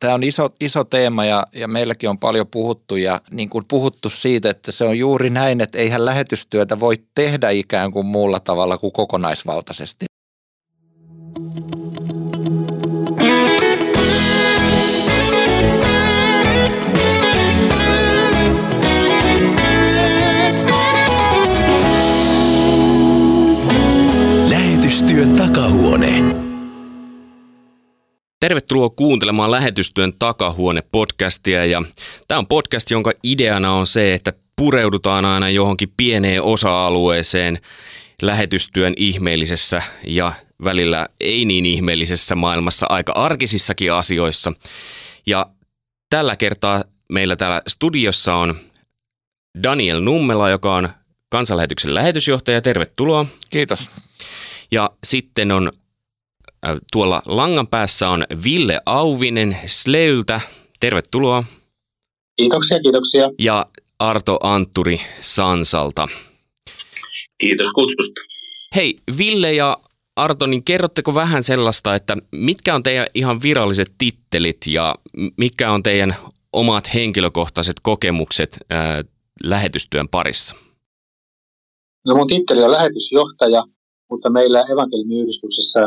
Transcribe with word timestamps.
Tämä 0.00 0.14
on 0.14 0.22
iso, 0.22 0.50
iso 0.60 0.84
teema 0.84 1.24
ja, 1.24 1.46
ja 1.52 1.68
meilläkin 1.68 2.10
on 2.10 2.18
paljon 2.18 2.46
puhuttu 2.46 2.96
ja 2.96 3.20
niin 3.30 3.48
kuin 3.48 3.64
puhuttu 3.68 4.10
siitä, 4.10 4.50
että 4.50 4.72
se 4.72 4.84
on 4.84 4.98
juuri 4.98 5.30
näin, 5.30 5.60
että 5.60 5.78
eihän 5.78 6.04
lähetystyötä 6.04 6.80
voi 6.80 6.98
tehdä 7.14 7.50
ikään 7.50 7.92
kuin 7.92 8.06
muulla 8.06 8.40
tavalla 8.40 8.78
kuin 8.78 8.92
kokonaisvaltaisesti. 8.92 10.06
Lähetystyön 24.50 25.34
takahuone. 25.36 26.19
Tervetuloa 28.40 28.90
kuuntelemaan 28.90 29.50
Lähetystyön 29.50 30.12
takahuone-podcastia 30.12 31.66
ja 31.70 31.82
tämä 32.28 32.38
on 32.38 32.46
podcast, 32.46 32.90
jonka 32.90 33.12
ideana 33.22 33.72
on 33.72 33.86
se, 33.86 34.14
että 34.14 34.32
pureudutaan 34.56 35.24
aina 35.24 35.50
johonkin 35.50 35.92
pieneen 35.96 36.42
osa-alueeseen 36.42 37.58
lähetystyön 38.22 38.94
ihmeellisessä 38.96 39.82
ja 40.06 40.32
välillä 40.64 41.06
ei 41.20 41.44
niin 41.44 41.66
ihmeellisessä 41.66 42.34
maailmassa 42.34 42.86
aika 42.88 43.12
arkisissakin 43.12 43.92
asioissa. 43.92 44.52
Ja 45.26 45.46
tällä 46.10 46.36
kertaa 46.36 46.84
meillä 47.12 47.36
täällä 47.36 47.62
studiossa 47.68 48.34
on 48.34 48.54
Daniel 49.62 50.00
Nummela, 50.00 50.50
joka 50.50 50.74
on 50.74 50.88
kansanlähetyksen 51.28 51.94
lähetysjohtaja. 51.94 52.60
Tervetuloa. 52.60 53.26
Kiitos. 53.50 53.88
Ja 54.70 54.90
sitten 55.04 55.52
on 55.52 55.72
tuolla 56.92 57.22
langan 57.26 57.66
päässä 57.66 58.08
on 58.08 58.24
Ville 58.44 58.80
Auvinen 58.86 59.56
Sleyltä. 59.66 60.40
Tervetuloa. 60.80 61.44
Kiitoksia, 62.36 62.80
kiitoksia. 62.80 63.30
Ja 63.38 63.66
Arto 63.98 64.38
Antturi 64.42 65.00
Sansalta. 65.20 66.08
Kiitos 67.38 67.72
kutsusta. 67.72 68.20
Hei, 68.76 68.98
Ville 69.18 69.52
ja 69.52 69.76
Arto, 70.16 70.46
niin 70.46 70.64
kerrotteko 70.64 71.14
vähän 71.14 71.42
sellaista, 71.42 71.94
että 71.94 72.16
mitkä 72.32 72.74
on 72.74 72.82
teidän 72.82 73.06
ihan 73.14 73.42
viralliset 73.42 73.92
tittelit 73.98 74.58
ja 74.66 74.94
mikä 75.36 75.72
on 75.72 75.82
teidän 75.82 76.16
omat 76.52 76.94
henkilökohtaiset 76.94 77.76
kokemukset 77.82 78.58
ää, 78.70 78.98
äh, 78.98 79.04
lähetystyön 79.44 80.08
parissa? 80.08 80.56
No 82.06 82.16
mun 82.16 82.26
titteli 82.26 82.62
on 82.62 82.70
lähetysjohtaja, 82.70 83.64
mutta 84.10 84.30
meillä 84.30 84.60
evankeliumiyhdistyksessä 84.60 85.80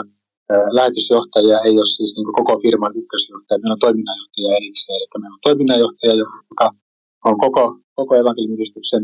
lähetysjohtaja 0.49 1.59
ei 1.59 1.75
ole 1.81 1.85
siis 1.97 2.15
niin 2.15 2.33
koko 2.39 2.59
firman 2.63 2.97
ykkösjohtaja, 3.01 3.59
meillä 3.59 3.73
on 3.73 3.85
toiminnanjohtaja 3.85 4.57
erikseen. 4.59 4.95
Eli 4.97 5.07
meillä 5.21 5.37
on 5.39 5.47
toiminnanjohtaja, 5.47 6.13
joka 6.51 6.67
on 7.25 7.37
koko, 7.37 7.63
koko 7.95 8.15
evankeliumiyhdistyksen 8.15 9.03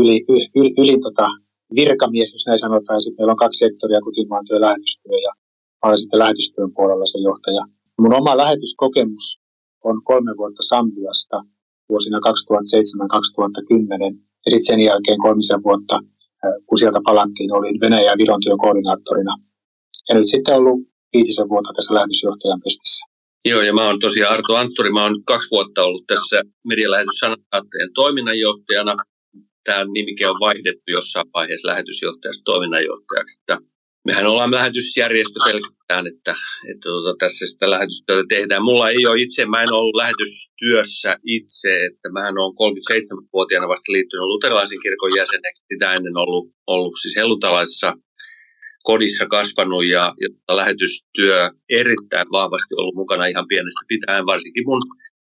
yli, 0.00 0.24
yli, 0.28 0.44
yli, 0.56 0.70
yli 0.78 1.00
tota 1.06 1.26
virkamies, 1.74 2.32
jos 2.32 2.46
näin 2.46 2.58
sanotaan. 2.58 2.96
Ja 2.96 3.00
sitten 3.00 3.20
meillä 3.20 3.36
on 3.36 3.44
kaksi 3.44 3.58
sektoria, 3.58 4.00
kotimaan 4.00 4.44
työ 4.48 4.60
lähetystyö, 4.60 5.16
ja 5.26 5.32
olen 5.84 5.98
sitten 5.98 6.18
lähetystyön 6.18 6.70
puolella 6.74 7.06
se 7.06 7.18
johtaja. 7.18 7.62
Mun 7.98 8.14
oma 8.14 8.36
lähetyskokemus 8.36 9.26
on 9.84 9.96
kolme 10.04 10.32
vuotta 10.36 10.62
Sambiasta 10.62 11.42
vuosina 11.88 12.18
2007-2010, 12.18 12.20
ja 14.44 14.50
sitten 14.50 14.66
sen 14.66 14.80
jälkeen 14.80 15.18
kolmisen 15.18 15.62
vuotta, 15.62 16.00
kun 16.66 16.78
sieltä 16.78 17.00
palattiin, 17.04 17.52
olin 17.52 17.80
Venäjän 17.80 18.04
ja 18.04 18.18
Viron 18.18 18.40
työkoordinaattorina– 18.44 19.34
ja 20.08 20.14
nyt 20.14 20.30
sitten 20.30 20.54
ollut 20.54 20.80
viitisen 21.12 21.48
vuotta 21.48 21.72
tässä 21.76 21.94
lähetysjohtajan 21.94 22.60
pestissä. 22.64 23.04
Joo, 23.44 23.62
ja 23.62 23.72
mä 23.72 23.86
oon 23.86 24.00
tosiaan 24.00 24.34
Arto 24.34 24.56
Antturi. 24.56 24.90
Mä 24.92 25.02
oon 25.02 25.24
kaksi 25.24 25.50
vuotta 25.50 25.82
ollut 25.82 26.06
tässä 26.06 26.42
medialähetyssanatteen 26.64 27.88
toiminnanjohtajana. 27.94 28.94
Tämä 29.64 29.84
nimike 29.84 30.28
on 30.28 30.40
vaihdettu 30.40 30.88
jossain 30.98 31.26
vaiheessa 31.34 31.68
lähetysjohtajasta 31.68 32.42
toiminnanjohtajaksi. 32.44 33.40
Että 33.40 33.58
mehän 34.06 34.26
ollaan 34.26 34.54
lähetysjärjestö 34.54 35.38
pelkästään, 35.44 36.06
että, 36.06 36.34
että 36.70 36.84
tuota, 36.88 37.14
tässä 37.18 37.46
sitä 37.46 37.70
lähetystyötä 37.70 38.24
tehdään. 38.28 38.64
Mulla 38.64 38.90
ei 38.90 39.06
ole 39.06 39.22
itse, 39.22 39.46
mä 39.46 39.62
en 39.62 39.72
ollut 39.72 39.96
lähetystyössä 40.02 41.16
itse, 41.36 41.70
että 41.86 42.08
mähän 42.12 42.38
olen 42.38 42.58
37-vuotiaana 42.60 43.68
vasta 43.68 43.92
liittynyt 43.92 44.32
luterilaisen 44.32 44.82
kirkon 44.82 45.16
jäseneksi. 45.16 45.64
Sitä 45.72 45.94
ennen 45.94 46.16
ollut, 46.16 46.46
ollut 46.66 46.94
siis 47.02 47.16
hellutalaisessa 47.16 47.92
kodissa 48.90 49.26
kasvanut 49.26 49.84
ja, 49.86 50.14
ja 50.22 50.56
lähetystyö 50.60 51.50
erittäin 51.68 52.28
vahvasti 52.32 52.74
ollut 52.78 52.94
mukana 52.94 53.26
ihan 53.26 53.48
pienestä 53.48 53.84
pitäen, 53.88 54.26
varsinkin 54.26 54.64
mun 54.66 54.82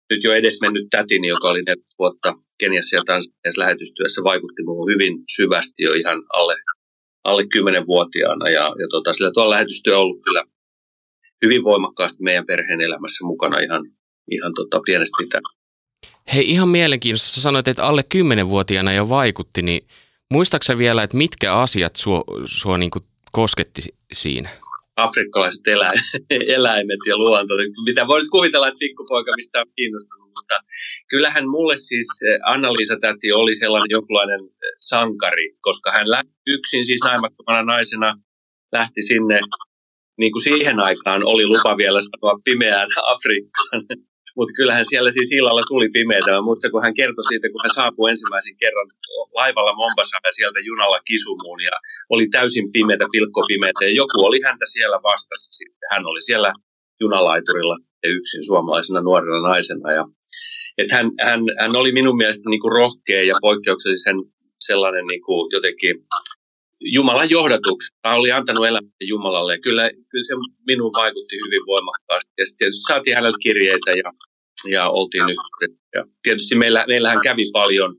nyt 0.10 0.24
jo 0.24 0.34
edes 0.34 0.58
mennyt 0.62 0.88
tätini, 0.90 1.28
joka 1.28 1.48
oli 1.50 1.64
40 1.64 1.96
vuotta 2.00 2.34
Keniassa 2.58 2.96
ja 2.96 3.02
Tansaniassa 3.06 3.62
lähetystyössä, 3.64 4.24
vaikutti 4.24 4.62
minuun 4.62 4.92
hyvin 4.92 5.14
syvästi 5.36 5.84
jo 5.84 5.94
ihan 5.94 6.24
alle, 6.34 6.56
alle 7.24 7.44
10-vuotiaana. 7.44 8.50
Ja, 8.50 8.66
ja 8.82 8.88
tota, 8.90 9.14
sillä 9.14 9.32
tuolla 9.32 9.56
lähetystyö 9.56 9.98
on 9.98 10.04
ollut 10.04 10.24
kyllä 10.26 10.44
hyvin 11.46 11.64
voimakkaasti 11.64 12.24
meidän 12.24 12.46
perheen 12.46 12.82
elämässä 12.82 13.26
mukana 13.26 13.59
ihan, 13.59 13.82
ihan 14.32 14.54
tota, 14.56 14.82
pienestä 14.86 15.18
pitäen. 15.20 15.44
Hei, 16.34 16.52
ihan 16.52 16.70
mielenkiintoista. 16.70 17.42
Sanoit, 17.42 17.68
että 17.68 17.86
alle 17.86 18.04
10-vuotiaana 18.16 18.94
jo 18.94 19.09
vaikutti, 19.09 19.62
niin 19.62 19.88
muistaaksä 20.32 20.78
vielä, 20.78 21.04
että 21.04 21.18
mitkä 21.18 21.54
asiat 21.54 21.96
sua, 21.96 22.24
sua 22.46 22.78
niin 22.78 22.92
kosketti 23.31 23.81
siinä? 24.12 24.50
Afrikkalaiset 24.95 25.67
elä, 25.67 25.91
eläimet 26.57 27.00
ja 27.07 27.17
luonto. 27.17 27.53
Mitä 27.85 28.07
voit 28.07 28.29
kuvitella, 28.31 28.67
että 28.67 28.79
pikkupoika 28.79 29.31
mistä 29.35 29.59
on 29.59 29.66
kiinnostunut. 29.75 30.29
Mutta 30.38 30.59
kyllähän 31.09 31.50
mulle 31.50 31.78
siis 31.78 32.07
eh, 32.28 32.40
Anna-Liisa 32.45 32.97
täti 33.01 33.31
oli 33.31 33.56
sellainen 33.56 33.90
jonkunlainen 33.90 34.40
eh, 34.40 34.75
sankari, 34.79 35.47
koska 35.62 35.91
hän 35.91 36.09
lähti 36.09 36.31
yksin 36.47 36.85
siis 36.85 37.01
naimattomana 37.03 37.63
naisena 37.63 38.13
lähti 38.72 39.01
sinne 39.01 39.40
niin 40.17 40.31
kuin 40.31 40.44
siihen 40.44 40.79
aikaan 40.79 41.22
oli 41.25 41.46
lupa 41.46 41.78
vielä 41.78 42.00
sanoa 42.01 42.40
pimeään 42.44 42.90
Afrikkaan. 43.03 43.81
Mutta 44.38 44.53
kyllähän 44.57 44.85
siellä 44.90 45.12
siis 45.12 45.31
illalla 45.31 45.63
tuli 45.67 45.90
pimeätä. 45.97 46.31
Mä 46.31 46.41
muistan, 46.41 46.72
kun 46.72 46.84
hän 46.85 46.94
kertoi 46.94 47.25
siitä, 47.29 47.50
kun 47.50 47.62
hän 47.63 47.75
saapui 47.75 48.09
ensimmäisen 48.09 48.57
kerran 48.62 48.88
laivalla 49.40 49.75
Mombasaan 49.75 50.22
ja 50.25 50.34
sieltä 50.34 50.59
junalla 50.59 51.00
Kisumuun 51.07 51.62
ja 51.69 51.75
oli 52.09 52.25
täysin 52.28 52.72
pimeätä, 52.72 53.06
pilkkopimeätä 53.12 53.85
ja 53.85 53.91
joku 54.01 54.17
oli 54.28 54.40
häntä 54.45 54.66
siellä 54.73 55.00
vastassa 55.03 55.51
sitten. 55.51 55.88
Hän 55.91 56.06
oli 56.06 56.22
siellä 56.22 56.53
junalaiturilla 57.01 57.78
ja 58.03 58.09
yksin 58.09 58.44
suomalaisena 58.45 59.01
nuorena 59.01 59.40
naisena 59.50 59.91
ja 59.91 60.06
että 60.78 60.96
hän, 60.96 61.11
hän, 61.19 61.41
hän, 61.59 61.75
oli 61.75 61.91
minun 61.91 62.17
mielestä 62.17 62.50
niin 62.50 62.61
kuin 62.61 62.72
rohkea 62.72 63.23
ja 63.23 63.34
poikkeuksellisen 63.41 64.17
sellainen 64.59 65.07
niin 65.07 65.22
kuin 65.22 65.50
jotenkin 65.56 65.96
Jumalan 66.81 67.29
johdatuksen. 67.29 67.95
Hän 68.06 68.17
oli 68.17 68.31
antanut 68.31 68.66
elämän 68.66 68.91
Jumalalle 69.01 69.53
ja 69.53 69.59
kyllä, 69.62 69.91
kyllä 70.09 70.23
se 70.23 70.34
minun 70.67 70.91
vaikutti 70.97 71.35
hyvin 71.35 71.66
voimakkaasti. 71.66 72.31
Ja 72.38 72.45
sitten 72.45 72.73
saatiin 72.88 73.16
häneltä 73.16 73.38
kirjeitä 73.41 73.91
ja 73.91 74.12
ja 74.69 74.90
oltiin 74.90 75.23
yhteydessä. 75.29 75.90
Ja 75.95 76.06
tietysti 76.23 76.56
meillä, 76.56 76.85
meillähän 76.88 77.17
kävi 77.23 77.50
paljon 77.51 77.95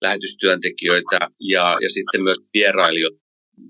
lähetystyöntekijöitä 0.00 1.18
ja, 1.40 1.74
ja 1.80 1.88
sitten 1.88 2.22
myös 2.22 2.38
vierailijoita. 2.54 3.18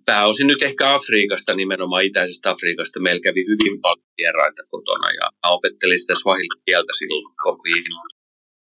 Pääosin 0.07 0.47
nyt 0.47 0.63
ehkä 0.63 0.95
Afrikasta, 0.95 1.55
nimenomaan 1.55 2.05
itäisestä 2.05 2.51
Afrikasta. 2.51 3.01
Meillä 3.01 3.21
kävi 3.21 3.41
hyvin 3.41 3.81
paljon 3.81 4.07
vieraita 4.19 4.63
kotona 4.69 5.13
ja 5.13 5.51
opettelin 5.51 6.01
sitä 6.01 6.15
swahili-kieltä 6.15 6.93
silloin 6.99 7.35
koviin. 7.43 7.85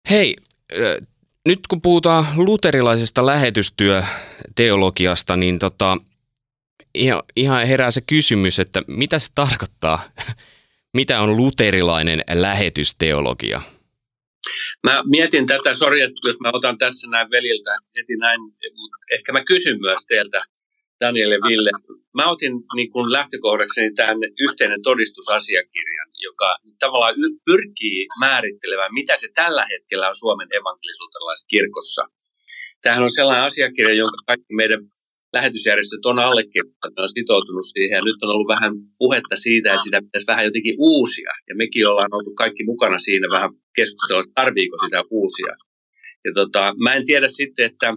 Hei, 0.09 0.35
nyt 1.47 1.59
kun 1.67 1.81
puhutaan 1.81 2.27
luterilaisesta 2.35 3.25
lähetystyöteologiasta, 3.25 5.37
niin 5.37 5.59
tota, 5.59 5.97
ihan 7.35 7.67
herää 7.67 7.91
se 7.91 8.01
kysymys, 8.01 8.59
että 8.59 8.81
mitä 8.87 9.19
se 9.19 9.29
tarkoittaa 9.35 10.11
mitä 10.93 11.21
on 11.21 11.37
luterilainen 11.37 12.23
lähetysteologia? 12.33 13.61
Mä 14.83 15.03
mietin 15.05 15.47
tätä, 15.47 15.73
sori, 15.73 16.01
että 16.01 16.27
jos 16.27 16.39
mä 16.39 16.51
otan 16.53 16.77
tässä 16.77 17.07
näin 17.07 17.31
veliltä 17.31 17.77
heti 17.97 18.17
näin, 18.17 18.39
ehkä 19.11 19.31
mä 19.31 19.43
kysyn 19.43 19.81
myös 19.81 19.97
teiltä, 20.07 20.39
Daniel 21.01 21.31
ja 21.31 21.39
Ville. 21.47 21.69
Mä 22.13 22.29
otin 22.29 22.51
niin 22.75 22.91
kuin 22.91 23.11
lähtökohdakseni 23.11 23.93
tämän 23.93 24.17
yhteinen 24.41 24.81
todistusasiakirjan, 24.81 26.06
joka 26.19 26.57
tavallaan 26.79 27.15
pyrkii 27.45 28.07
määrittelemään, 28.19 28.93
mitä 28.93 29.15
se 29.17 29.27
tällä 29.35 29.65
hetkellä 29.71 30.09
on 30.09 30.15
Suomen 30.15 30.47
evankelisuutelaisessa 30.59 31.47
kirkossa. 31.47 32.03
Tämähän 32.81 33.03
on 33.03 33.11
sellainen 33.11 33.45
asiakirja, 33.45 33.93
jonka 33.93 34.17
kaikki 34.27 34.53
meidän 34.53 34.79
lähetysjärjestöt 35.33 36.05
on 36.05 36.19
allekirjoittanut, 36.19 36.99
on 36.99 37.09
sitoutunut 37.09 37.65
siihen 37.73 37.95
ja 37.95 38.01
nyt 38.01 38.23
on 38.23 38.29
ollut 38.29 38.47
vähän 38.47 38.73
puhetta 38.97 39.35
siitä, 39.35 39.69
että 39.69 39.83
sitä 39.83 40.01
pitäisi 40.01 40.27
vähän 40.27 40.45
jotenkin 40.45 40.75
uusia. 40.79 41.31
Ja 41.49 41.55
mekin 41.55 41.87
ollaan 41.89 42.13
oltu 42.13 42.33
kaikki 42.33 42.63
mukana 42.63 42.97
siinä 42.97 43.27
vähän 43.31 43.49
keskustelua, 43.75 44.21
että 44.21 44.41
tarviiko 44.41 44.77
sitä 44.77 44.99
uusia. 45.11 45.53
Ja 46.25 46.31
tota, 46.35 46.73
mä 46.83 46.93
en 46.93 47.05
tiedä 47.05 47.29
sitten, 47.29 47.65
että 47.65 47.87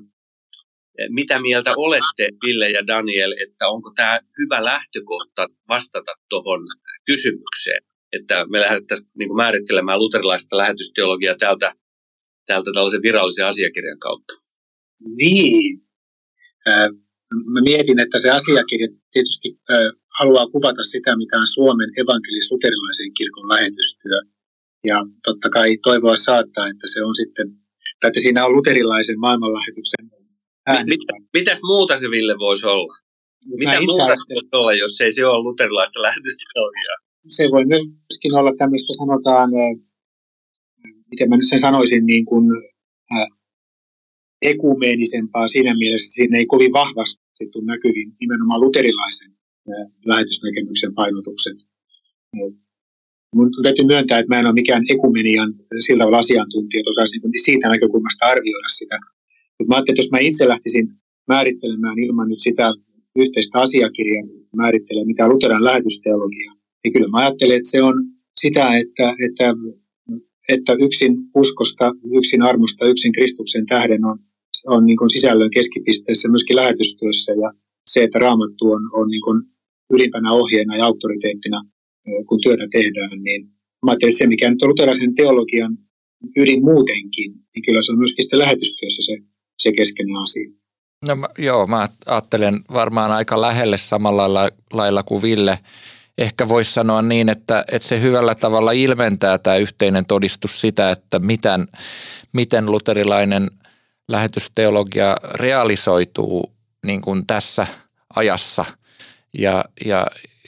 eh, 0.98 1.08
mitä 1.08 1.40
mieltä 1.40 1.72
olette, 1.76 2.28
Ville 2.46 2.70
ja 2.70 2.86
Daniel, 2.86 3.32
että 3.46 3.68
onko 3.68 3.92
tämä 3.96 4.20
hyvä 4.38 4.64
lähtökohta 4.64 5.46
vastata 5.68 6.12
tuohon 6.28 6.62
kysymykseen? 7.06 7.89
Että 8.12 8.46
me 8.48 8.60
lähdettäisiin 8.60 9.10
niin 9.18 9.36
määrittelemään 9.36 9.98
luterilaista 9.98 10.56
lähetysteologiaa 10.56 11.34
täältä, 11.38 11.74
täältä 12.46 12.70
tällaisen 12.74 13.02
virallisen 13.02 13.46
asiakirjan 13.46 13.98
kautta. 13.98 14.34
Niin. 15.16 15.80
Mä 17.54 17.60
mietin, 17.64 17.98
että 17.98 18.18
se 18.18 18.30
asiakirja 18.30 18.88
tietysti 19.12 19.48
haluaa 20.18 20.46
kuvata 20.46 20.82
sitä, 20.82 21.16
mikä 21.16 21.36
on 21.38 21.46
Suomen 21.46 21.90
evankelis-luterilaisen 21.96 23.12
kirkon 23.18 23.48
lähetystyö. 23.48 24.18
Ja 24.84 25.04
totta 25.24 25.50
kai 25.50 25.78
toivoa 25.82 26.16
saattaa, 26.16 26.68
että 26.68 26.86
se 26.92 27.04
on 27.04 27.14
sitten, 27.14 27.46
tai 28.00 28.08
että 28.08 28.20
siinä 28.20 28.46
on 28.46 28.52
luterilaisen 28.56 29.20
maailmanlähetyksen 29.20 30.10
ääni. 30.66 30.88
Mit, 30.88 31.00
mitäs 31.32 31.58
muuta 31.62 31.98
se 31.98 32.10
Ville 32.10 32.38
voisi 32.38 32.66
olla? 32.66 32.94
Mitä 33.46 33.80
muuta 33.80 34.16
se 34.16 34.34
voisi 34.34 34.48
olla, 34.52 34.72
jos 34.72 35.00
ei 35.00 35.12
se 35.12 35.26
ole 35.26 35.42
luterilaista 35.42 36.02
lähetysteologiaa? 36.02 37.09
Se 37.28 37.42
voi 37.52 37.64
myöskin 37.64 38.34
olla 38.34 38.52
tämmöistä, 38.58 38.92
sanotaan, 38.92 39.50
miten 41.10 41.28
mä 41.28 41.36
nyt 41.36 41.48
sen 41.48 41.60
sanoisin, 41.60 42.06
niin 42.06 42.24
kuin, 42.24 42.44
ekumeenisempaa 44.42 45.46
siinä 45.46 45.74
mielessä, 45.74 46.06
että 46.06 46.14
siinä 46.14 46.38
ei 46.38 46.46
kovin 46.46 46.72
vahvasti 46.72 47.44
tule 47.52 47.64
näkyviin 47.64 48.12
nimenomaan 48.20 48.60
luterilaisen 48.60 49.30
äh, 49.30 49.92
lähetysnäkemyksen 50.06 50.94
painotukset. 50.94 51.56
Mun 53.36 53.50
täytyy 53.62 53.86
myöntää, 53.86 54.18
että 54.18 54.34
mä 54.34 54.40
en 54.40 54.46
ole 54.46 54.60
mikään 54.62 54.82
ekumenian 54.88 55.54
sillä 55.86 56.02
tavalla 56.02 56.18
asiantuntija, 56.18 56.80
että 56.80 56.90
osaisin 56.90 57.20
siitä 57.44 57.68
näkökulmasta 57.68 58.26
arvioida 58.26 58.68
sitä. 58.68 58.98
Mutta 59.58 59.68
mä 59.68 59.74
ajattelin, 59.74 59.94
että 59.94 60.02
jos 60.02 60.10
mä 60.10 60.18
itse 60.18 60.48
lähtisin 60.48 60.86
määrittelemään 61.28 61.98
ilman 61.98 62.28
nyt 62.28 62.42
sitä 62.42 62.72
yhteistä 63.16 63.60
asiakirjaa, 63.60 64.26
määrittelee 64.56 65.04
mitä 65.04 65.28
luteran 65.28 65.64
lähetysteologia, 65.64 66.52
niin 66.84 66.92
kyllä 66.92 67.08
mä 67.08 67.18
ajattelen, 67.18 67.56
että 67.56 67.70
se 67.70 67.82
on 67.82 67.94
sitä, 68.40 68.76
että, 68.76 69.14
että, 69.26 69.54
että 70.48 70.72
yksin 70.72 71.12
uskosta, 71.34 71.92
yksin 72.18 72.42
armosta, 72.42 72.86
yksin 72.86 73.12
Kristuksen 73.12 73.66
tähden 73.66 74.04
on, 74.04 74.18
on 74.66 74.86
niin 74.86 74.96
kuin 74.96 75.10
sisällön 75.10 75.50
keskipisteessä 75.50 76.28
myöskin 76.28 76.56
lähetystyössä 76.56 77.32
ja 77.32 77.52
se, 77.86 78.02
että 78.04 78.18
raamattu 78.18 78.72
on, 78.72 78.82
on 78.92 79.08
niin 79.08 79.22
kuin 79.22 79.42
ylimpänä 79.90 80.32
ohjeena 80.32 80.76
ja 80.76 80.84
auktoriteettina, 80.84 81.62
kun 82.28 82.40
työtä 82.40 82.66
tehdään, 82.70 83.22
niin 83.22 83.46
mä 83.84 83.90
ajattelen, 83.90 84.10
että 84.10 84.18
se, 84.18 84.26
mikä 84.26 84.50
nyt 84.50 84.62
on 84.62 84.68
luterilaisen 84.68 85.14
teologian 85.14 85.78
ydin 86.36 86.64
muutenkin, 86.64 87.32
niin 87.54 87.62
kyllä 87.66 87.82
se 87.82 87.92
on 87.92 87.98
myöskin 87.98 88.22
sitten 88.24 88.38
lähetystyössä 88.38 89.02
se, 89.02 89.16
se 89.62 89.72
keskeinen 89.72 90.16
asia. 90.16 90.50
No 91.06 91.14
joo, 91.38 91.66
mä 91.66 91.88
ajattelen 92.06 92.60
varmaan 92.72 93.10
aika 93.10 93.40
lähelle 93.40 93.78
samalla 93.78 94.50
lailla 94.72 95.02
kuin 95.02 95.22
Ville. 95.22 95.58
Ehkä 96.20 96.48
voisi 96.48 96.72
sanoa 96.72 97.02
niin, 97.02 97.28
että, 97.28 97.64
että 97.72 97.88
se 97.88 98.00
hyvällä 98.00 98.34
tavalla 98.34 98.72
ilmentää 98.72 99.38
tämä 99.38 99.56
yhteinen 99.56 100.06
todistus 100.06 100.60
sitä, 100.60 100.90
että 100.90 101.18
miten, 101.18 101.68
miten 102.32 102.66
luterilainen 102.66 103.50
lähetysteologia 104.08 105.16
realisoituu 105.34 106.52
niin 106.86 107.00
kuin 107.00 107.26
tässä 107.26 107.66
ajassa. 108.16 108.64
Ja, 109.38 109.64
ja, 109.84 110.06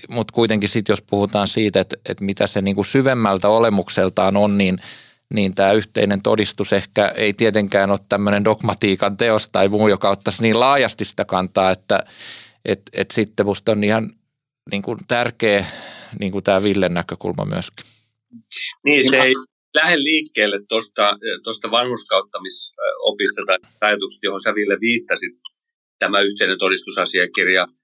Mutta 0.08 0.32
kuitenkin 0.32 0.69
sitten, 0.69 0.92
jos 0.92 1.02
puhutaan 1.02 1.48
siitä, 1.48 1.80
että, 1.80 1.96
että 2.08 2.24
mitä 2.24 2.46
se 2.46 2.62
niin 2.62 2.74
kuin 2.74 2.86
syvemmältä 2.86 3.48
olemukseltaan 3.48 4.36
on, 4.36 4.58
niin– 4.58 4.78
niin 5.32 5.54
tämä 5.54 5.72
yhteinen 5.72 6.22
todistus 6.22 6.72
ehkä 6.72 7.08
ei 7.08 7.32
tietenkään 7.32 7.90
ole 7.90 7.98
tämmöinen 8.08 8.44
dogmatiikan 8.44 9.16
teos 9.16 9.48
tai 9.48 9.69
muu, 9.69 9.88
joka 9.88 10.10
ottaisi 10.10 10.42
niin 10.42 10.60
laajasti 10.60 11.04
sitä 11.04 11.24
kantaa, 11.24 11.70
että 11.70 12.04
et, 12.64 12.82
et 12.92 13.10
sitten 13.10 13.46
musta 13.46 13.72
on 13.72 13.84
ihan 13.84 14.10
niin 14.70 14.82
kuin 14.82 14.98
tärkeä 15.08 15.66
niin 16.20 16.32
kuin 16.32 16.44
tämä 16.44 16.62
Villen 16.62 16.94
näkökulma 16.94 17.44
myöskin. 17.44 17.86
Niin, 18.84 19.10
se 19.10 19.16
ei 19.16 19.32
lähde 19.74 19.96
liikkeelle 19.96 20.58
tuosta 21.44 21.70
vanhuskauttamisopista 21.70 23.42
tai 23.46 23.58
ajatuksesta, 23.80 24.26
johon 24.26 24.40
sä 24.40 24.54
Ville 24.54 24.80
viittasit, 24.80 25.32
tämä 25.98 26.20
yhteinen 26.20 26.58
todistusasiakirja– 26.58 27.66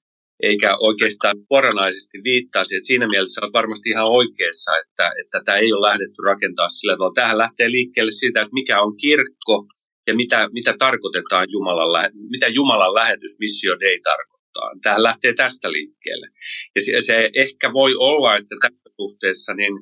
eikä 0.43 0.77
oikeastaan 0.81 1.37
suoranaisesti 1.49 2.19
viittaisi. 2.25 2.77
Että 2.77 2.87
siinä 2.87 3.07
mielessä 3.11 3.41
on 3.45 3.53
varmasti 3.53 3.91
ihan 3.91 4.11
oikeassa, 4.11 4.71
että, 4.79 5.11
että 5.21 5.41
tämä 5.45 5.59
ei 5.59 5.73
ole 5.73 5.87
lähdetty 5.89 6.23
rakentaa 6.25 6.69
sillä 6.69 6.93
tavalla. 6.93 7.15
Tähän 7.15 7.39
lähtee 7.39 7.71
liikkeelle 7.71 8.13
siitä, 8.13 8.41
että 8.41 8.55
mikä 8.55 8.81
on 8.83 8.97
kirkko 8.97 9.67
ja 10.07 10.15
mitä, 10.15 10.49
mitä 10.53 10.75
tarkoitetaan 10.79 11.47
Jumalan, 11.51 12.11
mitä 12.31 12.49
Jumalan 12.49 12.95
lähetys 12.95 13.39
missio 13.39 13.73
ei 13.73 14.01
tarkoittaa. 14.01 14.38
Tähän 14.83 15.03
lähtee 15.03 15.33
tästä 15.33 15.73
liikkeelle. 15.73 16.29
Ja 16.75 16.81
se, 16.81 16.93
se 17.01 17.31
ehkä 17.35 17.73
voi 17.73 17.95
olla, 17.95 18.37
että 18.37 18.57
tässä 18.63 18.91
suhteessa 18.97 19.55
niin, 19.55 19.73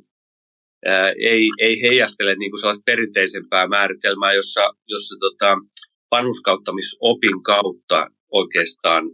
ää, 0.87 1.13
ei, 1.21 1.49
ei 1.59 1.83
heijastele 1.83 2.35
niin 2.35 2.51
kuin 2.51 2.61
sellaista 2.61 2.83
perinteisempää 2.87 3.69
määritelmää, 3.69 4.33
jossa, 4.33 4.71
jossa 4.89 5.17
tota, 5.21 5.57
vanhuskauttamisopin 6.11 7.43
kautta 7.43 8.07
oikeastaan 8.33 9.05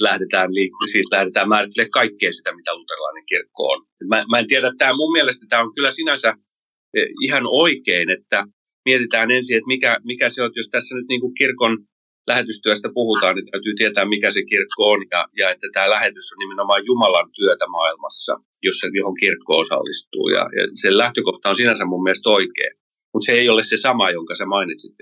lähdetään, 0.00 0.50
liik- 0.50 0.90
siis 0.90 1.06
lähdetään 1.10 1.48
määrittelemään 1.48 1.90
kaikkea 1.90 2.32
sitä, 2.32 2.56
mitä 2.56 2.74
luterilainen 2.74 3.26
kirkko 3.26 3.62
on. 3.72 3.86
Mä, 4.08 4.24
mä 4.30 4.38
en 4.38 4.46
tiedä, 4.46 4.72
tämä 4.78 4.92
mun 4.96 5.12
mielestä 5.12 5.46
tämä 5.48 5.62
on 5.62 5.74
kyllä 5.74 5.90
sinänsä 5.90 6.34
ihan 7.22 7.42
oikein, 7.46 8.10
että 8.10 8.44
mietitään 8.84 9.30
ensin, 9.30 9.56
että 9.56 9.66
mikä, 9.66 9.98
mikä 10.04 10.28
se 10.30 10.42
on, 10.42 10.50
jos 10.56 10.70
tässä 10.70 10.94
nyt 10.94 11.08
niin 11.08 11.20
kuin 11.20 11.34
kirkon 11.34 11.78
lähetystyöstä 12.28 12.88
puhutaan, 12.94 13.34
niin 13.34 13.46
täytyy 13.50 13.74
tietää, 13.74 14.04
mikä 14.04 14.30
se 14.30 14.42
kirkko 14.42 14.90
on, 14.92 15.00
ja, 15.10 15.20
ja 15.40 15.50
että 15.50 15.66
tämä 15.72 15.90
lähetys 15.90 16.32
on 16.32 16.38
nimenomaan 16.38 16.86
Jumalan 16.86 17.30
työtä 17.38 17.66
maailmassa, 17.66 18.32
jossa, 18.62 18.86
johon 18.98 19.16
kirkko 19.20 19.52
osallistuu, 19.58 20.28
ja, 20.28 20.42
ja 20.56 20.62
sen 20.82 20.98
lähtökohta 20.98 21.48
on 21.48 21.56
sinänsä 21.56 21.84
mun 21.84 22.02
mielestä 22.02 22.30
oikein, 22.30 22.72
mutta 23.12 23.26
se 23.26 23.32
ei 23.32 23.48
ole 23.48 23.62
se 23.62 23.76
sama, 23.76 24.10
jonka 24.10 24.34
sä 24.34 24.46
mainitsit. 24.46 24.94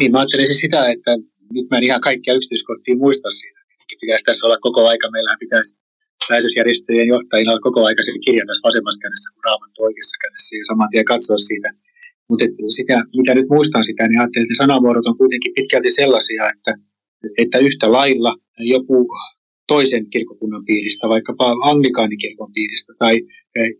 Niin, 0.00 0.12
mä 0.12 0.18
ajattelisin 0.18 0.60
sitä, 0.64 0.88
että 0.88 1.10
nyt 1.56 1.66
mä 1.70 1.78
en 1.78 1.84
ihan 1.84 2.00
kaikkia 2.00 2.34
yksityiskohtia 2.34 2.96
muista 2.96 3.30
siitä, 3.30 3.58
pitäisi 4.00 4.24
tässä 4.24 4.46
olla 4.46 4.58
koko 4.66 4.80
aika. 4.88 5.10
Meillähän 5.10 5.38
pitäisi 5.44 5.76
lähetysjärjestöjen 6.30 7.08
johtajilla 7.08 7.52
olla 7.52 7.68
koko 7.68 7.80
aika 7.84 8.02
se 8.02 8.12
kirja 8.26 8.44
tässä 8.46 8.66
vasemmassa 8.68 9.02
kädessä 9.04 9.28
kuin 9.32 9.44
raamattu 9.48 9.78
oikeassa 9.82 10.16
kädessä 10.24 10.56
ja 10.56 10.64
saman 10.70 10.88
tien 10.90 11.04
katsoa 11.12 11.38
siitä. 11.38 11.68
Mutta 12.28 12.44
sitä, 12.76 13.04
mitä 13.16 13.34
nyt 13.34 13.48
muistan 13.50 13.84
sitä, 13.84 14.08
niin 14.08 14.20
ajattelin, 14.20 14.46
että 14.46 14.62
sanamuodot 14.62 15.06
on 15.06 15.18
kuitenkin 15.18 15.52
pitkälti 15.54 15.90
sellaisia, 15.90 16.50
että, 16.50 16.72
että 17.38 17.58
yhtä 17.58 17.92
lailla 17.92 18.34
joku 18.58 19.08
toisen 19.66 20.10
kirkokunnan 20.10 20.64
piiristä, 20.64 21.08
vaikkapa 21.08 21.56
anglikaanikirkon 21.62 22.52
piiristä 22.52 22.92
tai, 22.98 23.20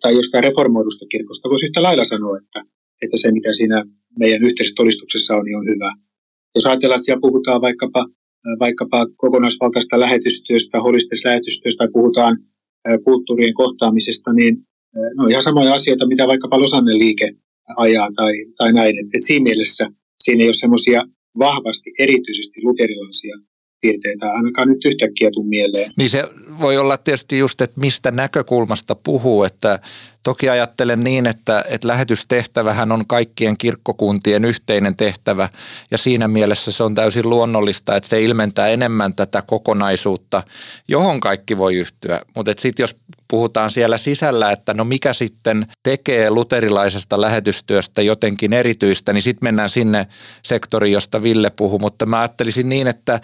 tai 0.02 0.14
jostain 0.14 0.44
reformoidusta 0.44 1.06
kirkosta, 1.06 1.50
voisi 1.50 1.66
yhtä 1.66 1.82
lailla 1.82 2.04
sanoa, 2.04 2.38
että, 2.38 2.60
että 3.02 3.16
se 3.16 3.32
mitä 3.32 3.52
siinä 3.52 3.84
meidän 4.18 4.44
yhteisessä 4.44 4.74
todistuksessa 4.76 5.36
on, 5.36 5.44
niin 5.44 5.56
on 5.56 5.66
hyvä. 5.66 5.92
Jos 6.54 6.66
ajatellaan, 6.66 7.00
siellä 7.00 7.20
puhutaan 7.20 7.60
vaikkapa 7.60 8.06
vaikkapa 8.60 9.06
kokonaisvaltaista 9.16 10.00
lähetystyöstä, 10.00 10.80
holistisesta 10.80 11.28
lähetystyöstä 11.28 11.78
tai 11.78 11.88
puhutaan 11.92 12.38
kulttuurien 13.04 13.54
kohtaamisesta, 13.54 14.32
niin 14.32 14.56
ne 14.94 15.22
on 15.22 15.30
ihan 15.30 15.42
samoja 15.42 15.74
asioita, 15.74 16.06
mitä 16.06 16.26
vaikkapa 16.26 16.60
Losannen 16.60 16.98
liike 16.98 17.30
ajaa 17.76 18.08
tai, 18.16 18.32
tai 18.56 18.72
näin. 18.72 18.98
Et, 18.98 19.06
siinä 19.18 19.42
mielessä 19.42 19.90
siinä 20.24 20.42
ei 20.42 20.48
ole 20.48 20.54
semmoisia 20.54 21.02
vahvasti 21.38 21.90
erityisesti 21.98 22.60
luterilaisia 22.62 23.36
piirteitä 23.80 24.32
ainakaan 24.32 24.68
nyt 24.68 24.84
yhtäkkiä 24.84 25.30
tuu 25.30 25.44
mieleen. 25.44 25.92
Niin 25.96 26.10
se 26.10 26.24
voi 26.60 26.78
olla 26.78 26.96
tietysti 26.96 27.38
just, 27.38 27.60
että 27.60 27.80
mistä 27.80 28.10
näkökulmasta 28.10 28.94
puhuu, 28.94 29.44
että 29.44 29.78
toki 30.22 30.48
ajattelen 30.48 31.04
niin, 31.04 31.26
että, 31.26 31.64
että 31.68 31.88
lähetystehtävähän 31.88 32.92
on 32.92 33.06
kaikkien 33.06 33.56
kirkkokuntien 33.58 34.44
yhteinen 34.44 34.96
tehtävä 34.96 35.48
ja 35.90 35.98
siinä 35.98 36.28
mielessä 36.28 36.72
se 36.72 36.82
on 36.82 36.94
täysin 36.94 37.30
luonnollista, 37.30 37.96
että 37.96 38.08
se 38.08 38.22
ilmentää 38.22 38.68
enemmän 38.68 39.14
tätä 39.14 39.42
kokonaisuutta, 39.42 40.42
johon 40.88 41.20
kaikki 41.20 41.58
voi 41.58 41.74
yhtyä. 41.74 42.20
Mutta 42.36 42.52
sitten 42.58 42.82
jos 42.82 42.96
puhutaan 43.30 43.70
siellä 43.70 43.98
sisällä, 43.98 44.52
että 44.52 44.74
no 44.74 44.84
mikä 44.84 45.12
sitten 45.12 45.66
tekee 45.82 46.30
luterilaisesta 46.30 47.20
lähetystyöstä 47.20 48.02
jotenkin 48.02 48.52
erityistä, 48.52 49.12
niin 49.12 49.22
sitten 49.22 49.46
mennään 49.46 49.68
sinne 49.68 50.06
sektoriin, 50.42 50.92
josta 50.92 51.22
Ville 51.22 51.50
puhui, 51.50 51.78
mutta 51.78 52.06
mä 52.06 52.20
ajattelisin 52.20 52.68
niin, 52.68 52.86
että 52.86 53.20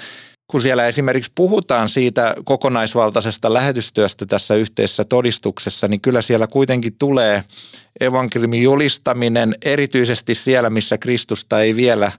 kun 0.50 0.62
siellä 0.62 0.87
esimerkiksi 0.87 1.32
puhutaan 1.34 1.88
siitä 1.88 2.34
kokonaisvaltaisesta 2.44 3.52
lähetystyöstä 3.52 4.26
tässä 4.26 4.54
yhteisessä 4.54 5.04
todistuksessa, 5.04 5.88
niin 5.88 6.00
kyllä 6.00 6.23
siellä 6.23 6.46
kuitenkin 6.46 6.96
tulee 6.99 7.44
evankeliumin 8.00 8.62
julistaminen 8.62 9.54
erityisesti 9.62 10.34
siellä, 10.34 10.70
missä 10.70 10.99
Kristusta 10.99 11.61
ei 11.61 11.76
vielä 11.76 12.12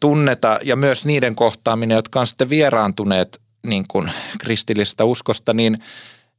tunneta 0.00 0.60
ja 0.64 0.76
myös 0.76 1.04
niiden 1.04 1.34
kohtaaminen, 1.34 1.94
jotka 1.94 2.20
on 2.20 2.26
sitten 2.26 2.50
vieraantuneet 2.50 3.40
niin 3.66 3.84
kuin 3.88 4.10
kristillisestä 4.38 5.04
uskosta, 5.04 5.54
niin, 5.54 5.78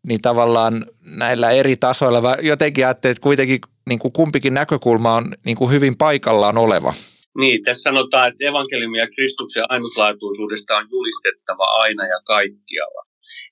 niin 0.07 0.21
tavallaan 0.21 0.85
näillä 1.01 1.51
eri 1.51 1.77
tasoilla 1.77 2.35
jotenkin 2.41 2.85
ajattelee, 2.85 3.11
että 3.11 3.21
kuitenkin 3.21 3.59
niin 3.89 3.99
kuin 3.99 4.11
kumpikin 4.11 4.53
näkökulma 4.53 5.15
on 5.15 5.35
niin 5.45 5.57
kuin 5.57 5.71
hyvin 5.71 5.97
paikallaan 5.97 6.57
oleva. 6.57 6.93
Niin, 7.37 7.63
tässä 7.63 7.81
sanotaan, 7.81 8.27
että 8.27 8.45
evankeliumi 8.45 8.97
ja 8.97 9.07
Kristuksen 9.15 9.63
ainutlaatuisuudesta 9.69 10.77
on 10.77 10.87
julistettava 10.91 11.63
aina 11.63 12.07
ja 12.07 12.19
kaikkialla. 12.25 13.01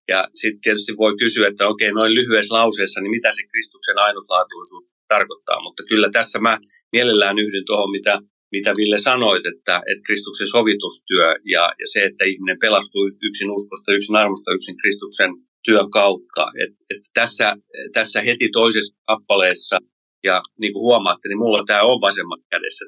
Ja 0.08 0.28
sitten 0.34 0.62
tietysti 0.62 0.98
voi 0.98 1.18
kysyä, 1.18 1.48
että 1.48 1.68
okei, 1.68 1.92
noin 1.92 2.16
lyhyessä 2.16 2.56
lauseessa, 2.56 3.02
niin 3.02 3.12
mitä 3.12 3.32
se 3.32 3.42
Kristuksen 3.52 4.00
ainutlaatuisuus 4.00 4.86
tarkoittaa. 5.08 5.64
Mutta 5.64 5.84
kyllä 5.90 6.10
tässä 6.12 6.40
mä 6.40 6.58
mielellään 6.92 7.40
yhdyn 7.40 7.66
tuohon, 7.66 7.92
mitä, 7.92 8.20
mitä 8.52 8.76
Ville 8.78 8.98
sanoit, 8.98 9.46
että, 9.46 9.76
että 9.92 10.04
Kristuksen 10.06 10.48
sovitustyö 10.48 11.36
ja, 11.46 11.64
ja 11.80 11.88
se, 11.94 12.00
että 12.04 12.26
ihminen 12.26 12.60
pelastuu 12.60 13.04
yksin 13.28 13.52
uskosta, 13.52 13.94
yksin 13.94 14.16
armosta, 14.16 14.54
yksin 14.54 14.78
Kristuksen 14.78 15.32
työn 15.68 15.90
kautta. 15.92 16.44
Et, 16.64 16.74
et 16.90 17.02
tässä, 17.14 17.56
tässä 17.94 18.22
heti 18.22 18.50
toisessa 18.54 18.98
kappaleessa 19.08 19.78
ja 20.24 20.42
niin 20.60 20.74
kuin 20.74 20.82
huomaatte, 20.82 21.28
niin 21.28 21.38
mulla 21.38 21.64
tämä 21.68 21.82
on 21.82 22.02
vasemman 22.02 22.40
kädessä 22.52 22.86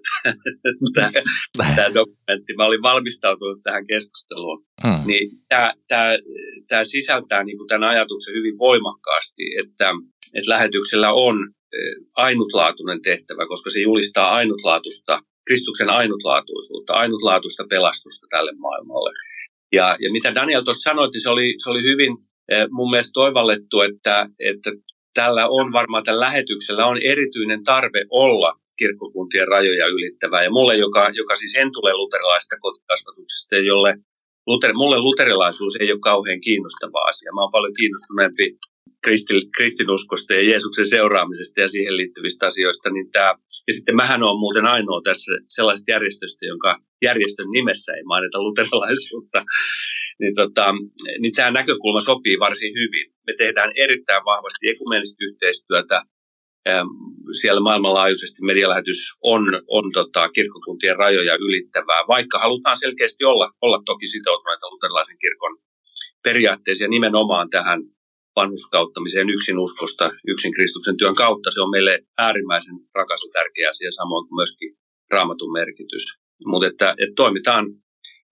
tämä, 0.96 1.12
tämä 1.76 1.94
dokumentti. 2.00 2.54
Mä 2.58 2.66
olin 2.66 2.82
valmistautunut 2.82 3.60
tähän 3.64 3.88
keskusteluun. 3.88 4.66
Mm. 4.84 5.08
Niin 5.08 5.30
tämä, 5.50 5.74
tämä, 5.88 6.10
tämä 6.68 6.84
sisältää 6.84 7.44
niin 7.44 7.58
kuin 7.58 7.68
tämän 7.68 7.90
ajatuksen 7.90 8.34
hyvin 8.34 8.58
voimakkaasti, 8.58 9.44
että, 9.64 9.88
että 10.36 10.52
lähetyksellä 10.56 11.14
on 11.14 11.36
ainutlaatuinen 12.16 13.02
tehtävä, 13.02 13.48
koska 13.48 13.70
se 13.70 13.80
julistaa 13.80 14.32
ainutlaatusta, 14.32 15.22
Kristuksen 15.48 15.90
ainutlaatuisuutta, 15.90 16.94
ainutlaatuista 16.94 17.64
pelastusta 17.70 18.28
tälle 18.30 18.52
maailmalle. 18.58 19.12
Ja, 19.74 19.98
ja 20.00 20.12
mitä 20.12 20.36
Daniel 20.36 20.64
tuossa 20.64 20.90
sanoi, 20.90 21.10
niin 21.10 21.22
se 21.22 21.30
oli, 21.30 21.56
se 21.64 21.70
oli 21.70 21.84
hyvin 21.84 22.18
mun 22.72 22.90
mielestä 22.90 23.12
toivallettu, 23.14 23.82
että, 23.82 24.28
että 24.40 24.72
tällä 25.14 25.48
on 25.48 25.74
varmaan 25.74 26.04
tällä 26.04 26.26
lähetyksellä 26.26 26.86
on 26.86 26.98
erityinen 27.04 27.64
tarve 27.64 28.06
olla 28.10 28.54
kirkkokuntien 28.78 29.48
rajoja 29.48 29.88
ylittävää. 29.88 30.44
Ja 30.44 30.52
mulle, 30.52 30.76
joka, 30.76 31.10
joka 31.14 31.36
siis 31.36 31.56
en 31.58 31.70
tule 31.74 31.94
luterilaisesta 31.94 32.56
kotikasvatuksesta, 32.60 33.56
jolle 33.56 33.96
luter, 34.48 34.74
mulle 34.74 35.00
luterilaisuus 35.00 35.76
ei 35.80 35.92
ole 35.92 36.00
kauhean 36.00 36.42
kiinnostava 36.42 37.02
asia. 37.12 37.32
Mä 37.36 37.42
oon 37.42 37.52
paljon 37.52 37.74
kiinnostuneempi 37.74 38.58
kristil, 39.04 39.42
kristinuskosta 39.58 40.34
ja 40.34 40.44
Jeesuksen 40.50 40.90
seuraamisesta 40.90 41.62
ja 41.62 41.68
siihen 41.68 41.98
liittyvistä 41.98 42.46
asioista. 42.46 42.90
Niin 42.90 43.12
tää, 43.12 43.36
ja 43.68 43.74
sitten 43.74 43.96
mähän 43.96 44.24
on 44.24 44.40
muuten 44.40 44.66
ainoa 44.66 45.02
tässä 45.04 45.32
sellaisesta 45.48 45.92
järjestöstä, 45.92 46.46
jonka 46.46 46.78
järjestön 47.02 47.50
nimessä 47.52 47.94
ei 47.94 48.04
mainita 48.04 48.44
luterilaisuutta 48.44 49.44
niin, 50.20 50.36
tota, 50.36 50.74
niin 51.20 51.34
tämä 51.36 51.52
näkökulma 51.52 52.00
sopii 52.00 52.40
varsin 52.40 52.74
hyvin. 52.74 53.14
Me 53.28 53.34
tehdään 53.38 53.72
erittäin 53.76 54.26
vahvasti 54.26 54.70
ekumenista 54.70 55.26
yhteistyötä. 55.28 56.02
Siellä 57.42 57.62
maailmanlaajuisesti 57.62 58.46
medialähetys 58.46 59.00
on, 59.24 59.44
on 59.68 59.92
tota, 59.94 60.30
kirkkokuntien 60.30 60.96
rajoja 60.96 61.36
ylittävää, 61.36 62.02
vaikka 62.08 62.40
halutaan 62.40 62.78
selkeästi 62.78 63.24
olla, 63.24 63.52
olla 63.62 63.82
toki 63.86 64.08
sitoutuneita 64.08 64.72
luterilaisen 64.72 65.18
kirkon 65.18 65.58
periaatteisiin 66.24 66.86
ja 66.86 66.90
nimenomaan 66.90 67.50
tähän 67.50 67.82
vanhuskauttamiseen 68.36 69.30
yksin 69.30 69.60
uskosta, 69.60 70.12
yksin 70.28 70.54
Kristuksen 70.54 70.98
työn 70.98 71.16
kautta. 71.16 71.52
Se 71.52 71.62
on 71.62 71.70
meille 71.70 72.00
äärimmäisen 72.18 72.76
rakas 72.96 73.22
ja 73.24 73.30
tärkeä 73.34 73.70
asia, 73.70 73.92
samoin 73.92 74.28
kuin 74.28 74.36
myöskin 74.36 74.76
raamatun 75.10 75.54
merkitys. 75.54 76.04
Mutta 76.46 76.68
että, 76.68 76.90
että 76.98 77.16
toimitaan 77.16 77.66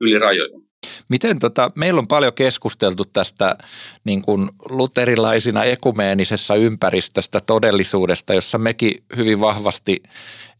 yli 0.01 0.19
rajojen. 0.19 0.66
Miten 1.09 1.39
tota, 1.39 1.71
meillä 1.75 1.99
on 1.99 2.07
paljon 2.07 2.33
keskusteltu 2.33 3.05
tästä 3.05 3.57
niin 4.03 4.21
kuin 4.21 4.49
luterilaisina 4.69 5.63
ekumeenisessa 5.63 6.55
ympäristöstä, 6.55 7.39
todellisuudesta, 7.39 8.33
jossa 8.33 8.57
mekin 8.57 9.03
hyvin 9.15 9.39
vahvasti 9.39 10.03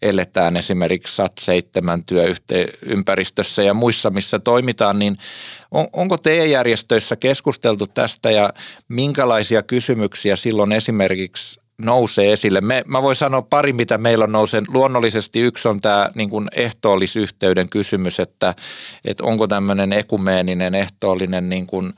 eletään 0.02 0.58
esimerkiksi 0.58 1.22
SAT-7 1.22 2.04
työympäristössä 2.06 3.64
ja 3.64 3.74
muissa, 3.74 4.10
missä 4.10 4.40
toimitaan, 4.40 5.00
niin 5.00 5.18
on, 5.72 5.88
onko 5.94 6.18
teidän 6.18 6.52
järjestöissä 6.52 7.16
keskusteltu 7.16 7.88
tästä 7.88 8.32
ja 8.32 8.54
minkälaisia 8.88 9.64
kysymyksiä 9.64 10.36
silloin 10.36 10.72
esimerkiksi 10.72 11.60
nousee 11.82 12.32
esille. 12.32 12.62
Me, 12.62 12.84
mä 12.88 13.02
voin 13.02 13.16
sanoa 13.16 13.42
pari, 13.42 13.74
mitä 13.74 13.98
meillä 13.98 14.24
on 14.24 14.32
nousee. 14.32 14.62
Luonnollisesti 14.68 15.40
yksi 15.40 15.68
on 15.68 15.82
tämä 15.82 16.12
niin 16.16 16.30
kuin 16.30 16.48
ehtoollisyhteyden 16.56 17.70
kysymys, 17.70 18.20
että, 18.20 18.56
että 19.06 19.24
onko 19.24 19.48
tämmöinen 19.48 19.94
ekumeeninen 19.94 20.76
ehtoollinen 20.76 21.50
niin 21.50 21.68
kuin 21.68 21.94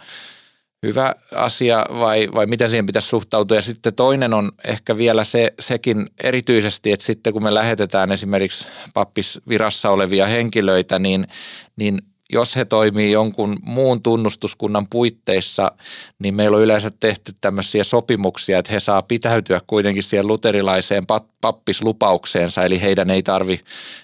hyvä 0.83 1.15
asia 1.35 1.85
vai, 1.99 2.29
vai 2.35 2.45
miten 2.45 2.69
siihen 2.69 2.85
pitäisi 2.85 3.07
suhtautua. 3.07 3.57
Ja 3.57 3.61
sitten 3.61 3.93
toinen 3.93 4.33
on 4.33 4.51
ehkä 4.63 4.97
vielä 4.97 5.23
se, 5.23 5.53
sekin 5.59 6.09
erityisesti, 6.23 6.91
että 6.91 7.05
sitten 7.05 7.33
kun 7.33 7.43
me 7.43 7.53
lähetetään 7.53 8.11
esimerkiksi 8.11 8.67
pappisvirassa 8.93 9.89
olevia 9.89 10.27
henkilöitä, 10.27 10.99
niin, 10.99 11.27
niin 11.75 12.01
jos 12.33 12.55
he 12.55 12.65
toimii 12.65 13.11
jonkun 13.11 13.57
muun 13.61 14.03
tunnustuskunnan 14.03 14.87
puitteissa, 14.89 15.71
niin 16.19 16.35
meillä 16.35 16.57
on 16.57 16.63
yleensä 16.63 16.91
tehty 16.99 17.35
tämmöisiä 17.41 17.83
sopimuksia, 17.83 18.59
että 18.59 18.71
he 18.71 18.79
saa 18.79 19.01
pitäytyä 19.01 19.61
kuitenkin 19.67 20.03
siihen 20.03 20.27
luterilaiseen 20.27 21.05
pappislupaukseensa, 21.41 22.63
eli 22.63 22.81
heidän 22.81 23.09
ei 23.09 23.23
tarvi 23.23 23.59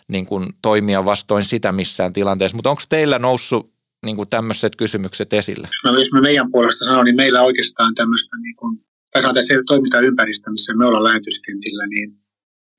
niin 0.07 0.25
kuin, 0.25 0.53
toimia 0.61 1.05
vastoin 1.05 1.43
sitä 1.43 1.71
missään 1.71 2.13
tilanteessa. 2.13 2.55
Mutta 2.55 2.69
onko 2.69 2.81
teillä 2.89 3.19
noussut 3.19 3.73
niin 4.05 4.15
kuin 4.15 4.29
tämmöiset 4.29 4.75
kysymykset 4.75 5.33
esille? 5.33 5.67
No 5.83 5.97
jos 5.97 6.11
mä 6.11 6.21
meidän 6.21 6.51
puolesta 6.51 6.85
sanon, 6.85 7.05
niin 7.05 7.15
meillä 7.15 7.41
oikeastaan 7.41 7.95
tämmöistä, 7.95 8.37
niin 8.37 8.55
kuin, 8.55 8.85
tai 9.11 9.21
sanotaan 9.21 9.45
se 9.45 9.55
toimintaympäristö, 9.67 10.51
missä 10.51 10.73
me 10.73 10.85
ollaan 10.85 11.03
lähetyskentillä, 11.03 11.87
niin, 11.87 12.17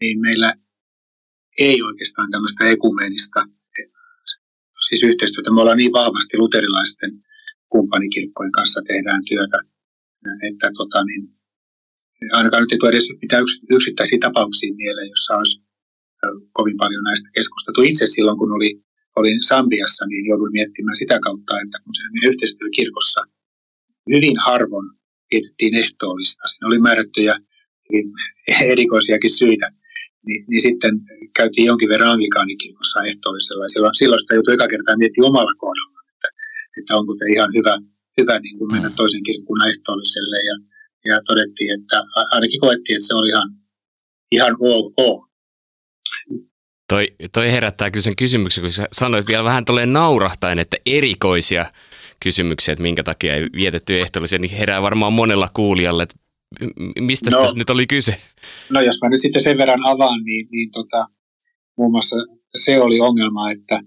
niin 0.00 0.20
meillä 0.20 0.54
ei 1.58 1.82
oikeastaan 1.82 2.30
tämmöistä 2.30 2.64
ekumeenista 2.64 3.44
siis 4.88 5.02
yhteistyötä. 5.02 5.50
Me 5.50 5.60
ollaan 5.60 5.82
niin 5.82 5.92
vahvasti 5.92 6.38
luterilaisten 6.38 7.12
kumppanikirkkojen 7.72 8.52
kanssa 8.52 8.80
tehdään 8.88 9.22
työtä, 9.30 9.58
että 10.48 10.70
tota, 10.78 11.04
niin, 11.04 11.22
ainakaan 12.32 12.62
nyt 12.62 12.72
ei 12.72 12.78
tule 12.78 12.90
edes 12.90 13.08
mitään 13.22 13.44
yksittäisiä 13.70 14.18
tapauksia 14.20 14.74
mieleen, 14.74 15.08
jossa 15.08 15.36
olisi 15.36 15.62
kovin 16.52 16.76
paljon 16.76 17.04
näistä 17.04 17.28
keskusteltu. 17.34 17.82
Itse 17.82 18.06
silloin, 18.06 18.38
kun 18.38 18.52
oli, 18.52 18.70
olin 19.16 19.42
Sambiassa, 19.42 20.06
niin 20.06 20.26
jouduin 20.26 20.52
miettimään 20.52 20.96
sitä 20.96 21.18
kautta, 21.20 21.60
että 21.60 21.78
kun 21.84 21.94
se 21.94 22.02
meidän 22.12 22.30
yhteistyökirkossa 22.30 23.20
hyvin 24.12 24.36
harvoin 24.46 24.88
vietettiin 25.32 25.74
ehtoollista. 25.74 26.42
Siinä 26.46 26.66
oli 26.66 26.78
määrättyjä 26.78 27.38
hyvin 27.88 28.06
erikoisiakin 28.72 29.30
syitä 29.30 29.70
niin, 30.26 30.44
niin 30.50 30.60
sitten 30.60 30.94
käytiin 31.36 31.66
jonkin 31.66 31.88
verran 31.88 32.10
anglikaanikin 32.10 32.74
ehtoollisella. 33.10 33.64
Ja 33.64 33.68
silloin, 33.68 33.94
silloin 33.94 34.20
sitä 34.20 34.34
joutui 34.34 34.54
eka 34.54 34.68
kertaa 34.68 34.96
miettimään 34.96 35.28
omalla 35.28 35.54
kohdalla, 35.64 36.00
että, 36.12 36.28
että 36.78 36.96
onko 36.96 37.12
se 37.18 37.24
ihan 37.34 37.50
hyvä, 37.56 37.74
hyvä 38.18 38.38
niin 38.38 38.58
kuin 38.58 38.72
mennä 38.72 38.88
mm. 38.88 38.94
toisen 38.94 39.22
kirkkunnan 39.22 39.70
ehtoolliselle. 39.70 40.38
Ja, 40.50 40.56
ja 41.04 41.20
todettiin, 41.26 41.80
että 41.80 41.96
ainakin 42.30 42.60
koettiin, 42.60 42.96
että 42.96 43.06
se 43.06 43.14
oli 43.14 43.28
ihan, 43.28 43.48
ihan 44.32 44.56
ok. 44.60 45.26
Toi, 46.88 47.14
toi 47.32 47.52
herättää 47.52 47.90
kyllä 47.90 48.02
sen 48.02 48.16
kysymyksen, 48.16 48.64
kun 48.64 48.86
sanoit 48.92 49.26
vielä 49.28 49.44
vähän 49.44 49.64
tolleen 49.64 49.92
naurahtain, 49.92 50.58
että 50.58 50.76
erikoisia 50.86 51.66
kysymyksiä, 52.22 52.72
että 52.72 52.82
minkä 52.82 53.02
takia 53.02 53.34
ei 53.34 53.46
vietetty 53.56 53.98
ehtoollisia, 53.98 54.38
niin 54.38 54.56
herää 54.56 54.82
varmaan 54.82 55.12
monella 55.12 55.50
kuulijalle, 55.54 56.02
että 56.02 56.16
Mistä 57.00 57.30
no, 57.30 57.52
nyt 57.56 57.70
oli 57.70 57.86
kyse? 57.86 58.16
No 58.70 58.80
jos 58.80 58.98
mä 59.02 59.08
nyt 59.08 59.20
sitten 59.20 59.42
sen 59.42 59.58
verran 59.58 59.84
avaan, 59.84 60.22
niin, 60.24 60.48
niin 60.50 60.70
tota, 60.70 61.06
muun 61.78 61.90
muassa 61.90 62.16
se 62.56 62.80
oli 62.80 63.00
ongelma, 63.00 63.50
että, 63.50 63.80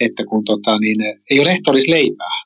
että 0.00 0.24
kun 0.26 0.44
tota, 0.44 0.78
niin, 0.78 0.96
ei 1.30 1.40
ole 1.40 1.58
olisi 1.66 1.90
leipää. 1.90 2.42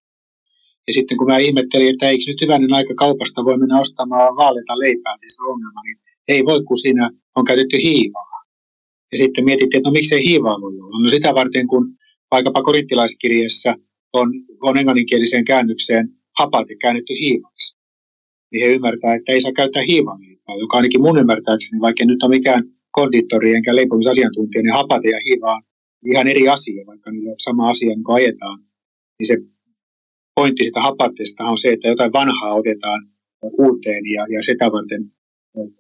Ja 0.87 0.93
sitten 0.93 1.17
kun 1.17 1.27
mä 1.27 1.39
ihmettelin, 1.39 1.89
että 1.89 2.09
eikö 2.09 2.25
nyt 2.27 2.41
hyvänen 2.41 2.73
aika 2.73 2.95
kaupasta 2.95 3.45
voi 3.45 3.59
mennä 3.59 3.81
ostamaan 3.81 4.37
vaaleita 4.37 4.79
leipää, 4.79 5.17
niin 5.21 5.31
se 5.31 5.43
on 5.43 5.53
ongelma, 5.53 5.83
niin 5.83 5.99
ei 6.29 6.45
voi, 6.45 6.65
kun 6.65 6.77
siinä 6.77 7.11
on 7.37 7.45
käytetty 7.45 7.77
hiivaa. 7.83 8.45
Ja 9.13 9.19
sitten 9.19 9.45
mietittiin, 9.45 9.79
että 9.79 9.89
no 9.89 9.93
miksei 9.93 10.25
hiivaa 10.25 10.61
voi 10.61 10.79
olla. 10.81 11.03
No 11.03 11.09
sitä 11.09 11.35
varten, 11.35 11.67
kun 11.67 11.89
vaikkapa 12.31 12.63
korinttilaiskirjassa 12.63 13.75
on, 14.13 14.29
on 14.63 14.79
englanninkieliseen 14.79 15.45
käännökseen 15.45 16.09
hapate 16.39 16.77
käännetty 16.81 17.13
hiivaksi 17.21 17.76
niin 18.53 18.63
he 18.63 18.75
ymmärtää, 18.75 19.15
että 19.15 19.33
ei 19.33 19.41
saa 19.41 19.53
käyttää 19.53 19.83
hiivaliipaa, 19.83 20.57
joka 20.61 20.77
ainakin 20.77 21.03
mun 21.03 21.19
ymmärtääkseni, 21.19 21.81
vaikka 21.81 22.05
nyt 22.05 22.23
on 22.23 22.31
mikään 22.31 22.63
konditori 22.91 23.55
enkä 23.55 23.77
leipomisasiantuntija, 23.77 24.63
niin 24.63 24.73
hapate 24.81 25.09
ja 25.09 25.21
hiiva 25.29 25.53
on 25.55 25.63
ihan 26.07 26.29
eri 26.29 26.49
asia, 26.49 26.87
vaikka 26.87 27.11
niillä 27.11 27.31
on 27.31 27.37
sama 27.39 27.69
asia, 27.69 27.89
niin 27.89 28.05
kun 28.05 28.15
ajetaan. 28.15 28.59
Niin 29.19 29.27
se 29.27 29.37
pointti 30.35 30.65
sitä 30.65 30.81
hapatteesta 30.81 31.45
on 31.45 31.59
se, 31.59 31.69
että 31.73 31.89
jotain 31.89 32.13
vanhaa 32.13 32.55
otetaan 32.55 33.01
uuteen 33.43 34.03
ja, 34.15 34.27
ja 34.35 34.43
sitä 34.43 34.67
varten 34.73 35.03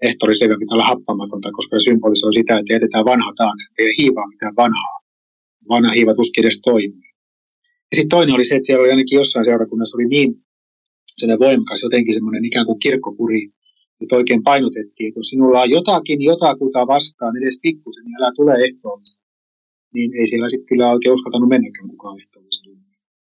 ehtorisleivä 0.03 0.57
pitää 0.59 0.75
olla 0.77 0.93
happamatonta, 0.93 1.53
koska 1.53 1.79
se 1.79 1.85
symbolisoi 1.85 2.33
sitä, 2.33 2.59
että 2.59 2.73
jätetään 2.73 3.05
vanha 3.05 3.33
taakse, 3.37 3.67
ei 3.79 3.95
hiivaa 3.99 4.27
mitään 4.27 4.57
vanhaa. 4.57 4.97
Vanha 5.69 5.93
hiiva 5.93 6.15
tuskin 6.15 6.43
edes 6.43 6.61
toimii. 6.61 7.11
Ja 7.91 7.95
sitten 7.97 8.09
toinen 8.09 8.35
oli 8.35 8.45
se, 8.45 8.55
että 8.55 8.67
siellä 8.67 8.83
oli 8.83 8.91
ainakin 8.91 9.17
jossain 9.17 9.45
seurakunnassa 9.45 9.97
oli 9.97 10.07
niin 10.07 10.35
voimakas 11.39 11.83
jotenkin 11.83 12.15
semmoinen 12.15 12.45
ikään 12.45 12.67
kuin 12.67 12.79
kirkkokuri, 12.79 13.51
että 14.01 14.17
oikein 14.17 14.43
painotettiin, 14.43 15.09
että 15.09 15.21
jos 15.21 15.29
sinulla 15.29 15.63
on 15.63 15.71
jotakin 15.71 16.23
jotakuta 16.23 16.87
vastaan, 16.87 17.37
edes 17.37 17.59
pikkusen, 17.63 18.05
niin 18.05 18.17
älä 18.23 18.33
tule 18.37 18.55
ehtoollisesti. 18.65 19.27
Niin 19.95 20.15
ei 20.15 20.27
siellä 20.27 20.49
sitten 20.49 20.67
kyllä 20.67 20.93
oikein 20.93 21.13
uskaltanut 21.13 21.49
mennäkään 21.49 21.87
mukaan 21.87 22.21
ehtoollisesti. 22.21 22.71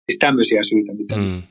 Siis 0.06 0.18
tämmöisiä 0.18 0.62
syitä, 0.62 0.94
mitä 0.94 1.16
mm. 1.16 1.42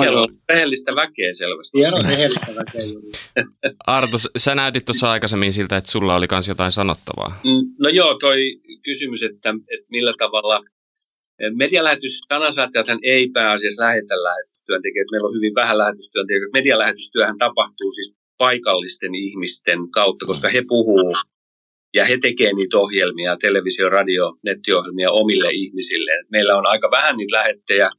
Siellä 0.00 0.20
on 0.20 0.28
rehellistä 0.48 0.94
väkeä 0.96 1.32
selvästi. 1.32 1.78
Siellä 1.78 1.96
on 1.96 2.10
rehellistä 2.10 2.54
väkeä 2.56 2.84
juuri. 2.84 3.10
Arto, 3.86 4.16
sä 4.36 4.54
näytit 4.54 4.84
tuossa 4.84 5.10
aikaisemmin 5.10 5.52
siltä, 5.52 5.76
että 5.76 5.90
sulla 5.90 6.16
oli 6.16 6.26
myös 6.30 6.48
jotain 6.48 6.72
sanottavaa. 6.72 7.40
Mm, 7.44 7.74
no 7.80 7.88
joo, 7.88 8.18
toi 8.18 8.60
kysymys, 8.84 9.22
että, 9.22 9.50
että 9.74 9.86
millä 9.90 10.12
tavalla 10.18 10.64
Medialähetys, 11.50 12.20
sanansaattajahan 12.28 12.98
ei 13.02 13.28
pääasiassa 13.28 13.82
lähetä 13.82 14.22
lähetystyöntekijöitä. 14.22 15.10
Meillä 15.10 15.28
on 15.28 15.34
hyvin 15.34 15.54
vähän 15.54 15.78
lähetystyöntekijöitä. 15.78 16.58
Medialähetystyöhän 16.58 17.38
tapahtuu 17.38 17.90
siis 17.90 18.14
paikallisten 18.38 19.14
ihmisten 19.14 19.90
kautta, 19.90 20.26
koska 20.26 20.48
he 20.48 20.62
puhuu 20.68 21.16
ja 21.94 22.04
he 22.04 22.18
tekevät 22.18 22.56
niitä 22.56 22.78
ohjelmia, 22.78 23.36
televisio, 23.36 23.88
radio, 23.88 24.24
nettiohjelmia 24.44 25.10
omille 25.10 25.48
ihmisille. 25.52 26.12
Meillä 26.30 26.56
on 26.56 26.66
aika 26.66 26.90
vähän 26.90 27.16
niitä 27.16 27.36
lähettejä, 27.36 27.90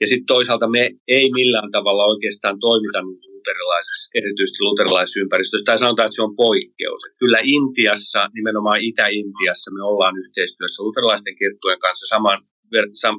ja 0.00 0.06
sitten 0.06 0.26
toisaalta 0.26 0.68
me 0.68 0.90
ei 1.08 1.30
millään 1.34 1.70
tavalla 1.70 2.04
oikeastaan 2.04 2.58
toimita 2.60 3.00
luterilaisessa, 3.02 4.10
erityisesti 4.14 4.62
luterilaisessa 4.62 5.20
ympäristössä, 5.20 5.64
tai 5.64 5.78
sanotaan, 5.78 6.06
että 6.06 6.16
se 6.16 6.22
on 6.22 6.36
poikkeus. 6.36 7.00
Kyllä 7.18 7.38
Intiassa, 7.42 8.30
nimenomaan 8.34 8.80
Itä-Intiassa, 8.80 9.70
me 9.70 9.82
ollaan 9.82 10.14
yhteistyössä 10.22 10.82
luterilaisten 10.82 11.36
kirkkojen 11.36 11.78
kanssa, 11.78 12.06
saman, 12.06 12.38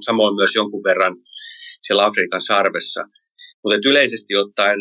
samoin 0.05 0.35
myös 0.35 0.55
jonkun 0.55 0.83
verran 0.83 1.15
siellä 1.81 2.05
Afrikan 2.05 2.41
sarvessa. 2.41 3.01
Mutta 3.63 3.89
yleisesti 3.89 4.35
ottaen 4.35 4.79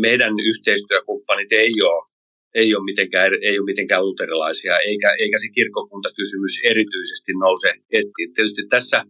meidän 0.00 0.34
yhteistyökumppanit 0.50 1.52
ei 1.52 1.72
ole 1.82 2.14
ei 2.54 2.74
ole 2.74 2.84
mitenkään, 2.84 3.32
ei 3.42 3.58
ole 3.58 3.64
mitenkään 3.64 4.06
luterilaisia, 4.06 4.78
eikä, 4.78 5.14
eikä 5.20 5.38
se 5.38 5.48
kirkkokuntakysymys 5.54 6.60
erityisesti 6.64 7.32
nouse 7.40 7.72
esiin. 7.90 8.32
Tietysti 8.34 8.62
tässä, 8.68 9.04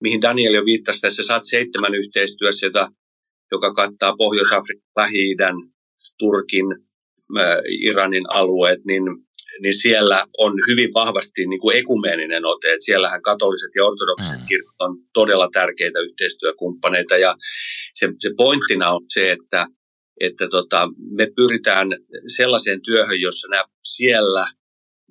mihin 0.00 0.22
Daniel 0.22 0.54
jo 0.54 0.64
viittasi, 0.64 1.00
tässä 1.00 1.22
saat 1.22 1.42
seitsemän 1.44 1.94
yhteistyössä, 1.94 2.66
jota, 2.66 2.88
joka 3.52 3.74
kattaa 3.74 4.16
Pohjois-Afrikan, 4.16 4.82
lähi 4.96 5.36
Turkin, 6.18 6.66
Iranin 7.80 8.24
alueet, 8.34 8.84
niin, 8.84 9.02
niin 9.62 9.74
siellä 9.74 10.26
on 10.38 10.52
hyvin 10.68 10.90
vahvasti 10.94 11.46
niin 11.46 11.60
kuin 11.60 11.76
ekumeeninen 11.76 12.44
ote. 12.44 12.68
Että 12.68 12.84
siellähän 12.84 13.22
katoliset 13.22 13.70
ja 13.76 13.84
ortodoksiset 13.84 14.40
mm. 14.40 14.46
kirkot 14.46 14.74
on 14.78 14.96
todella 15.14 15.48
tärkeitä 15.52 16.00
yhteistyökumppaneita. 16.00 17.16
Ja 17.16 17.36
se, 17.94 18.08
se 18.18 18.30
pointtina 18.36 18.90
on 18.90 19.02
se, 19.08 19.30
että 19.32 19.66
että 20.20 20.48
tota, 20.48 20.88
me 21.16 21.26
pyritään 21.36 21.88
sellaiseen 22.36 22.82
työhön, 22.82 23.20
jossa 23.20 23.48
nämä 23.48 23.64
siellä 23.84 24.46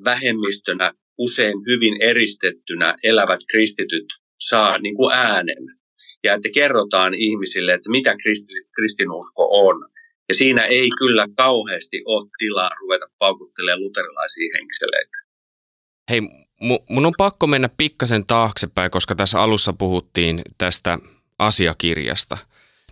vähemmistönä 0.04 0.94
usein 1.18 1.54
hyvin 1.68 2.02
eristettynä 2.02 2.96
elävät 3.04 3.40
kristityt 3.52 4.06
saa 4.40 4.78
niin 4.78 4.96
kuin 4.96 5.14
äänen. 5.14 5.64
Ja 6.24 6.34
että 6.34 6.50
kerrotaan 6.54 7.14
ihmisille, 7.14 7.74
että 7.74 7.90
mitä 7.90 8.16
kristi, 8.24 8.54
kristinusko 8.76 9.68
on. 9.68 9.90
Ja 10.30 10.36
siinä 10.36 10.66
ei 10.66 10.90
kyllä 10.98 11.28
kauheasti 11.38 12.02
ole 12.06 12.30
tilaa 12.38 12.70
ruveta 12.80 13.06
paukuttelemaan 13.18 13.84
luterilaisia 13.84 14.54
henkseleitä. 14.58 15.18
Hei, 16.10 16.22
mun 16.90 17.06
on 17.06 17.14
pakko 17.18 17.48
mennä 17.48 17.70
pikkasen 17.78 18.26
taaksepäin, 18.26 18.92
koska 18.92 19.16
tässä 19.16 19.42
alussa 19.42 19.74
puhuttiin 19.74 20.42
tästä 20.58 21.00
asiakirjasta. 21.40 22.38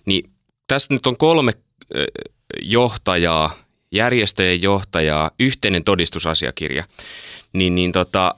Niin 0.06 0.30
tässä 0.68 0.94
nyt 0.94 1.08
on 1.08 1.18
kolme 1.18 1.54
johtajaa, 2.62 3.56
järjestöjen 3.92 4.62
johtajaa, 4.62 5.32
yhteinen 5.40 5.84
todistusasiakirja, 5.84 6.84
niin, 7.54 7.76
niin 7.76 7.92
tota, 7.92 8.36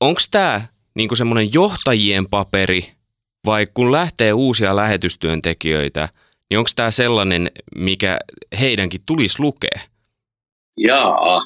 onko 0.00 0.20
tämä 0.30 0.62
niinku 0.94 1.14
semmoinen 1.14 1.52
johtajien 1.52 2.28
paperi 2.28 2.92
vai 3.46 3.66
kun 3.74 3.92
lähtee 3.92 4.32
uusia 4.32 4.76
lähetystyöntekijöitä, 4.76 6.08
niin 6.50 6.58
onko 6.58 6.70
tämä 6.76 6.90
sellainen, 6.90 7.50
mikä 7.76 8.18
heidänkin 8.60 9.00
tulisi 9.06 9.40
lukea? 9.40 9.80
Jaa. 10.76 11.40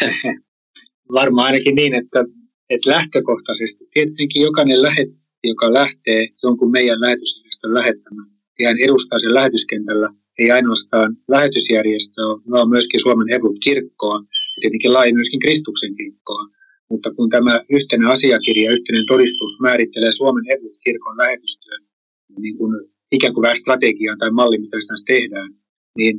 Varmaan 1.18 1.46
ainakin 1.46 1.74
niin, 1.74 1.94
että, 1.94 2.24
että 2.70 2.90
lähtökohtaisesti 2.90 3.84
tietenkin 3.94 4.42
jokainen 4.42 4.82
lähetti, 4.82 5.26
joka 5.44 5.72
lähtee 5.72 6.26
jonkun 6.42 6.70
meidän 6.70 7.00
lähetysjärjestön 7.00 7.74
lähettämään, 7.74 8.28
hän 8.64 8.80
edustaa 8.80 9.18
sen 9.18 9.34
lähetyskentällä 9.34 10.08
ei 10.38 10.50
ainoastaan 10.50 11.16
lähetysjärjestöä, 11.28 12.24
vaan 12.50 12.68
myöskin 12.68 13.00
Suomen 13.00 13.28
Hevut-kirkkoa 13.28 14.18
ja 14.56 14.60
tietenkin 14.60 14.92
laajemmin 14.92 15.18
myöskin 15.18 15.40
Kristuksen 15.40 15.94
kirkkoa. 15.96 16.42
Mutta 16.90 17.14
kun 17.14 17.30
tämä 17.30 17.60
yhteinen 17.70 18.08
asiakirja, 18.08 18.72
yhteinen 18.72 19.06
todistus 19.08 19.60
määrittelee 19.60 20.12
Suomen 20.12 20.44
Hevut-kirkon 20.50 21.16
lähetystyön 21.18 21.82
niin 22.38 22.56
kuin 22.56 22.72
ikään 23.12 23.34
kuin 23.34 23.42
vähän 23.42 23.56
strategiaa 23.56 24.16
tai 24.18 24.30
malli, 24.30 24.58
mitä 24.58 24.76
tässä 24.76 25.04
tehdään, 25.06 25.50
niin 25.98 26.16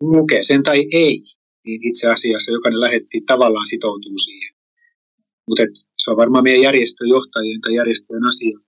lukee 0.00 0.42
sen 0.42 0.62
tai 0.62 0.78
ei, 0.92 1.22
niin 1.66 1.88
itse 1.88 2.06
asiassa 2.08 2.52
jokainen 2.52 2.80
lähetti 2.80 3.20
tavallaan 3.26 3.66
sitoutuu 3.66 4.18
siihen. 4.18 4.54
Mutta 5.48 5.62
se 5.98 6.10
on 6.10 6.16
varmaan 6.16 6.44
meidän 6.44 6.62
järjestön 6.62 7.08
johtajien 7.08 7.60
tai 7.60 7.74
järjestöjen 7.74 8.24
asia 8.24 8.58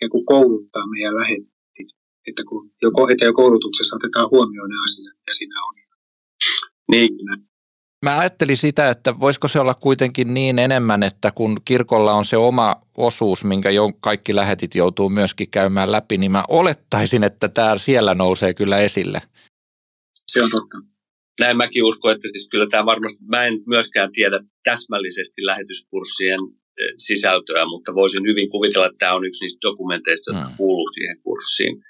ja 0.00 0.08
kun 0.08 0.24
kouluttaa 0.24 0.86
meidän 0.86 1.16
lähettit, 1.16 1.88
että 2.28 2.42
kun 2.48 2.70
joko 2.82 3.08
etäkoulutuksessa 3.08 3.96
otetaan 3.96 4.30
huomioon 4.30 4.70
ne 4.70 4.76
asiat, 4.84 5.16
ja 5.26 5.34
siinä 5.34 5.54
on. 5.68 5.74
Niin. 6.92 7.51
Mä 8.02 8.18
ajattelin 8.18 8.56
sitä, 8.56 8.90
että 8.90 9.20
voisiko 9.20 9.48
se 9.48 9.60
olla 9.60 9.74
kuitenkin 9.74 10.34
niin 10.34 10.58
enemmän, 10.58 11.02
että 11.02 11.32
kun 11.34 11.56
kirkolla 11.64 12.12
on 12.12 12.24
se 12.24 12.36
oma 12.36 12.76
osuus, 12.96 13.44
minkä 13.44 13.70
jo 13.70 13.92
kaikki 14.00 14.34
lähetit 14.34 14.74
joutuu 14.74 15.08
myöskin 15.08 15.50
käymään 15.50 15.92
läpi, 15.92 16.18
niin 16.18 16.32
mä 16.32 16.44
olettaisin, 16.48 17.24
että 17.24 17.48
tämä 17.48 17.78
siellä 17.78 18.14
nousee 18.14 18.54
kyllä 18.54 18.78
esille. 18.78 19.22
Se 20.26 20.42
on 20.42 20.50
totta. 20.50 20.78
Näin 21.40 21.56
mäkin 21.56 21.84
uskon, 21.84 22.12
että 22.12 22.28
siis 22.28 22.48
kyllä 22.48 22.66
tämä 22.70 22.86
varmasti, 22.86 23.18
mä 23.24 23.44
en 23.44 23.54
myöskään 23.66 24.12
tiedä 24.12 24.38
täsmällisesti 24.64 25.46
lähetyskurssien 25.46 26.40
sisältöä, 26.96 27.64
mutta 27.66 27.94
voisin 27.94 28.26
hyvin 28.26 28.50
kuvitella, 28.50 28.86
että 28.86 28.98
tämä 28.98 29.14
on 29.14 29.24
yksi 29.24 29.44
niistä 29.44 29.68
dokumenteista, 29.68 30.32
jotka 30.32 30.48
mm. 30.48 30.56
kuuluu 30.56 30.88
siihen 30.88 31.20
kurssiin. 31.22 31.84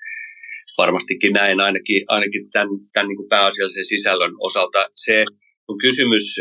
Varmastikin 0.79 1.33
näin 1.33 1.61
ainakin, 1.61 2.05
ainakin 2.09 2.51
tämän, 2.51 2.68
tämän 2.92 3.09
niin 3.09 3.16
kuin 3.16 3.29
pääasiallisen 3.29 3.85
sisällön 3.85 4.33
osalta. 4.38 4.87
Se 4.94 5.25
kun 5.66 5.79
kysymys 5.79 6.37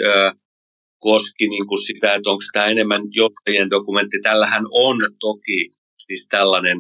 koski 1.00 1.48
niin 1.48 1.68
kuin 1.68 1.86
sitä, 1.86 2.16
että 2.16 2.30
onko 2.30 2.44
tämä 2.54 2.66
enemmän 2.66 3.02
johtajien 3.12 3.70
dokumentti. 3.70 4.18
Tällähän 4.24 4.64
on 4.72 4.98
toki 5.20 5.70
siis 5.98 6.28
tällainen, 6.30 6.78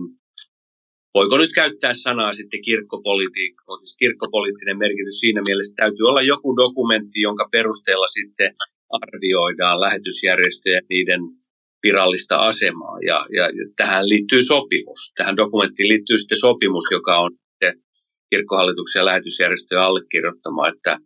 voiko 1.14 1.38
nyt 1.38 1.54
käyttää 1.56 1.94
sanaa 1.94 2.34
sitten 2.34 2.62
kirkkopolitiikka, 2.62 3.78
siis 3.78 3.98
kirkkopoliittinen 3.98 4.78
merkitys 4.78 5.20
siinä 5.20 5.42
mielessä, 5.48 5.74
täytyy 5.76 6.06
olla 6.06 6.22
joku 6.22 6.56
dokumentti, 6.56 7.22
jonka 7.22 7.50
perusteella 7.52 8.08
sitten 8.08 8.56
arvioidaan 8.90 9.80
lähetysjärjestöjä 9.80 10.82
niiden 10.90 11.22
virallista 11.84 12.38
asemaa. 12.38 12.98
Ja, 13.08 13.26
ja 13.38 13.44
tähän 13.76 14.10
liittyy 14.10 14.42
sopimus. 14.42 15.14
Tähän 15.16 15.38
dokumenttiin 15.38 15.90
liittyy 15.90 16.18
sitten 16.18 16.40
sopimus, 16.40 16.84
joka 16.92 17.18
on 17.18 17.32
kirkkohallituksen 18.30 19.00
ja 19.00 19.06
lähetysjärjestöjen 19.06 19.84
allekirjoittama, 19.84 20.68
että, 20.68 20.98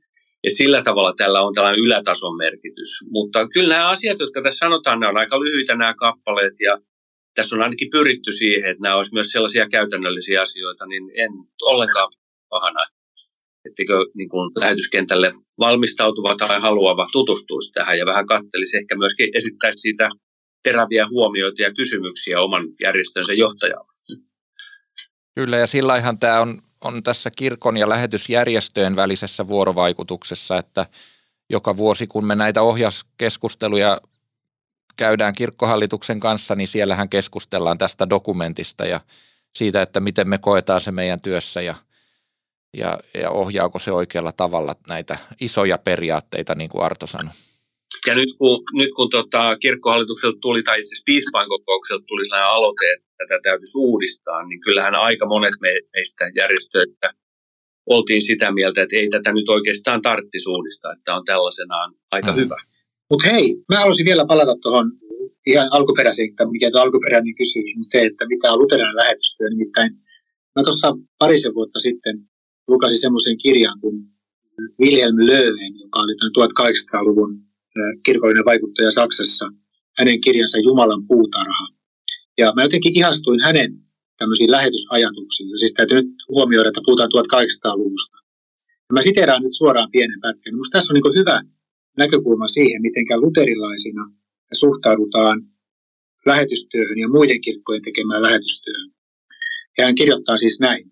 että 0.45 0.57
sillä 0.57 0.81
tavalla 0.81 1.13
tällä 1.17 1.41
on 1.41 1.53
tällainen 1.53 1.83
ylätason 1.85 2.37
merkitys. 2.37 2.89
Mutta 3.09 3.49
kyllä 3.49 3.75
nämä 3.75 3.89
asiat, 3.89 4.19
jotka 4.19 4.41
tässä 4.41 4.57
sanotaan, 4.57 4.99
ne 4.99 5.07
on 5.07 5.17
aika 5.17 5.39
lyhyitä 5.39 5.75
nämä 5.75 5.93
kappaleet 5.93 6.53
ja 6.59 6.77
tässä 7.35 7.55
on 7.55 7.61
ainakin 7.61 7.89
pyritty 7.89 8.31
siihen, 8.31 8.71
että 8.71 8.81
nämä 8.81 8.95
olisi 8.95 9.13
myös 9.13 9.27
sellaisia 9.27 9.69
käytännöllisiä 9.69 10.41
asioita, 10.41 10.85
niin 10.85 11.03
en 11.15 11.31
ollenkaan 11.61 12.11
pahana, 12.49 12.79
ettekö 13.65 14.05
niin 14.13 14.29
kuin 14.29 14.51
lähetyskentälle 14.59 15.31
valmistautuva 15.59 16.35
tai 16.35 16.61
haluava 16.61 17.07
tutustuisi 17.11 17.71
tähän 17.71 17.97
ja 17.97 18.05
vähän 18.05 18.27
kattelisi, 18.27 18.77
ehkä 18.77 18.97
myöskin 18.97 19.29
esittäisi 19.37 19.79
siitä 19.79 20.09
teräviä 20.63 21.07
huomioita 21.07 21.61
ja 21.61 21.73
kysymyksiä 21.73 22.41
oman 22.41 22.63
järjestönsä 22.83 23.33
johtajalle. 23.33 23.91
Kyllä, 25.35 25.57
ja 25.57 25.67
sillä 25.67 25.97
ihan 25.97 26.19
tämä 26.19 26.41
on, 26.41 26.61
on 26.81 27.03
tässä 27.03 27.31
kirkon 27.31 27.77
ja 27.77 27.89
lähetysjärjestöjen 27.89 28.95
välisessä 28.95 29.47
vuorovaikutuksessa, 29.47 30.57
että 30.57 30.85
joka 31.49 31.77
vuosi, 31.77 32.07
kun 32.07 32.25
me 32.25 32.35
näitä 32.35 32.61
ohjauskeskusteluja 32.61 34.01
käydään 34.95 35.35
kirkkohallituksen 35.35 36.19
kanssa, 36.19 36.55
niin 36.55 36.67
siellähän 36.67 37.09
keskustellaan 37.09 37.77
tästä 37.77 38.09
dokumentista 38.09 38.85
ja 38.85 39.01
siitä, 39.55 39.81
että 39.81 39.99
miten 39.99 40.29
me 40.29 40.37
koetaan 40.37 40.81
se 40.81 40.91
meidän 40.91 41.21
työssä 41.21 41.61
ja, 41.61 41.75
ja, 42.77 42.99
ja 43.13 43.29
ohjaako 43.29 43.79
se 43.79 43.91
oikealla 43.91 44.31
tavalla 44.31 44.75
näitä 44.87 45.17
isoja 45.41 45.77
periaatteita, 45.77 46.55
niin 46.55 46.69
kuin 46.69 46.83
Arto 46.83 47.07
sanoi. 47.07 47.33
Ja 48.07 48.15
nyt 48.15 48.29
kun, 48.37 48.63
nyt 48.73 48.91
kun 48.95 49.09
tota, 49.09 49.57
kirkkohallitukselta 49.57 50.37
tuli, 50.41 50.63
tai 50.63 50.83
siis 50.83 51.03
piispain 51.05 51.49
kokoukselta 51.49 52.05
tuli 52.07 52.25
sellainen 52.25 52.49
aloite, 52.49 52.85
että 52.93 53.07
tätä 53.17 53.39
täytyisi 53.43 53.77
uudistaa, 53.77 54.47
niin 54.47 54.61
kyllähän 54.61 54.95
aika 54.95 55.25
monet 55.25 55.53
me, 55.61 55.69
meistä 55.93 56.31
järjestöistä 56.35 57.13
oltiin 57.89 58.21
sitä 58.21 58.51
mieltä, 58.51 58.81
että 58.81 58.95
ei 58.95 59.09
tätä 59.09 59.33
nyt 59.33 59.49
oikeastaan 59.49 60.01
tarvitsisi 60.01 60.49
uudistaa, 60.49 60.93
että 60.93 61.15
on 61.15 61.25
tällaisenaan 61.25 61.93
aika 62.11 62.31
mm. 62.31 62.37
hyvä. 62.37 62.55
Mutta 63.09 63.29
hei, 63.29 63.55
mä 63.69 63.79
haluaisin 63.79 64.05
vielä 64.05 64.25
palata 64.25 64.55
tuohon 64.61 64.91
ihan 65.47 65.67
alkuperäisen, 65.71 66.27
mikä 66.51 66.71
tuo 66.71 66.81
alkuperäinen 66.81 67.35
kysymys, 67.35 67.75
mutta 67.75 67.91
se, 67.91 68.05
että 68.05 68.27
mitä 68.27 68.51
on 68.53 68.59
luterilainen 68.59 68.95
lähetystyö. 68.95 69.49
Nimittäin 69.49 69.91
mä 70.55 70.63
tuossa 70.63 70.87
parisen 71.19 71.53
vuotta 71.53 71.79
sitten 71.79 72.15
lukasin 72.67 72.97
semmoisen 72.97 73.37
kirjan 73.37 73.79
kuin 73.81 73.95
Wilhelm 74.81 75.17
Löwen, 75.17 75.73
joka 75.79 75.99
oli 75.99 76.13
1800-luvun 76.13 77.31
kirkollinen 78.05 78.45
vaikuttaja 78.45 78.91
Saksassa, 78.91 79.45
hänen 79.97 80.21
kirjansa 80.21 80.57
Jumalan 80.59 81.07
puutarha. 81.07 81.67
Ja 82.37 82.53
mä 82.55 82.63
jotenkin 82.63 82.97
ihastuin 82.97 83.41
hänen 83.41 83.71
tämmöisiin 84.17 84.51
lähetysajatuksiin. 84.51 85.59
Siis 85.59 85.73
täytyy 85.73 85.97
nyt 85.97 86.11
huomioida, 86.29 86.69
että 86.69 86.81
puhutaan 86.85 87.09
1800-luvusta. 87.15 88.17
Ja 88.89 88.93
mä 88.93 89.01
siteraan 89.01 89.43
nyt 89.43 89.53
suoraan 89.57 89.91
pienen 89.91 90.19
pätkän. 90.21 90.53
Minusta 90.53 90.77
tässä 90.77 90.93
on 90.93 90.95
niin 90.95 91.19
hyvä 91.19 91.41
näkökulma 91.97 92.47
siihen, 92.47 92.81
miten 92.81 93.21
luterilaisina 93.21 94.11
suhtaudutaan 94.53 95.41
lähetystyöhön 96.25 96.97
ja 96.97 97.09
muiden 97.09 97.41
kirkkojen 97.41 97.81
tekemään 97.81 98.21
lähetystyöhön. 98.21 98.91
Ja 99.77 99.85
hän 99.85 99.95
kirjoittaa 99.95 100.37
siis 100.37 100.59
näin. 100.59 100.91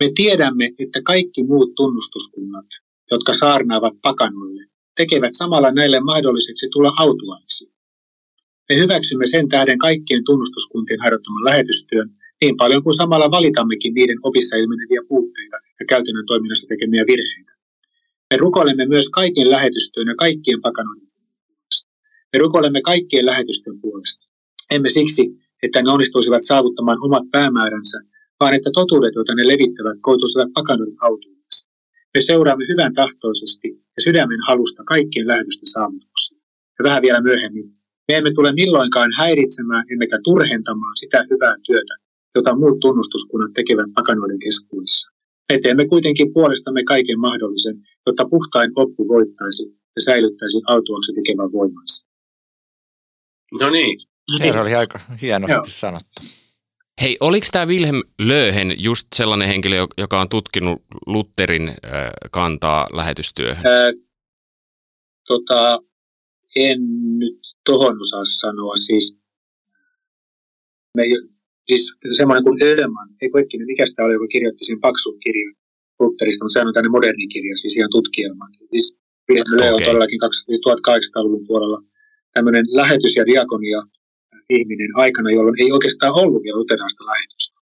Me 0.00 0.10
tiedämme, 0.14 0.70
että 0.78 1.02
kaikki 1.02 1.42
muut 1.42 1.74
tunnustuskunnat, 1.76 2.66
jotka 3.10 3.32
saarnaavat 3.32 3.94
pakanoille, 4.02 4.64
tekevät 4.96 5.32
samalla 5.32 5.70
näille 5.72 6.00
mahdolliseksi 6.00 6.68
tulla 6.72 6.92
autuaiksi. 6.98 7.72
Me 8.68 8.76
hyväksymme 8.76 9.26
sen 9.26 9.48
tähden 9.48 9.78
kaikkien 9.78 10.22
tunnustuskuntien 10.24 11.00
harjoittaman 11.00 11.44
lähetystyön 11.44 12.10
niin 12.40 12.56
paljon 12.56 12.82
kuin 12.82 12.94
samalla 12.94 13.30
valitammekin 13.30 13.94
niiden 13.94 14.18
opissa 14.22 14.56
ilmeneviä 14.56 15.00
puutteita 15.08 15.56
ja 15.80 15.86
käytännön 15.88 16.26
toiminnassa 16.26 16.66
tekemiä 16.66 17.04
virheitä. 17.06 17.52
Me 18.30 18.36
rukoilemme 18.36 18.86
myös 18.86 19.08
kaiken 19.10 19.50
lähetystyön 19.50 20.06
ja 20.08 20.14
kaikkien 20.14 20.60
pakanoiden 20.60 21.08
puolesta. 21.46 21.90
Me 22.32 22.38
rukoilemme 22.38 22.80
kaikkien 22.80 23.26
lähetystyön 23.26 23.80
puolesta. 23.80 24.26
Emme 24.70 24.88
siksi, 24.88 25.22
että 25.62 25.82
ne 25.82 25.90
onnistuisivat 25.90 26.42
saavuttamaan 26.42 26.98
omat 27.04 27.24
päämääränsä, 27.32 27.98
vaan 28.40 28.54
että 28.54 28.70
totuudet, 28.74 29.14
joita 29.14 29.34
ne 29.34 29.48
levittävät, 29.48 29.98
koituisivat 30.00 30.48
pakanoiden 30.54 30.96
autuudeksi. 31.00 31.35
Me 32.14 32.20
seuraamme 32.20 32.64
hyvän 32.68 32.94
tahtoisesti 32.94 33.68
ja 33.96 34.00
sydämen 34.04 34.40
halusta 34.48 34.84
kaikkien 34.84 35.28
lähetysten 35.28 35.66
saavutuksia. 35.66 36.38
Ja 36.78 36.82
vähän 36.82 37.02
vielä 37.02 37.20
myöhemmin, 37.20 37.66
me 38.08 38.16
emme 38.16 38.30
tule 38.34 38.52
milloinkaan 38.52 39.10
häiritsemään 39.18 39.84
emmekä 39.92 40.18
turhentamaan 40.24 40.96
sitä 40.96 41.26
hyvää 41.30 41.56
työtä, 41.66 41.94
jota 42.34 42.56
muut 42.56 42.80
tunnustuskunnat 42.80 43.52
tekevät 43.54 43.90
pakanoiden 43.94 44.38
keskuudessa. 44.38 45.10
Me 45.52 45.58
teemme 45.62 45.88
kuitenkin 45.88 46.32
puolestamme 46.32 46.84
kaiken 46.84 47.20
mahdollisen, 47.20 47.76
jotta 48.06 48.28
puhtain 48.30 48.70
oppu 48.74 49.08
voittaisi 49.08 49.62
ja 49.96 50.02
säilyttäisi 50.02 50.60
autuaksi 50.66 51.12
tekevän 51.12 51.52
voimansa. 51.52 52.06
No 53.60 53.70
niin. 53.70 54.00
Se 54.42 54.60
oli 54.60 54.74
aika 54.74 55.00
hienosti 55.22 55.52
Joo. 55.52 55.64
sanottu. 55.68 56.22
Hei, 57.02 57.16
oliko 57.20 57.46
tämä 57.52 57.66
Wilhelm 57.66 58.02
Löhen 58.18 58.74
just 58.78 59.06
sellainen 59.14 59.48
henkilö, 59.48 59.76
joka 59.98 60.20
on 60.20 60.28
tutkinut 60.28 60.82
Lutherin 61.06 61.68
äh, 61.68 61.76
kantaa 62.30 62.88
lähetystyöhön? 62.92 63.66
Ää, 63.66 63.92
tota, 65.26 65.78
en 66.56 66.78
nyt 67.18 67.40
tohon 67.64 68.00
osaa 68.00 68.24
sanoa. 68.24 68.76
Siis, 68.76 69.18
me, 70.94 71.02
siis 71.68 71.92
semmoinen 72.16 72.44
kuin 72.44 72.62
Ödeman, 72.62 73.08
ei 73.22 73.30
kaikki 73.30 73.58
nyt 73.58 73.66
mikä 73.66 73.86
sitä 73.86 74.04
oli, 74.04 74.12
joka 74.12 74.26
kirjoitti 74.26 74.64
sen 74.64 74.80
paksun 74.80 75.18
kirjan 75.18 75.54
Lutherista, 76.00 76.44
mutta 76.44 76.52
sehän 76.52 76.68
on 76.68 76.74
tänne 76.74 76.88
moderni 76.88 77.26
kirja, 77.28 77.56
siis 77.56 77.76
ihan 77.76 77.90
tutkielma. 77.90 78.44
Siis 78.70 78.98
Wilhelm 79.30 79.74
okay. 79.74 79.74
on 79.74 79.82
todellakin 79.82 80.20
1800-luvun 80.22 81.38
siis 81.38 81.46
puolella 81.46 81.82
tämmöinen 82.34 82.64
lähetys- 82.68 83.16
ja 83.16 83.26
diakonia 83.26 83.82
ihminen 84.50 84.92
aikana, 84.94 85.30
jolloin 85.30 85.62
ei 85.62 85.72
oikeastaan 85.72 86.18
ollut 86.20 86.42
vielä 86.42 86.58
luterilaista 86.58 87.04
lähetystä. 87.06 87.56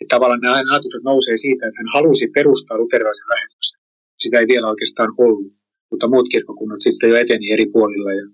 Että 0.00 0.14
tavallaan 0.14 0.40
nämä 0.40 0.54
ajatukset 0.54 1.02
nousee 1.02 1.36
siitä, 1.36 1.66
että 1.66 1.80
hän 1.80 1.94
halusi 1.94 2.26
perustaa 2.34 2.78
luterilaisen 2.78 3.28
lähetyksen. 3.34 3.80
Sitä 4.22 4.38
ei 4.40 4.46
vielä 4.48 4.68
oikeastaan 4.68 5.12
ollut, 5.18 5.52
mutta 5.90 6.08
muut 6.08 6.28
kirkkokunnat 6.32 6.80
sitten 6.80 7.10
jo 7.10 7.16
eteni 7.16 7.52
eri 7.52 7.66
puolilla. 7.66 8.12
Ja, 8.12 8.26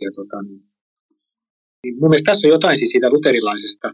ja 0.00 0.10
tota, 0.18 0.42
niin, 0.42 0.62
niin 1.82 1.94
mun 2.00 2.10
mielestä 2.10 2.30
tässä 2.30 2.46
on 2.48 2.56
jotain 2.56 2.76
siis 2.76 2.90
siitä 2.90 3.10
luterilaisesta 3.10 3.88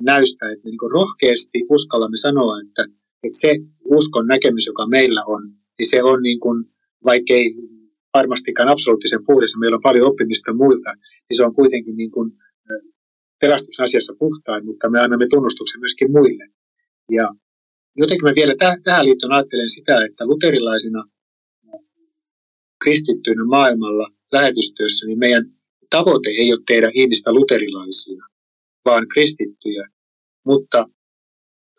näystä, 0.00 0.50
että 0.52 0.68
niin 0.68 0.92
rohkeasti 0.92 1.58
uskallamme 1.70 2.16
sanoa, 2.16 2.60
että, 2.60 2.82
että 3.24 3.38
se 3.44 3.52
uskon 3.84 4.26
näkemys, 4.26 4.66
joka 4.66 4.86
meillä 4.86 5.24
on, 5.24 5.42
niin 5.78 5.90
se 5.90 6.02
on 6.02 6.22
niin 6.22 6.40
kuin, 6.40 6.64
vaikkei 7.04 7.54
varmastikaan 8.14 8.68
absoluuttisen 8.68 9.24
puhdassa, 9.26 9.58
meillä 9.58 9.74
on 9.74 9.88
paljon 9.88 10.06
oppimista 10.06 10.54
muilta, 10.54 10.90
niin 11.28 11.36
se 11.36 11.44
on 11.44 11.54
kuitenkin 11.54 11.96
niin 11.96 12.10
kuin 12.10 12.32
pelastuksen 13.42 13.84
asiassa 13.84 14.14
puhtain, 14.18 14.66
mutta 14.66 14.90
me 14.90 15.00
annamme 15.00 15.26
tunnustuksen 15.30 15.80
myöskin 15.80 16.10
muille. 16.12 16.44
Ja 17.10 17.26
jotenkin 17.96 18.24
mä 18.28 18.34
vielä 18.40 18.52
täh- 18.52 18.82
tähän 18.82 19.06
liittyen 19.06 19.32
ajattelen 19.32 19.70
sitä, 19.70 20.04
että 20.04 20.26
luterilaisina 20.26 21.04
kristittyinä 22.82 23.44
maailmalla 23.44 24.06
lähetystyössä, 24.32 25.06
niin 25.06 25.18
meidän 25.18 25.44
tavoite 25.90 26.30
ei 26.30 26.52
ole 26.52 26.60
tehdä 26.66 26.90
ihmistä 26.94 27.32
luterilaisia, 27.32 28.22
vaan 28.84 29.08
kristittyjä, 29.12 29.88
mutta 30.44 30.86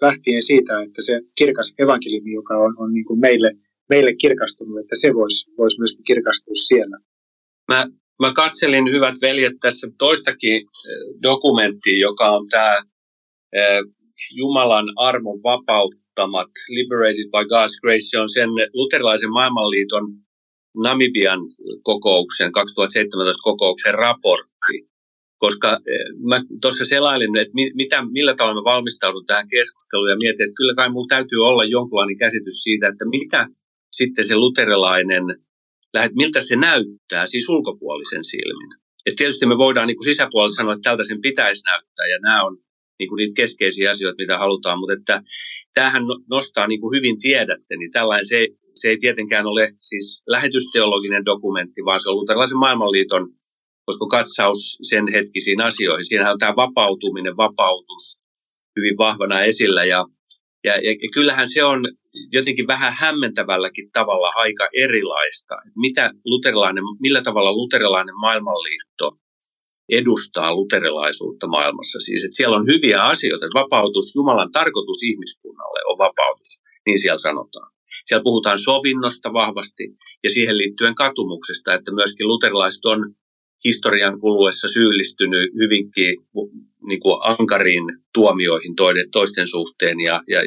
lähtien 0.01 0.41
siitä, 0.41 0.81
että 0.81 1.01
se 1.01 1.21
kirkas 1.35 1.73
evankeliumi, 1.77 2.31
joka 2.31 2.57
on, 2.57 2.73
on 2.77 2.93
niin 2.93 3.05
kuin 3.05 3.19
meille, 3.19 3.51
meille 3.89 4.15
kirkastunut, 4.15 4.79
että 4.79 4.95
se 5.01 5.13
voisi 5.13 5.51
vois 5.57 5.79
myöskin 5.79 6.03
kirkastua 6.03 6.55
siellä. 6.67 6.97
Mä 7.71 7.87
Mä 8.19 8.33
katselin, 8.33 8.91
hyvät 8.91 9.15
veljet, 9.21 9.53
tässä 9.61 9.87
toistakin 9.97 10.55
eh, 10.55 11.21
dokumenttia, 11.23 11.99
joka 11.99 12.31
on 12.31 12.47
tämä 12.47 12.77
eh, 13.53 13.79
Jumalan 14.35 14.85
armon 14.95 15.39
vapauttamat, 15.43 16.51
Liberated 16.69 17.29
by 17.33 17.43
God's 17.51 17.79
Grace, 17.81 18.09
se 18.09 18.19
on 18.19 18.29
sen 18.29 18.49
luterilaisen 18.73 19.31
maailmanliiton 19.31 20.03
Namibian 20.77 21.39
kokouksen, 21.83 22.51
2017 22.51 23.41
kokouksen 23.43 23.93
raportti. 23.93 24.77
Koska 25.37 25.71
eh, 25.71 26.05
mä 26.29 26.41
tuossa 26.61 26.85
selailin, 26.85 27.37
että 27.37 27.53
mitä, 27.75 28.05
millä 28.11 28.35
tavalla 28.35 28.61
mä 28.61 28.71
valmistaudun 28.73 29.25
tähän 29.25 29.47
keskusteluun 29.47 30.09
ja 30.09 30.17
mietin, 30.17 30.43
että 30.43 30.57
kyllä 30.57 30.73
kai 30.75 30.89
mulla 30.89 31.07
täytyy 31.09 31.47
olla 31.47 31.63
jonkunlainen 31.63 32.17
käsitys 32.17 32.63
siitä, 32.63 32.87
että 32.87 33.05
mitä 33.09 33.47
sitten 33.91 34.25
se 34.25 34.35
luterilainen 34.35 35.23
lähet, 35.93 36.11
miltä 36.15 36.41
se 36.41 36.55
näyttää, 36.55 37.25
siis 37.25 37.49
ulkopuolisen 37.49 38.23
silmin. 38.23 38.69
Et 39.05 39.15
tietysti 39.15 39.45
me 39.45 39.57
voidaan 39.57 39.87
niin 39.87 40.03
sisäpuolella 40.03 40.55
sanoa, 40.55 40.73
että 40.73 40.89
tältä 40.89 41.03
sen 41.03 41.21
pitäisi 41.21 41.61
näyttää, 41.65 42.07
ja 42.07 42.19
nämä 42.21 42.43
on 42.43 42.57
niin 42.99 43.09
kuin 43.09 43.17
niitä 43.17 43.41
keskeisiä 43.41 43.91
asioita, 43.91 44.23
mitä 44.23 44.37
halutaan, 44.37 44.79
mutta 44.79 44.93
että 44.93 45.21
tämähän 45.73 46.07
no, 46.07 46.19
nostaa, 46.29 46.67
niin 46.67 46.81
kuin 46.81 46.97
hyvin 46.97 47.19
tiedätte, 47.19 47.75
niin 47.77 47.91
tällainen 47.91 48.25
se, 48.25 48.47
se 48.75 48.89
ei 48.89 48.97
tietenkään 48.97 49.45
ole 49.45 49.73
siis 49.79 50.23
lähetysteologinen 50.27 51.25
dokumentti, 51.25 51.85
vaan 51.85 51.99
se 51.99 52.09
on 52.09 52.15
luterilaisen 52.15 52.57
maailmanliiton, 52.57 53.29
koska 53.85 54.07
katsaus 54.07 54.77
sen 54.89 55.05
hetkisiin 55.13 55.61
asioihin. 55.61 56.05
Siinähän 56.05 56.33
on 56.33 56.39
tämä 56.39 56.55
vapautuminen, 56.55 57.37
vapautus 57.37 58.19
hyvin 58.75 58.97
vahvana 58.97 59.41
esillä, 59.41 59.85
ja, 59.85 60.05
ja, 60.63 60.73
ja 60.73 60.95
kyllähän 61.13 61.47
se 61.49 61.63
on 61.63 61.83
jotenkin 62.31 62.67
vähän 62.67 62.93
hämmentävälläkin 62.97 63.89
tavalla 63.93 64.31
aika 64.35 64.67
erilaista. 64.77 65.55
Mitä 65.75 66.11
luterilainen, 66.25 66.83
millä 66.99 67.21
tavalla 67.21 67.53
luterilainen 67.53 68.15
maailmanliitto 68.15 69.17
edustaa 69.89 70.55
luterilaisuutta 70.55 71.47
maailmassa. 71.47 71.99
Siis, 71.99 72.23
että 72.23 72.35
siellä 72.35 72.57
on 72.57 72.67
hyviä 72.67 73.03
asioita. 73.03 73.45
Vapautus, 73.53 74.15
Jumalan 74.15 74.51
tarkoitus 74.51 75.03
ihmiskunnalle 75.03 75.79
on 75.91 75.97
vapautus, 75.97 76.61
niin 76.85 76.99
siellä 77.01 77.17
sanotaan. 77.17 77.73
Siellä 78.05 78.23
puhutaan 78.23 78.59
sovinnosta 78.59 79.33
vahvasti 79.33 79.83
ja 80.23 80.29
siihen 80.29 80.57
liittyen 80.57 80.95
katumuksesta, 80.95 81.73
että 81.73 81.93
myöskin 81.93 82.27
luterilaiset 82.27 82.85
on 82.85 82.99
historian 83.65 84.19
kuluessa 84.19 84.67
syyllistynyt 84.67 85.53
hyvinkin 85.61 86.17
niin 86.87 86.99
kuin 86.99 87.19
ankariin 87.21 87.83
tuomioihin 88.13 88.75
toisten 89.11 89.47
suhteen 89.47 89.99
ja, 89.99 90.21
ja 90.27 90.39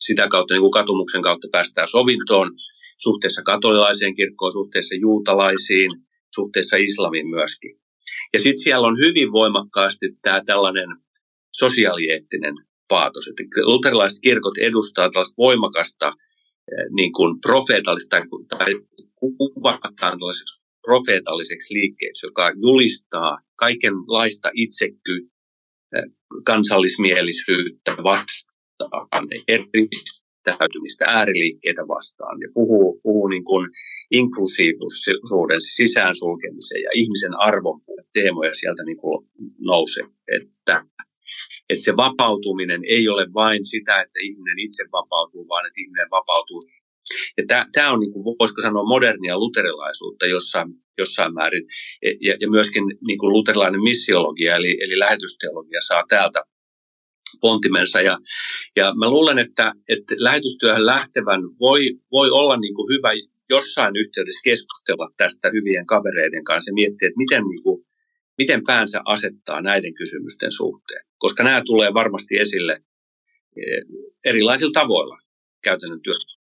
sitä 0.00 0.28
kautta 0.28 0.54
niin 0.54 0.60
kuin 0.60 0.70
katumuksen 0.70 1.22
kautta 1.22 1.48
päästään 1.52 1.88
sovintoon 1.88 2.50
suhteessa 2.98 3.42
katolilaiseen 3.42 4.14
kirkkoon, 4.14 4.52
suhteessa 4.52 4.94
juutalaisiin, 4.94 5.90
suhteessa 6.34 6.76
islamiin 6.76 7.28
myöskin. 7.28 7.76
Ja 8.32 8.38
sitten 8.38 8.62
siellä 8.62 8.86
on 8.86 8.98
hyvin 8.98 9.32
voimakkaasti 9.32 10.06
tämä 10.22 10.40
tällainen 10.46 10.88
sosiaalieettinen 11.56 12.54
paatos. 12.88 13.26
Että 13.28 13.42
luterilaiset 13.62 14.20
kirkot 14.20 14.58
edustaa 14.58 15.10
tällaista 15.10 15.34
voimakasta 15.38 16.06
eh, 16.08 16.86
niin 16.90 17.12
kuin 17.12 17.40
profeetallista 17.40 18.16
tai 18.48 18.72
kuvataan 19.54 20.16
tällaiseksi 20.18 20.62
profeetalliseksi 20.86 21.74
liikkeeksi, 21.74 22.26
joka 22.26 22.52
julistaa 22.62 23.38
kaikenlaista 23.56 24.50
itsekkyyttä, 24.54 25.34
eh, 25.96 26.02
kansallismielisyyttä 26.44 27.96
vastaan 28.02 28.53
vastaan, 28.80 29.28
eristäytymistä, 29.48 31.04
ääriliikkeitä 31.08 31.82
vastaan 31.88 32.40
ja 32.40 32.48
puhuu, 32.54 33.00
puhuu 33.02 33.28
niin 33.28 33.44
kuin 33.44 33.68
inklusiivisuuden, 34.10 35.60
sisään 35.60 36.14
sulkemisen 36.14 36.82
ja 36.82 36.90
ihmisen 36.94 37.34
arvon 37.40 37.80
teemoja 38.12 38.54
sieltä 38.54 38.82
niin 38.84 38.96
kuin 38.96 39.28
nousee. 39.58 40.04
Että, 40.28 40.84
että 41.70 41.84
se 41.84 41.96
vapautuminen 41.96 42.82
ei 42.88 43.08
ole 43.08 43.26
vain 43.34 43.64
sitä, 43.64 44.00
että 44.02 44.18
ihminen 44.22 44.58
itse 44.58 44.84
vapautuu, 44.92 45.48
vaan 45.48 45.66
että 45.66 45.80
ihminen 45.80 46.10
vapautuu. 46.10 46.60
Ja 47.36 47.44
tämä 47.72 47.92
on, 47.92 48.00
niin 48.00 48.12
kuin, 48.12 48.24
voisiko 48.40 48.60
sanoa, 48.62 48.88
modernia 48.88 49.38
luterilaisuutta 49.38 50.26
jossain, 50.26 50.68
jossain 50.98 51.34
määrin. 51.34 51.66
Ja, 52.02 52.34
ja 52.40 52.50
myöskin 52.50 52.84
niin 53.06 53.18
kuin 53.18 53.32
luterilainen 53.32 53.82
missiologia, 53.82 54.56
eli, 54.56 54.76
eli 54.80 54.98
lähetysteologia, 54.98 55.80
saa 55.80 56.04
täältä 56.08 56.42
pontimensa. 57.40 58.00
Ja, 58.00 58.18
ja 58.76 58.94
mä 58.94 59.10
luulen, 59.10 59.38
että, 59.38 59.72
että 59.88 60.14
lähetystyöhön 60.18 60.86
lähtevän 60.86 61.40
voi, 61.60 61.80
voi 62.12 62.30
olla 62.30 62.56
niin 62.56 62.74
kuin 62.74 62.88
hyvä 62.96 63.10
jossain 63.50 63.96
yhteydessä 63.96 64.40
keskustella 64.44 65.10
tästä 65.16 65.50
hyvien 65.52 65.86
kavereiden 65.86 66.44
kanssa 66.44 66.70
ja 66.70 66.74
miettiä, 66.74 67.08
että 67.08 67.18
miten, 67.18 67.42
niin 67.48 67.62
kuin, 67.62 67.86
miten 68.38 68.64
päänsä 68.64 69.00
asettaa 69.04 69.60
näiden 69.60 69.94
kysymysten 69.94 70.52
suhteen. 70.52 71.06
Koska 71.18 71.44
nämä 71.44 71.62
tulee 71.66 71.94
varmasti 71.94 72.36
esille 72.36 72.72
eh, 73.56 73.82
erilaisilla 74.24 74.72
tavoilla 74.72 75.18
käytännön 75.62 76.00
työssä. 76.02 76.38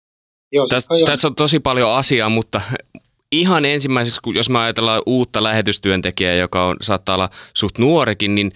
Tässä, 0.68 0.88
tässä 1.06 1.28
on 1.28 1.34
tosi 1.34 1.60
paljon 1.60 1.90
asiaa, 1.90 2.28
mutta 2.28 2.60
ihan 3.32 3.64
ensimmäiseksi, 3.64 4.20
jos 4.34 4.50
me 4.50 4.58
ajatellaan 4.58 5.02
uutta 5.06 5.42
lähetystyöntekijää, 5.42 6.34
joka 6.34 6.66
on, 6.66 6.76
saattaa 6.80 7.14
olla 7.14 7.28
suht 7.54 7.78
nuorekin, 7.78 8.34
niin 8.34 8.52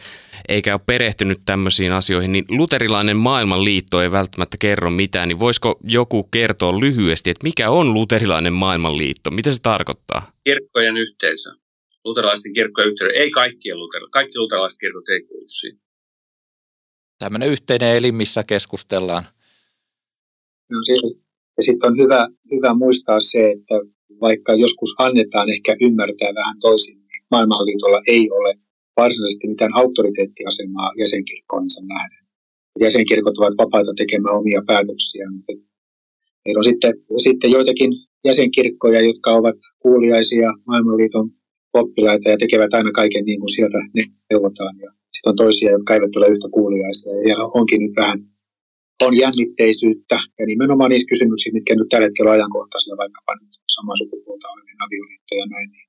eikä 0.49 0.75
ole 0.75 0.81
perehtynyt 0.87 1.39
tämmöisiin 1.45 1.93
asioihin, 1.93 2.33
niin 2.33 2.45
luterilainen 2.49 3.17
maailmanliitto 3.17 4.03
ei 4.03 4.11
välttämättä 4.11 4.57
kerro 4.61 4.91
mitään, 4.91 5.29
niin 5.29 5.39
voisiko 5.39 5.79
joku 5.85 6.23
kertoa 6.23 6.81
lyhyesti, 6.81 7.31
että 7.31 7.45
mikä 7.45 7.71
on 7.71 7.95
luterilainen 7.95 8.53
maailmanliitto? 8.53 9.31
Mitä 9.31 9.51
se 9.51 9.63
tarkoittaa? 9.63 10.33
Kirkkojen 10.45 10.97
yhteisö. 10.97 11.51
Luterilaisten 12.05 12.53
kirkkojen 12.53 12.91
yhteisö. 12.91 13.13
Ei 13.15 13.31
kaikkien 13.31 13.77
luter- 13.77 14.09
kaikki 14.11 14.39
luterilaiset 14.39 14.79
kirkot 14.81 15.09
ei 15.09 15.23
kuulu 15.23 15.49
siihen. 15.49 15.81
Tämmöinen 17.19 17.49
yhteinen 17.49 17.97
elin, 17.97 18.15
missä 18.15 18.45
keskustellaan. 18.45 19.25
No, 20.71 20.79
ja 21.57 21.63
sitten 21.63 21.91
on 21.91 21.97
hyvä, 21.99 22.29
hyvä 22.51 22.75
muistaa 22.75 23.21
se, 23.21 23.51
että 23.51 23.75
vaikka 24.27 24.55
joskus 24.65 24.95
annetaan 24.99 25.49
ehkä 25.55 25.73
ymmärtää 25.87 26.33
vähän 26.41 26.57
toisin, 26.61 26.97
niin 26.97 27.23
maailmanliitolla 27.31 28.01
ei 28.07 28.31
ole 28.31 28.55
varsinaisesti 28.97 29.49
mitään 29.49 29.75
auktoriteettiasemaa 29.75 30.91
jäsenkirkkoonsa 30.99 31.81
nähden. 31.95 32.23
Jäsenkirkot 32.81 33.39
ovat 33.39 33.55
vapaita 33.59 33.93
tekemään 33.97 34.37
omia 34.41 34.63
päätöksiä. 34.67 35.25
Meillä 36.45 36.59
on 36.59 36.65
sitten, 36.65 36.95
sitten 37.17 37.51
joitakin 37.51 37.91
jäsenkirkkoja, 38.25 39.01
jotka 39.01 39.31
ovat 39.41 39.57
kuuliaisia 39.79 40.51
maailmanliiton 40.67 41.31
oppilaita 41.75 42.31
ja 42.31 42.39
tekevät 42.39 42.75
aina 42.75 42.93
kaiken 42.93 43.25
niin 43.25 43.41
kuin 43.41 43.55
sieltä 43.57 43.79
ne 43.95 44.03
neuvotaan. 44.31 44.75
Sitten 44.77 45.31
on 45.31 45.37
toisia, 45.37 45.71
jotka 45.71 45.95
eivät 45.95 46.17
ole 46.17 46.29
yhtä 46.29 46.49
kuuliaisia. 46.53 47.13
Ja 47.29 47.37
onkin 47.59 47.81
nyt 47.81 47.95
vähän 47.97 48.19
on 49.07 49.17
jännitteisyyttä 49.25 50.19
ja 50.38 50.47
nimenomaan 50.47 50.91
niissä 50.91 51.12
kysymyksissä, 51.12 51.57
mitkä 51.57 51.75
nyt 51.75 51.88
tällä 51.91 52.07
hetkellä 52.07 52.31
ajankohtaisia, 52.31 53.03
vaikkapa 53.03 53.33
samaa 53.77 53.97
sukupuolta 53.97 54.49
olevien 54.55 54.83
avioliittoja 54.87 55.41
ja 55.41 55.47
näin, 55.55 55.71
niin 55.71 55.88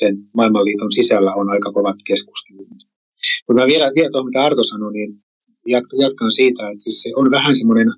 sen 0.00 0.14
maailmanliiton 0.38 0.92
sisällä 0.92 1.34
on 1.34 1.50
aika 1.50 1.72
kovat 1.72 1.96
keskustelut. 2.06 2.68
Mutta 3.48 3.62
mä 3.62 3.66
vielä, 3.66 3.92
vielä 3.96 4.10
tuohon, 4.10 4.28
mitä 4.28 4.44
Arto 4.44 4.62
sanoi, 4.62 4.92
niin 4.92 5.10
jatkan 6.04 6.32
siitä, 6.32 6.70
että 6.70 6.82
siis 6.82 7.02
se 7.02 7.12
on 7.16 7.30
vähän 7.30 7.56
semmoinen 7.56 7.88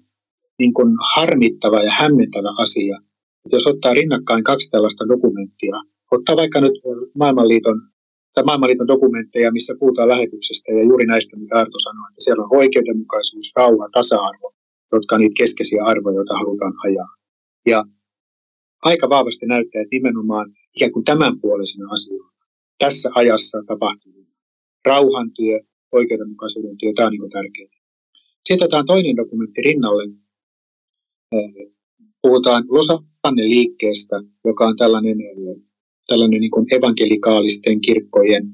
niin 0.58 0.74
kuin 0.74 0.88
harmittava 1.14 1.82
ja 1.82 1.92
hämmentävä 2.00 2.50
asia, 2.58 2.96
että 3.44 3.56
jos 3.56 3.66
ottaa 3.66 3.94
rinnakkain 3.94 4.44
kaksi 4.44 4.70
tällaista 4.70 5.08
dokumenttia, 5.08 5.76
ottaa 6.10 6.36
vaikka 6.36 6.60
nyt 6.60 6.72
maailmanliiton, 7.18 7.80
tai 8.34 8.44
maailmanliiton 8.44 8.92
dokumentteja, 8.94 9.52
missä 9.52 9.74
puhutaan 9.80 10.08
lähetyksestä 10.08 10.72
ja 10.72 10.82
juuri 10.82 11.06
näistä, 11.06 11.36
mitä 11.36 11.58
Arto 11.58 11.78
sanoi, 11.78 12.08
että 12.10 12.24
siellä 12.24 12.44
on 12.44 12.56
oikeudenmukaisuus, 12.60 13.52
rauha, 13.56 13.88
tasa-arvo, 13.92 14.54
jotka 14.92 15.14
on 15.14 15.20
niitä 15.20 15.40
keskeisiä 15.42 15.84
arvoja, 15.84 16.16
joita 16.16 16.34
halutaan 16.34 16.72
ajaa. 16.86 17.12
Ja 17.66 17.84
aika 18.82 19.08
vahvasti 19.08 19.46
näyttää, 19.46 19.82
että 19.82 19.96
nimenomaan 19.96 20.46
ikään 20.76 20.92
kuin 20.92 21.04
tämänpuolisena 21.04 21.86
asioina 21.90 22.34
tässä 22.78 23.10
ajassa 23.14 23.58
tapahtuu 23.66 24.26
rauhantyö, 24.84 25.60
oikeudenmukaisuuden 25.92 26.76
työ, 26.76 26.92
tämä 26.96 27.06
on 27.06 27.12
niin 27.12 27.30
tärkeää. 27.30 27.68
Sitten 28.48 28.64
otetaan 28.64 28.86
toinen 28.86 29.16
dokumentti 29.16 29.62
rinnalle. 29.62 30.04
Puhutaan 32.22 32.64
Losanne 32.68 33.42
liikkeestä, 33.42 34.16
joka 34.44 34.66
on 34.66 34.76
tällainen, 34.76 35.18
tällainen 36.06 36.40
niin 36.40 36.50
kuin 36.50 36.66
evankelikaalisten 36.76 37.80
kirkkojen 37.80 38.44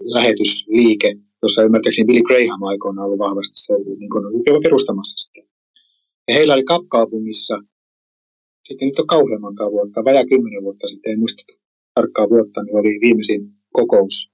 lähetysliike, 0.00 1.14
jossa 1.42 1.62
ymmärtääkseni 1.62 2.06
Billy 2.06 2.22
Graham 2.22 2.62
aikoina 2.62 3.04
ollut 3.04 3.18
vahvasti 3.18 3.56
se, 3.56 3.74
niin 3.98 4.10
kuin, 4.10 4.62
perustamassa 4.62 5.16
sitä. 5.16 5.48
Ja 6.28 6.34
heillä 6.34 6.54
oli 6.54 6.64
Kapkaupungissa 6.64 7.58
sitten 8.68 8.88
nyt 8.88 8.98
on 8.98 9.06
kauhean 9.06 9.40
monta 9.40 9.70
vuotta, 9.70 10.04
vajaa 10.04 10.26
kymmenen 10.26 10.62
vuotta 10.62 10.88
sitten, 10.88 11.12
en 11.12 11.18
muista 11.18 11.42
tarkkaa 11.94 12.30
vuotta, 12.30 12.62
niin 12.62 12.76
oli 12.76 13.00
viimeisin 13.00 13.40
kokous. 13.72 14.30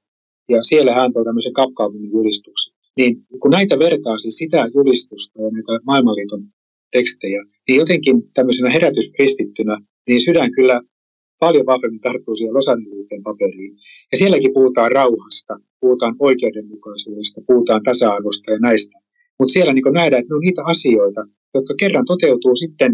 Ja 0.49 0.63
siellä 0.63 0.95
hän 0.95 1.13
toi 1.13 1.25
tämmöisen 1.25 1.53
kapkaupungin 1.53 2.11
julistuksen. 2.11 2.75
Niin 2.97 3.17
kun 3.41 3.51
näitä 3.51 3.79
vertaa 3.79 4.19
siis 4.19 4.37
sitä 4.37 4.71
julistusta 4.75 5.43
ja 5.43 5.51
näitä 5.51 5.85
maailmanliiton 5.87 6.43
tekstejä, 6.93 7.45
niin 7.69 7.79
jotenkin 7.79 8.17
tämmöisenä 8.35 8.71
herätyspristittynä, 8.71 9.79
niin 10.09 10.21
sydän 10.21 10.51
kyllä 10.51 10.81
paljon 11.45 11.67
vahvemmin 11.67 12.01
tarttuu 12.01 12.37
siihen 12.37 12.55
Losanne 12.55 12.87
paperiin. 13.29 13.73
Ja 14.13 14.17
sielläkin 14.19 14.53
puhutaan 14.59 14.93
rauhasta, 14.93 15.55
puhutaan 15.81 16.15
oikeudenmukaisuudesta, 16.19 17.41
puhutaan 17.47 17.83
tasa-arvosta 17.83 18.51
ja 18.51 18.59
näistä. 18.59 18.97
Mutta 19.39 19.53
siellä 19.53 19.73
niin 19.73 19.99
nähdään, 20.01 20.21
että 20.21 20.31
ne 20.33 20.37
on 20.37 20.47
niitä 20.49 20.63
asioita, 20.65 21.21
jotka 21.55 21.75
kerran 21.81 22.05
toteutuu 22.13 22.57
sitten 22.57 22.93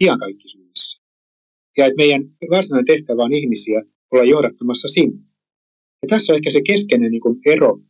iankaikkisuudessa. 0.00 1.02
Ja 1.76 1.86
että 1.86 1.96
meidän 1.96 2.22
varsinainen 2.50 2.90
tehtävä 2.92 3.22
on 3.22 3.34
ihmisiä 3.40 3.82
olla 4.10 4.24
johdattamassa 4.24 4.88
sinne. 4.88 5.20
Ja 6.02 6.06
tässä 6.08 6.32
on 6.32 6.36
ehkä 6.36 6.50
se 6.50 6.60
keskeinen 6.66 7.10
niin 7.10 7.20
kuin 7.20 7.36
ero 7.46 7.80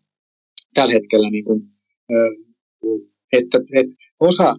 tällä 0.74 0.92
hetkellä, 0.92 1.30
niin 1.30 1.44
kuin, 1.44 1.60
että, 3.32 3.58
että 3.78 3.94
osa, 4.20 4.56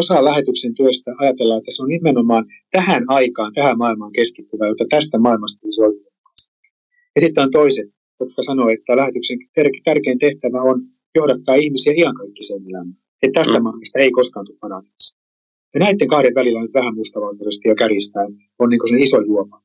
osa 0.00 0.24
lähetyksen 0.24 0.74
työstä 0.74 1.10
ajatellaan, 1.18 1.58
että 1.58 1.74
se 1.74 1.82
on 1.82 1.88
nimenomaan 1.88 2.44
tähän 2.70 3.04
aikaan, 3.08 3.52
tähän 3.54 3.78
maailmaan 3.78 4.12
keskittyvä, 4.12 4.66
jota 4.66 4.84
tästä 4.90 5.18
maailmasta 5.18 5.60
tulisi 5.60 5.80
oikeudenmukaisesti. 5.82 6.56
Ja 7.14 7.20
sitten 7.20 7.44
on 7.44 7.50
toiset, 7.50 7.88
jotka 8.20 8.42
sanoo, 8.42 8.68
että 8.68 8.96
lähetyksen 8.96 9.38
tärkein 9.84 10.18
tehtävä 10.18 10.60
on 10.62 10.78
johdattaa 11.14 11.54
ihmisiä 11.54 11.92
iankaikkiseen 11.96 12.62
elämään. 12.70 12.96
Että 13.22 13.38
tästä 13.40 13.58
mm. 13.58 13.62
maailmasta 13.62 13.98
ei 13.98 14.10
koskaan 14.10 14.46
tule 14.46 14.58
parantaisi. 14.60 15.16
Ja 15.74 15.80
näiden 15.80 16.08
kahden 16.08 16.34
välillä 16.34 16.62
nyt 16.62 16.74
vähän 16.74 16.94
mustavalkoisesti 16.94 17.68
ja 17.68 17.74
kärjistää 17.74 18.26
on 18.58 18.68
niin 18.68 18.90
se 18.90 18.96
iso 18.98 19.20
juoma. 19.20 19.62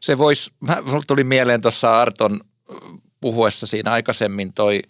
Se 0.00 0.18
voisi, 0.18 0.50
minulle 0.84 1.02
tuli 1.06 1.24
mieleen 1.24 1.60
tuossa 1.60 2.00
Arton 2.00 2.40
puhuessa 3.20 3.66
siinä 3.66 3.90
aikaisemmin 3.92 4.52
toi 4.54 4.82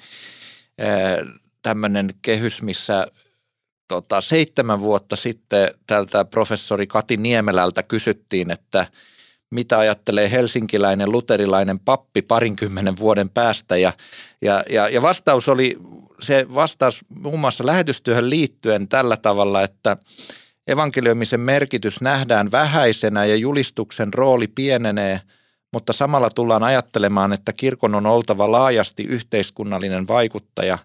tämmöinen 1.62 2.14
kehys, 2.22 2.62
missä 2.62 3.06
tota, 3.88 4.20
seitsemän 4.20 4.80
vuotta 4.80 5.16
sitten 5.16 5.68
tältä 5.86 6.24
professori 6.24 6.86
Kati 6.86 7.16
Niemelältä 7.16 7.82
kysyttiin, 7.82 8.50
että 8.50 8.86
mitä 9.50 9.78
ajattelee 9.78 10.30
helsinkiläinen 10.30 11.12
luterilainen 11.12 11.78
pappi 11.78 12.22
parinkymmenen 12.22 12.96
vuoden 12.96 13.28
päästä. 13.30 13.76
Ja, 13.76 13.92
ja, 14.42 14.64
ja, 14.70 14.88
ja 14.88 15.02
vastaus 15.02 15.48
oli 15.48 15.78
se 16.20 16.46
vastaus 16.54 17.04
muun 17.08 17.40
muassa 17.40 17.66
lähetystyöhön 17.66 18.30
liittyen 18.30 18.88
tällä 18.88 19.16
tavalla, 19.16 19.62
että 19.62 19.96
evankeliumisen 20.66 21.40
merkitys 21.40 22.00
nähdään 22.00 22.50
vähäisenä 22.50 23.24
ja 23.24 23.36
julistuksen 23.36 24.14
rooli 24.14 24.48
pienenee, 24.48 25.20
mutta 25.72 25.92
samalla 25.92 26.30
tullaan 26.30 26.62
ajattelemaan, 26.62 27.32
että 27.32 27.52
kirkon 27.52 27.94
on 27.94 28.06
oltava 28.06 28.52
laajasti 28.52 29.02
yhteiskunnallinen 29.02 30.08
vaikuttaja. 30.08 30.78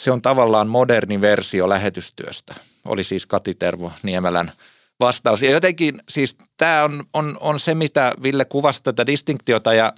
Se 0.00 0.10
on 0.10 0.22
tavallaan 0.22 0.68
moderni 0.68 1.20
versio 1.20 1.68
lähetystyöstä, 1.68 2.54
oli 2.84 3.04
siis 3.04 3.26
Kati 3.26 3.54
Tervo 3.54 3.92
Niemelän 4.02 4.52
vastaus. 5.00 5.42
Ja 5.42 5.50
jotenkin 5.50 6.02
siis 6.08 6.36
tämä 6.56 6.84
on, 6.84 7.04
on, 7.12 7.36
on 7.40 7.60
se, 7.60 7.74
mitä 7.74 8.14
Ville 8.22 8.44
kuvasi 8.44 8.82
tätä 8.82 9.06
distinktiota 9.06 9.74
ja, 9.74 9.92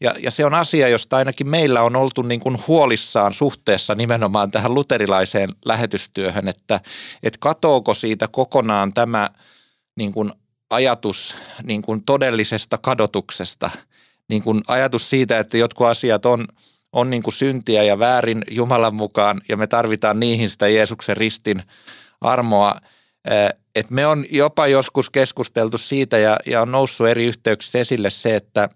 ja, 0.00 0.14
ja 0.18 0.30
se 0.30 0.44
on 0.44 0.54
asia, 0.54 0.88
josta 0.88 1.16
ainakin 1.16 1.48
meillä 1.48 1.82
on 1.82 1.96
oltu 1.96 2.22
niin 2.22 2.40
kuin 2.40 2.58
huolissaan 2.68 3.32
suhteessa 3.32 3.94
nimenomaan 3.94 4.50
tähän 4.50 4.74
luterilaiseen 4.74 5.54
lähetystyöhön, 5.64 6.48
että, 6.48 6.80
että 7.22 7.38
katoako 7.40 7.94
siitä 7.94 8.28
kokonaan 8.28 8.92
tämä 8.92 9.28
niin 9.96 10.12
kuin 10.12 10.32
ajatus 10.70 11.34
niin 11.62 11.82
kuin 11.82 12.02
todellisesta 12.04 12.78
kadotuksesta, 12.78 13.70
niin 14.28 14.42
kuin 14.42 14.62
ajatus 14.68 15.10
siitä, 15.10 15.38
että 15.38 15.58
jotkut 15.58 15.86
asiat 15.86 16.26
on, 16.26 16.48
on 16.94 17.10
niin 17.10 17.22
kuin 17.22 17.34
syntiä 17.34 17.82
ja 17.82 17.98
väärin 17.98 18.44
Jumalan 18.50 18.94
mukaan 18.94 19.40
ja 19.48 19.56
me 19.56 19.66
tarvitaan 19.66 20.20
niihin 20.20 20.50
sitä 20.50 20.68
Jeesuksen 20.68 21.16
ristin 21.16 21.62
armoa– 22.20 22.74
Et 23.74 23.90
me 23.90 24.06
on 24.06 24.24
jopa 24.30 24.66
joskus 24.66 25.10
keskusteltu 25.10 25.78
siitä 25.78 26.18
ja, 26.18 26.36
ja 26.46 26.62
on 26.62 26.72
noussut 26.72 27.06
eri 27.06 27.26
yhteyksissä 27.26 27.78
esille 27.78 28.10
se, 28.10 28.36
että 28.36 28.68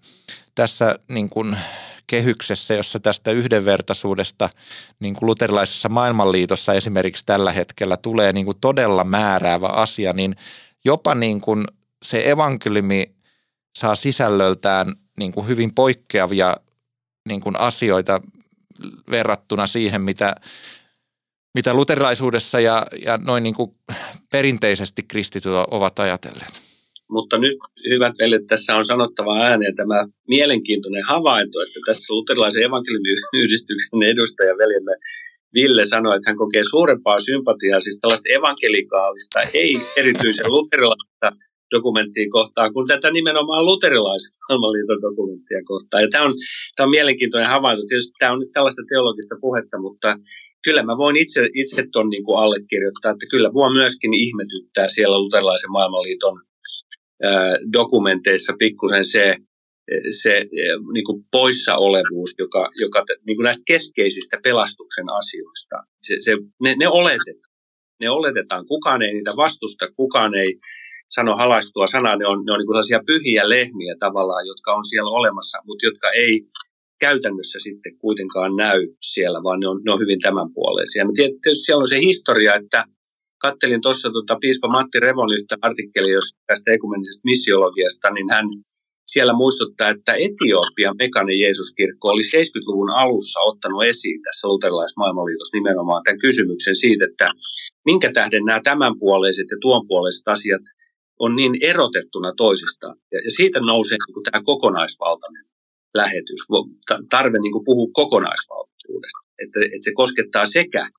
tässä 0.55 0.95
niin 1.07 1.29
kuin 1.29 1.57
kehyksessä, 2.07 2.73
jossa 2.73 2.99
tästä 2.99 3.31
yhdenvertaisuudesta 3.31 4.49
niin 4.99 5.13
kuin 5.13 5.27
luterilaisessa 5.27 5.89
maailmanliitossa 5.89 6.73
esimerkiksi 6.73 7.25
tällä 7.25 7.51
hetkellä 7.51 7.97
tulee 7.97 8.33
niin 8.33 8.45
kuin 8.45 8.57
todella 8.61 9.03
määräävä 9.03 9.67
asia, 9.67 10.13
niin 10.13 10.35
jopa 10.85 11.15
niin 11.15 11.41
kuin 11.41 11.65
se 12.03 12.29
evankeliumi 12.29 13.11
saa 13.77 13.95
sisällöltään 13.95 14.95
niin 15.17 15.31
kuin 15.31 15.47
hyvin 15.47 15.73
poikkeavia 15.73 16.57
niin 17.29 17.41
kuin 17.41 17.55
asioita 17.59 18.21
verrattuna 19.11 19.67
siihen, 19.67 20.01
mitä, 20.01 20.35
mitä 21.55 21.73
luterilaisuudessa 21.73 22.59
ja, 22.59 22.87
ja 23.05 23.17
noin 23.17 23.43
niin 23.43 23.55
kuin 23.55 23.71
perinteisesti 24.31 25.03
kristityt 25.03 25.53
ovat 25.71 25.99
ajatelleet. 25.99 26.61
Mutta 27.09 27.37
nyt, 27.37 27.57
hyvät 27.89 28.13
veljet, 28.19 28.47
tässä 28.47 28.75
on 28.75 28.85
sanottava 28.85 29.41
ääneen 29.41 29.75
tämä 29.75 30.05
mielenkiintoinen 30.27 31.03
havainto, 31.03 31.61
että 31.61 31.79
tässä 31.85 32.13
luterilaisen 32.13 32.63
evankelimiyhdistyksen 32.63 34.03
edustaja 34.03 34.57
veljemme 34.57 34.95
Ville 35.53 35.85
sanoi, 35.85 36.15
että 36.15 36.29
hän 36.29 36.37
kokee 36.37 36.63
suurempaa 36.69 37.19
sympatiaa, 37.19 37.79
siis 37.79 37.99
tällaista 37.99 38.29
evankelikaalista, 38.29 39.39
ei 39.53 39.81
erityisen 39.97 40.51
luterilaista 40.51 41.31
dokumenttia 41.71 42.27
kohtaan, 42.37 42.73
kuin 42.73 42.87
tätä 42.87 43.11
nimenomaan 43.11 43.65
luterilaisen 43.65 44.31
maailmanliiton 44.49 45.01
dokumenttia 45.01 45.61
kohtaan. 45.65 46.03
Ja 46.03 46.09
tämä 46.11 46.23
on, 46.23 46.33
tämä 46.75 46.85
on 46.85 46.95
mielenkiintoinen 46.97 47.49
havainto. 47.49 47.83
Tietysti 47.87 48.13
tämä 48.19 48.31
on 48.33 48.39
nyt 48.39 48.51
tällaista 48.53 48.81
teologista 48.89 49.35
puhetta, 49.41 49.77
mutta 49.85 50.09
kyllä 50.65 50.83
mä 50.83 50.97
voin 50.97 51.15
itse, 51.15 51.49
itse 51.53 51.83
tuon 51.91 52.09
niin 52.09 52.23
allekirjoittaa, 52.43 53.11
että 53.11 53.25
kyllä 53.31 53.49
mua 53.51 53.69
myöskin 53.73 54.13
ihmetyttää 54.13 54.87
siellä 54.89 55.19
luterilaisen 55.19 55.71
maailmanliiton 55.71 56.41
dokumenteissa 57.73 58.53
pikkusen 58.59 59.05
se, 59.05 59.35
se 60.21 60.45
niin 60.93 61.05
kuin 61.05 61.23
poissaolevuus, 61.31 62.31
joka, 62.39 62.69
joka 62.75 63.05
niin 63.25 63.37
kuin 63.37 63.43
näistä 63.43 63.63
keskeisistä 63.67 64.37
pelastuksen 64.43 65.09
asioista, 65.09 65.75
se, 66.01 66.15
se, 66.19 66.31
ne, 66.63 66.75
ne 66.79 66.87
oletetaan. 66.87 67.53
Ne 67.99 68.09
oletetaan. 68.09 68.65
Kukaan 68.65 69.01
ei 69.01 69.13
niitä 69.13 69.31
vastusta, 69.35 69.91
kukaan 69.95 70.35
ei 70.35 70.59
sano 71.09 71.37
halaistua 71.37 71.87
sanaa. 71.87 72.15
Ne 72.15 72.27
on, 72.27 72.45
ne 72.45 72.51
on 72.51 72.59
niin 72.59 72.67
sellaisia 72.67 73.01
pyhiä 73.05 73.49
lehmiä 73.49 73.95
tavallaan, 73.99 74.47
jotka 74.47 74.73
on 74.73 74.85
siellä 74.85 75.11
olemassa, 75.11 75.57
mutta 75.65 75.85
jotka 75.85 76.11
ei 76.11 76.41
käytännössä 76.99 77.59
sitten 77.59 77.97
kuitenkaan 77.97 78.55
näy 78.55 78.87
siellä, 79.01 79.43
vaan 79.43 79.59
ne 79.59 79.67
on, 79.67 79.81
ne 79.85 79.91
on 79.93 79.99
hyvin 79.99 80.19
tämänpuoleisia. 80.19 81.05
Me 81.05 81.11
tietysti 81.15 81.65
siellä 81.65 81.81
on 81.81 81.87
se 81.87 81.99
historia, 81.99 82.55
että 82.55 82.85
kattelin 83.37 83.81
tuossa 83.81 84.09
tota, 84.11 84.37
piispa 84.41 84.67
Matti 84.67 84.99
Revon 84.99 85.29
yhtä 85.39 85.55
artikkelia 85.61 86.19
tästä 86.47 86.71
ekumenisesta 86.71 87.21
missiologiasta, 87.23 88.09
niin 88.09 88.29
hän 88.29 88.45
siellä 89.11 89.33
muistuttaa, 89.33 89.89
että 89.89 90.13
Etiopian 90.13 90.95
mekanen 90.99 91.39
Jeesuskirkko 91.39 92.07
oli 92.07 92.21
70-luvun 92.21 92.89
alussa 92.89 93.39
ottanut 93.39 93.83
esiin 93.83 94.21
tässä 94.21 94.47
luterilaismaailmanliitossa 94.47 95.57
nimenomaan 95.57 96.03
tämän 96.03 96.19
kysymyksen 96.19 96.75
siitä, 96.75 97.05
että 97.05 97.27
minkä 97.85 98.11
tähden 98.13 98.45
nämä 98.45 98.61
tämänpuoleiset 98.63 99.47
ja 99.51 99.57
tuonpuoleiset 99.61 100.27
asiat 100.27 100.61
on 101.19 101.35
niin 101.35 101.53
erotettuna 101.61 102.33
toisistaan. 102.37 102.95
Ja, 103.11 103.19
ja 103.25 103.31
siitä 103.31 103.59
nousee 103.59 103.97
niin 104.07 104.13
kuin 104.13 104.23
tämä 104.23 104.43
kokonaisvaltainen 104.43 105.45
lähetys, 105.93 106.41
tarve 107.09 107.39
niin 107.39 107.51
kuin 107.51 107.65
puhua 107.65 107.89
kokonaisvaltaisuudesta, 107.93 109.19
että, 109.43 109.59
että 109.59 109.83
se 109.83 109.91
koskettaa 109.93 110.45
sekä 110.45 110.89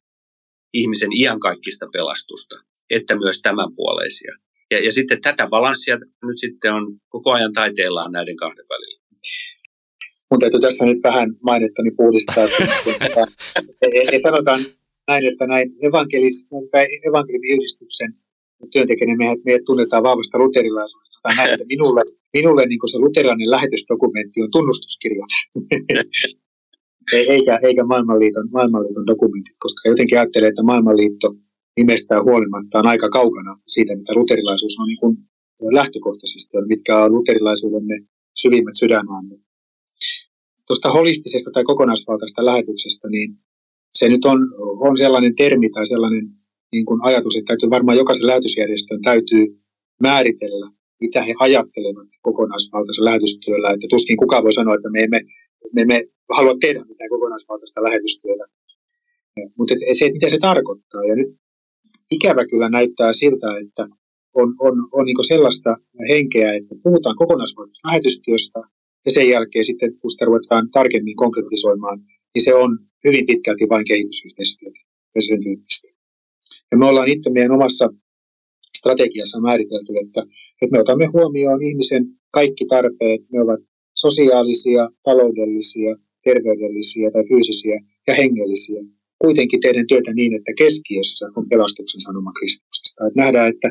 ihmisen 0.74 1.10
iankaikkista 1.20 1.86
pelastusta, 1.92 2.56
että 2.90 3.18
myös 3.18 3.40
tämänpuoleisia. 3.40 4.34
Ja, 4.70 4.84
ja 4.84 4.92
sitten 4.92 5.20
tätä 5.20 5.46
balanssia 5.46 5.96
nyt 5.96 6.38
sitten 6.38 6.74
on 6.74 6.96
koko 7.08 7.32
ajan 7.32 7.52
taiteillaan 7.52 8.12
näiden 8.12 8.36
kahden 8.36 8.66
välillä. 8.68 9.00
Mun 10.30 10.40
täytyy 10.40 10.60
tässä 10.60 10.84
nyt 10.84 10.98
vähän 11.04 11.30
mainettani 11.42 11.90
puhdistaa. 11.96 12.44
että 12.44 14.18
sanotaan 14.28 14.60
näin, 15.08 15.24
että 15.32 15.46
näin 15.46 15.68
evankelis, 15.82 16.48
evankelimiyhdistyksen 17.08 18.14
työntekijänä 18.72 19.16
meidät, 19.16 19.44
meidät 19.44 19.64
tunnetaan 19.64 20.02
vahvasta 20.02 20.38
luterilaisuudesta. 20.38 21.18
Tai 21.22 21.36
näin, 21.36 21.50
että 21.54 21.66
minulle, 21.74 22.00
minulle 22.32 22.66
niin 22.66 22.90
se 22.90 22.98
luterilainen 22.98 23.50
lähetysdokumentti 23.50 24.42
on 24.42 24.50
tunnustuskirjat. 24.50 25.32
eikä, 27.34 27.60
eikä 27.62 27.84
maailmanliiton, 27.84 28.48
maailmanliiton 28.52 29.06
dokumentit, 29.06 29.56
koska 29.58 29.88
jotenkin 29.88 30.18
ajattelee, 30.18 30.48
että 30.48 30.62
maailmanliitto 30.62 31.34
nimestään 31.76 32.24
huolimatta 32.24 32.78
on 32.78 32.86
aika 32.86 33.08
kaukana 33.08 33.60
siitä, 33.66 33.96
mitä 33.96 34.14
luterilaisuus 34.14 34.76
on 34.80 34.86
niin 34.86 35.00
kuin 35.00 35.16
lähtökohtaisesti, 35.74 36.56
mitkä 36.66 37.04
on 37.04 37.12
luterilaisuudemme 37.12 38.00
syvimmät 38.34 38.74
sydämaamme. 38.78 39.36
Tuosta 40.66 40.90
holistisesta 40.90 41.50
tai 41.54 41.64
kokonaisvaltaista 41.64 42.44
lähetyksestä, 42.44 43.08
niin 43.08 43.34
se 43.94 44.08
nyt 44.08 44.24
on, 44.24 44.38
on 44.88 44.98
sellainen 44.98 45.34
termi 45.36 45.70
tai 45.70 45.86
sellainen 45.86 46.28
niin 46.72 46.86
kuin 46.86 47.00
ajatus, 47.02 47.36
että 47.36 47.50
täytyy 47.50 47.70
varmaan 47.70 47.98
jokaisen 47.98 48.26
lähetysjärjestön 48.26 49.02
täytyy 49.02 49.44
määritellä, 50.00 50.70
mitä 51.00 51.22
he 51.22 51.34
ajattelevat 51.38 52.08
kokonaisvaltaisella 52.22 53.10
lähetystyöllä. 53.10 53.70
Että 53.70 53.86
tuskin 53.90 54.16
kukaan 54.16 54.42
voi 54.42 54.52
sanoa, 54.52 54.74
että 54.74 54.90
me 54.90 55.02
emme, 55.02 55.20
me 55.74 55.82
emme 55.82 56.04
halua 56.36 56.56
tehdä 56.60 56.84
mitään 56.84 57.10
kokonaisvaltaista 57.10 57.82
lähetystyötä. 57.82 58.44
Mutta 59.58 59.74
se, 59.92 60.10
mitä 60.12 60.30
se 60.30 60.38
tarkoittaa. 60.38 61.04
Ja 61.04 61.14
nyt 61.16 61.30
ikävä 62.10 62.46
kyllä 62.46 62.68
näyttää 62.68 63.12
siltä, 63.12 63.46
että 63.64 63.88
on, 64.34 64.54
on, 64.58 64.88
on 64.92 65.04
niin 65.06 65.28
sellaista 65.28 65.76
henkeä, 66.08 66.54
että 66.54 66.74
puhutaan 66.82 67.16
kokonaisvaltaisesta 67.16 67.88
lähetystyöstä, 67.88 68.60
ja 69.04 69.10
sen 69.10 69.28
jälkeen 69.28 69.64
sitten, 69.64 69.98
kun 69.98 70.10
sitä 70.10 70.24
ruvetaan 70.24 70.70
tarkemmin 70.70 71.16
konkretisoimaan, 71.16 71.98
niin 72.34 72.44
se 72.44 72.54
on 72.54 72.78
hyvin 73.04 73.26
pitkälti 73.26 73.68
vain 73.68 73.84
kehitysyhteistyötä 73.84 74.80
ja 75.14 75.22
sen 75.22 75.42
tyyppistä. 75.42 75.88
Ja 76.70 76.76
me 76.78 76.86
ollaan 76.86 77.08
itse 77.08 77.30
meidän 77.30 77.50
omassa 77.58 77.88
strategiassa 78.78 79.40
määritelty, 79.40 79.92
että, 80.04 80.20
että 80.62 80.72
me 80.72 80.80
otamme 80.80 81.06
huomioon 81.06 81.62
ihmisen 81.62 82.04
kaikki 82.30 82.64
tarpeet. 82.66 83.20
Ne 83.32 83.40
ovat 83.42 83.60
sosiaalisia, 83.96 84.88
taloudellisia, 85.02 85.96
terveydellisiä 86.24 87.10
tai 87.10 87.24
fyysisiä 87.28 87.80
ja 88.06 88.14
hengellisiä. 88.14 88.80
Kuitenkin 89.18 89.60
teidän 89.60 89.86
työtä 89.86 90.12
niin, 90.14 90.34
että 90.34 90.52
keskiössä 90.58 91.26
on 91.36 91.48
pelastuksen 91.48 92.00
sanoma 92.00 92.32
Kristuksesta. 92.38 93.06
Että 93.06 93.20
nähdään, 93.20 93.48
että, 93.52 93.68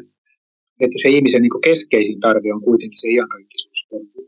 että 0.80 0.98
se 1.02 1.10
ihmisen 1.10 1.42
niin 1.42 1.66
keskeisin 1.68 2.20
tarve 2.20 2.54
on 2.54 2.64
kuitenkin 2.64 3.00
se 3.02 3.08
iankaikkisuus, 3.16 3.88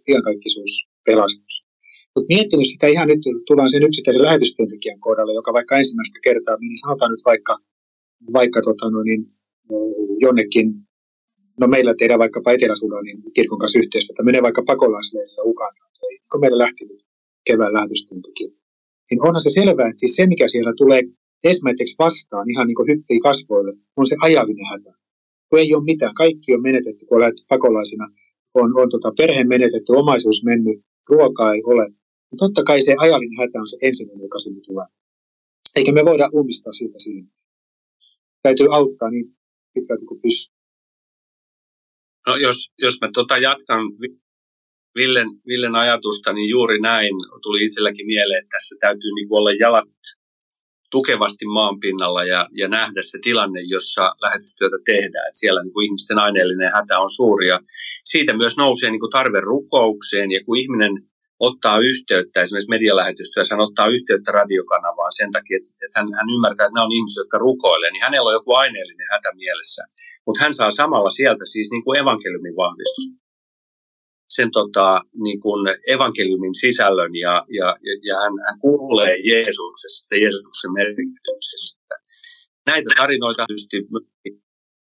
iankaikkisuus 0.10 0.73
pelastus. 1.05 1.55
Mutta 2.15 2.34
miettinyt 2.34 2.67
sitä 2.71 2.88
ihan 2.88 3.07
nyt, 3.07 3.23
tullaan 3.47 3.71
sen 3.71 3.84
yksittäisen 3.84 4.21
lähetystyöntekijän 4.27 4.99
kohdalla, 4.99 5.34
joka 5.34 5.53
vaikka 5.53 5.77
ensimmäistä 5.77 6.19
kertaa, 6.23 6.57
niin 6.57 6.77
sanotaan 6.84 7.12
nyt 7.12 7.25
vaikka 7.25 7.57
vaikka 8.34 8.62
tota, 8.62 8.89
no, 8.89 9.03
niin, 9.03 9.25
jonnekin, 10.19 10.73
no 11.60 11.67
meillä 11.67 11.93
tehdään 11.99 12.19
vaikkapa 12.19 12.51
Etelä-Sudanin 12.51 13.23
kirkon 13.34 13.60
kanssa 13.60 13.79
yhteistyötä, 13.79 14.23
menee 14.23 14.41
vaikka 14.41 14.63
pakolaisleirillä 14.65 15.43
Ugandaan, 15.43 15.91
kun 16.31 16.41
meillä 16.41 16.57
lähti 16.57 16.84
kevään 17.47 17.73
lähetystyöntekijä. 17.73 18.51
Niin 19.12 19.21
onhan 19.27 19.41
se 19.41 19.49
selvää, 19.49 19.89
että 19.89 19.99
siis 19.99 20.15
se, 20.15 20.25
mikä 20.27 20.47
siellä 20.47 20.73
tulee 20.77 21.01
esimerkiksi 21.43 21.95
vastaan, 21.99 22.49
ihan 22.49 22.67
niin 22.67 22.75
kuin 22.75 22.88
hyppii 22.88 23.19
kasvoille, 23.19 23.73
on 23.97 24.05
se 24.05 24.15
ajallinen 24.21 24.65
hätä. 24.71 24.91
Kun 25.49 25.60
ei 25.60 25.73
ole 25.75 25.84
mitään, 25.84 26.13
kaikki 26.15 26.53
on 26.53 26.62
menetetty, 26.62 27.05
kun 27.05 27.17
olet 27.17 27.36
pakolaisina, 27.49 28.07
on, 28.53 28.81
on 28.81 28.89
tota, 28.89 29.12
perhe 29.17 29.43
menetetty, 29.43 29.93
omaisuus 29.93 30.43
mennyt, 30.43 30.79
ruokaa 31.10 31.53
ei 31.53 31.63
ole. 31.63 31.84
Ja 32.31 32.38
totta 32.38 32.63
kai 32.63 32.81
se 32.81 32.95
ajallinen 32.97 33.38
hätä 33.39 33.60
on 33.60 33.67
se 33.67 33.77
ensimmäinen, 33.81 34.23
joka 34.23 34.39
sinne 34.39 34.62
tulee. 34.62 34.86
Eikä 35.75 35.91
me 35.91 36.05
voida 36.05 36.29
ummistaa 36.36 36.73
siitä 36.73 36.99
siihen 36.99 37.27
täytyy 38.43 38.67
auttaa 38.75 39.10
niin 39.10 39.25
pitkälti 39.73 40.06
kuin 40.06 40.21
pystyy. 40.21 40.62
No 42.27 42.36
jos, 42.36 42.71
jos 42.80 43.01
mä 43.01 43.10
tota 43.13 43.38
jatkan 43.38 43.82
Villen, 44.95 45.27
Villen 45.47 45.75
ajatusta, 45.75 46.34
niin 46.34 46.49
juuri 46.49 46.80
näin 46.80 47.13
tuli 47.41 47.65
itselläkin 47.65 48.06
mieleen, 48.06 48.39
että 48.39 48.56
tässä 48.58 48.75
täytyy 48.80 49.12
niin 49.15 49.27
olla 49.30 49.51
jalat 49.51 49.89
tukevasti 50.91 51.45
maan 51.45 51.80
pinnalla 51.80 52.23
ja, 52.23 52.47
ja 52.51 52.68
nähdä 52.68 53.01
se 53.01 53.18
tilanne, 53.24 53.61
jossa 53.61 54.16
lähetystyötä 54.22 54.78
tehdään. 54.86 55.28
Että 55.28 55.39
siellä 55.39 55.63
niin 55.63 55.74
kuin 55.74 55.86
ihmisten 55.86 56.20
aineellinen 56.20 56.72
hätä 56.74 56.99
on 56.99 57.09
suuri 57.09 57.47
ja 57.47 57.59
siitä 58.03 58.38
myös 58.38 58.57
nousee 58.57 58.91
niin 58.91 58.99
kuin 58.99 59.09
tarve 59.09 59.41
rukoukseen 59.41 60.32
ja 60.32 60.39
kun 60.45 60.57
ihminen 60.57 60.91
ottaa 61.48 61.78
yhteyttä, 61.89 62.42
esimerkiksi 62.42 62.76
medialähetystyössä 62.76 63.56
hän 63.56 63.68
ottaa 63.68 63.88
yhteyttä 63.96 64.32
radiokanavaan 64.32 65.14
sen 65.20 65.32
takia, 65.32 65.58
että, 65.58 65.86
että 65.86 66.00
hän, 66.00 66.08
hän 66.18 66.34
ymmärtää, 66.36 66.66
että 66.66 66.76
nämä 66.76 66.88
on 66.88 66.98
ihmisiä, 66.98 67.22
jotka 67.22 67.38
rukoilee, 67.38 67.92
niin 67.92 68.04
hänellä 68.08 68.28
on 68.30 68.39
joku 68.39 68.52
aineellinen 68.54 69.08
hätä 69.14 69.30
mielessä. 69.42 69.82
Mutta 70.26 70.42
hän 70.44 70.54
saa 70.54 70.72
samalla 70.72 71.10
sieltä 71.10 71.46
siis 71.54 71.68
niin 71.72 71.84
kuin 71.84 72.00
evankeliumin 72.00 72.56
vahvistus. 72.56 73.06
Sen 74.38 74.52
tota, 74.52 75.02
niin 75.26 75.39
kuin 75.46 75.62
evankeliumin 75.88 76.56
sisällön 76.56 77.16
ja, 77.16 77.46
ja, 77.60 77.68
ja 78.08 78.16
hän, 78.24 78.34
hän 78.46 78.60
kuulee 78.60 79.16
Jeesuksesta, 79.32 80.16
Jeesuksen 80.16 80.74
merkityksestä. 80.74 81.96
Näitä 82.66 82.89
tarinoita 82.98 83.46
tietysti 83.46 83.78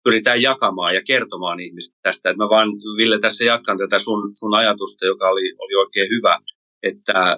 pyritään 0.09 0.41
jakamaan 0.41 0.95
ja 0.95 1.01
kertomaan 1.07 1.59
ihmisille 1.59 1.99
tästä. 2.03 2.29
Että 2.29 2.43
mä 2.43 2.49
vaan, 2.49 2.69
Ville, 2.97 3.19
tässä 3.19 3.43
jatkan 3.43 3.77
tätä 3.77 3.99
sun, 3.99 4.31
sun 4.39 4.53
ajatusta, 4.53 5.05
joka 5.05 5.29
oli, 5.29 5.53
oli 5.57 5.75
oikein 5.75 6.09
hyvä, 6.09 6.39
että, 6.83 7.37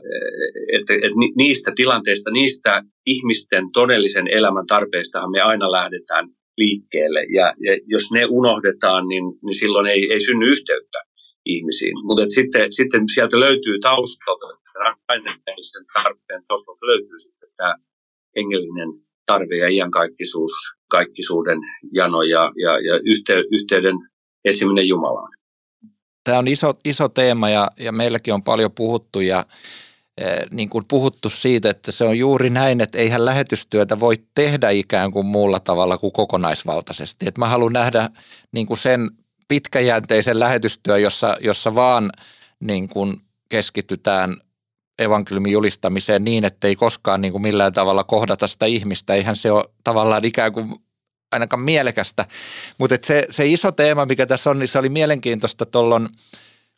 että, 0.73 0.93
että 0.93 1.17
niistä 1.37 1.71
tilanteista, 1.75 2.31
niistä 2.31 2.83
ihmisten 3.05 3.63
todellisen 3.73 4.27
elämän 4.27 4.67
tarpeistahan 4.67 5.31
me 5.31 5.41
aina 5.41 5.71
lähdetään 5.71 6.29
liikkeelle. 6.57 7.23
Ja, 7.37 7.53
ja 7.65 7.73
jos 7.85 8.11
ne 8.11 8.25
unohdetaan, 8.29 9.07
niin, 9.07 9.23
niin 9.43 9.59
silloin 9.59 9.87
ei, 9.87 10.11
ei 10.13 10.19
synny 10.19 10.45
yhteyttä 10.45 10.99
ihmisiin. 11.45 12.05
Mutta 12.05 12.23
sitten, 12.29 12.73
sitten 12.73 13.03
sieltä 13.13 13.39
löytyy 13.39 13.79
taustalta, 13.79 14.47
rakenteellisen 14.79 15.85
tarpeen 15.93 16.43
taustalta 16.47 16.85
löytyy 16.85 17.19
sitten 17.19 17.49
tämä 17.57 17.75
hengellinen 18.35 18.89
tarve 19.25 19.55
ja 19.55 19.69
iankaikkisuus, 19.69 20.51
kaikkisuuden 20.91 21.57
jano 21.93 22.21
ja, 22.21 22.51
ja, 22.63 22.71
ja 22.71 22.99
yhtey, 23.05 23.43
yhteyden 23.51 23.95
etsiminen 24.45 24.87
Jumalaan. 24.87 25.31
Tämä 26.23 26.37
on 26.37 26.47
iso, 26.47 26.73
iso 26.85 27.09
teema 27.09 27.49
ja, 27.49 27.67
ja 27.79 27.91
meilläkin 27.91 28.33
on 28.33 28.43
paljon 28.43 28.71
puhuttu 28.71 29.21
ja 29.21 29.45
eh, 30.17 30.39
niin 30.51 30.69
kuin 30.69 30.85
puhuttu 30.87 31.29
siitä, 31.29 31.69
että 31.69 31.91
se 31.91 32.03
on 32.03 32.17
juuri 32.17 32.49
näin, 32.49 32.81
että 32.81 32.97
eihän 32.97 33.25
lähetystyötä 33.25 33.99
voi 33.99 34.15
tehdä 34.35 34.69
ikään 34.69 35.11
kuin 35.11 35.25
muulla 35.25 35.59
tavalla 35.59 35.97
kuin 35.97 36.13
kokonaisvaltaisesti. 36.13 37.27
Että 37.27 37.39
mä 37.39 37.47
haluan 37.47 37.73
nähdä 37.73 38.09
niin 38.51 38.67
kuin 38.67 38.77
sen 38.77 39.11
pitkäjänteisen 39.47 40.39
lähetystyön, 40.39 41.01
jossa, 41.01 41.37
jossa 41.39 41.75
vaan 41.75 42.09
niin 42.59 42.89
kuin 42.89 43.17
keskitytään 43.49 44.37
evankeliumin 44.99 45.51
julistamiseen 45.51 46.23
niin, 46.23 46.45
että 46.45 46.67
ei 46.67 46.75
koskaan 46.75 47.21
niin 47.21 47.31
kuin 47.31 47.41
millään 47.41 47.73
tavalla 47.73 48.03
kohdata 48.03 48.47
sitä 48.47 48.65
ihmistä. 48.65 49.13
Eihän 49.13 49.35
se 49.35 49.51
ole 49.51 49.65
tavallaan 49.83 50.25
ikään 50.25 50.53
kuin 50.53 50.75
ainakaan 51.31 51.61
mielekästä. 51.61 52.25
Mutta 52.77 52.95
se, 53.03 53.27
se 53.29 53.47
iso 53.47 53.71
teema, 53.71 54.05
mikä 54.05 54.25
tässä 54.25 54.49
on, 54.49 54.59
niin 54.59 54.67
se 54.67 54.79
oli 54.79 54.89
mielenkiintoista 54.89 55.65
tuolloin 55.65 56.09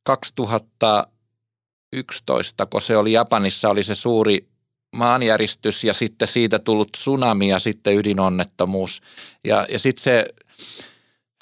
2011, 0.04 2.66
kun 2.66 2.82
se 2.82 2.98
oli 2.98 3.12
Japanissa, 3.12 3.70
oli 3.70 3.84
se 3.84 3.96
suuri 3.96 4.48
maanjäristys 4.96 5.84
ja 5.84 5.94
sitten 5.94 6.28
siitä 6.28 6.60
tullut 6.60 6.92
tsunami 6.92 7.50
ja 7.50 7.60
sitten 7.60 7.98
ydinonnettomuus. 7.98 9.02
Ja, 9.44 9.66
ja 9.70 9.80
sitten 9.80 10.04
se 10.04 10.26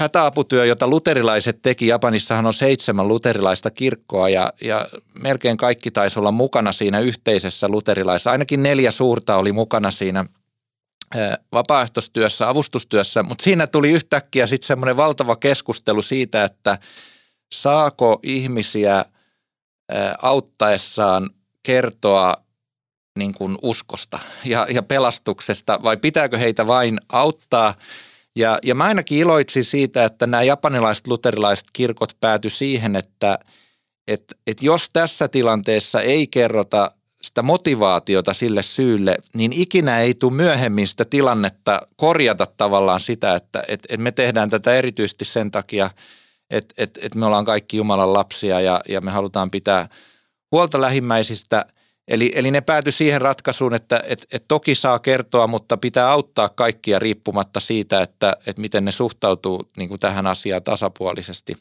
hätäaputyö, 0.02 0.66
jota 0.66 0.88
luterilaiset 0.88 1.60
teki, 1.62 1.88
Japanissahan 1.88 2.46
on 2.46 2.54
seitsemän 2.54 3.08
luterilaista 3.08 3.72
kirkkoa 3.72 4.30
ja, 4.30 4.54
ja 4.62 4.88
melkein 5.20 5.58
kaikki 5.58 5.92
taisi 5.92 6.20
olla 6.20 6.32
mukana 6.32 6.72
siinä 6.72 7.00
yhteisessä 7.00 7.68
luterilaisessa. 7.68 8.32
Ainakin 8.32 8.64
neljä 8.64 8.92
suurta 8.92 9.36
oli 9.36 9.52
mukana 9.52 9.92
siinä 9.92 10.26
vapaaehtoistyössä, 11.52 12.50
avustustyössä, 12.50 13.24
mutta 13.24 13.44
siinä 13.44 13.68
tuli 13.68 13.92
yhtäkkiä 13.92 14.48
sitten 14.48 14.68
semmoinen 14.68 14.98
valtava 14.98 15.36
keskustelu 15.36 16.02
siitä, 16.02 16.44
että 16.44 16.78
saako 17.54 18.20
ihmisiä 18.24 19.06
auttaessaan 20.22 21.30
kertoa 21.64 22.36
niin 23.20 23.34
kuin 23.34 23.58
uskosta 23.62 24.20
ja, 24.46 24.68
ja 24.70 24.84
pelastuksesta 24.84 25.80
vai 25.84 25.98
pitääkö 25.98 26.38
heitä 26.38 26.68
vain 26.68 27.00
auttaa– 27.10 27.74
ja, 28.36 28.60
ja 28.64 28.76
mä 28.76 28.84
ainakin 28.84 29.18
iloitsin 29.18 29.66
siitä, 29.66 30.06
että 30.06 30.28
nämä 30.28 30.44
japanilaiset 30.44 31.08
luterilaiset 31.08 31.66
kirkot 31.74 32.18
pääty 32.20 32.50
siihen, 32.50 32.96
että 32.96 33.40
et, 34.08 34.24
et 34.48 34.64
jos 34.64 34.90
tässä 34.94 35.28
tilanteessa 35.28 36.02
ei 36.02 36.28
kerrota 36.28 36.92
sitä 37.22 37.42
motivaatiota 37.42 38.34
sille 38.34 38.64
syylle, 38.64 39.18
niin 39.34 39.54
ikinä 39.54 40.00
ei 40.00 40.14
tule 40.14 40.34
myöhemmin 40.34 40.88
sitä 40.88 41.06
tilannetta 41.06 41.82
korjata 41.96 42.48
tavallaan 42.58 43.00
sitä, 43.00 43.36
että 43.36 43.64
et, 43.68 43.80
et 43.90 44.00
me 44.00 44.12
tehdään 44.12 44.50
tätä 44.50 44.74
erityisesti 44.74 45.26
sen 45.26 45.52
takia, 45.52 45.90
että 46.50 46.74
et, 46.78 47.00
et 47.02 47.16
me 47.16 47.26
ollaan 47.26 47.46
kaikki 47.46 47.78
Jumalan 47.78 48.14
lapsia 48.14 48.62
ja, 48.62 48.82
ja 48.90 49.02
me 49.02 49.12
halutaan 49.12 49.52
pitää 49.52 49.90
huolta 50.52 50.82
lähimmäisistä– 50.82 51.66
Eli, 52.08 52.32
eli 52.36 52.52
ne 52.52 52.62
päätyi 52.62 52.94
siihen 52.94 53.22
ratkaisuun, 53.22 53.76
että 53.76 54.04
et, 54.08 54.26
et 54.32 54.46
toki 54.48 54.76
saa 54.76 55.00
kertoa, 55.00 55.48
mutta 55.48 55.78
pitää 55.78 56.10
auttaa 56.10 56.50
kaikkia 56.50 57.00
riippumatta 57.00 57.60
siitä, 57.60 58.02
että 58.02 58.38
et 58.46 58.58
miten 58.58 58.86
ne 58.86 58.92
suhtautuu 58.92 59.70
niin 59.78 59.90
kuin 59.90 60.00
tähän 60.00 60.28
asiaan 60.28 60.64
tasapuolisesti. 60.64 61.56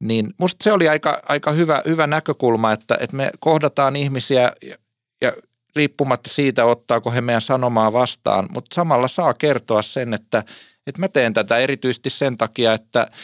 Niin 0.00 0.34
musta 0.38 0.64
se 0.64 0.72
oli 0.72 0.88
aika, 0.88 1.22
aika 1.28 1.52
hyvä, 1.52 1.82
hyvä 1.86 2.06
näkökulma, 2.06 2.72
että, 2.72 2.96
että 3.00 3.16
me 3.16 3.30
kohdataan 3.40 3.96
ihmisiä 3.96 4.52
ja, 4.62 4.76
ja 5.20 5.32
riippumatta 5.76 6.30
siitä, 6.32 6.64
ottaako 6.64 7.10
he 7.10 7.20
meidän 7.20 7.42
sanomaa 7.42 7.92
vastaan, 7.92 8.48
mutta 8.54 8.74
samalla 8.74 9.08
saa 9.08 9.34
kertoa 9.34 9.82
sen, 9.82 10.14
että, 10.14 10.44
että 10.86 11.00
mä 11.00 11.08
teen 11.08 11.32
tätä 11.32 11.58
erityisesti 11.58 12.10
sen 12.10 12.36
takia, 12.36 12.72
että– 12.72 13.06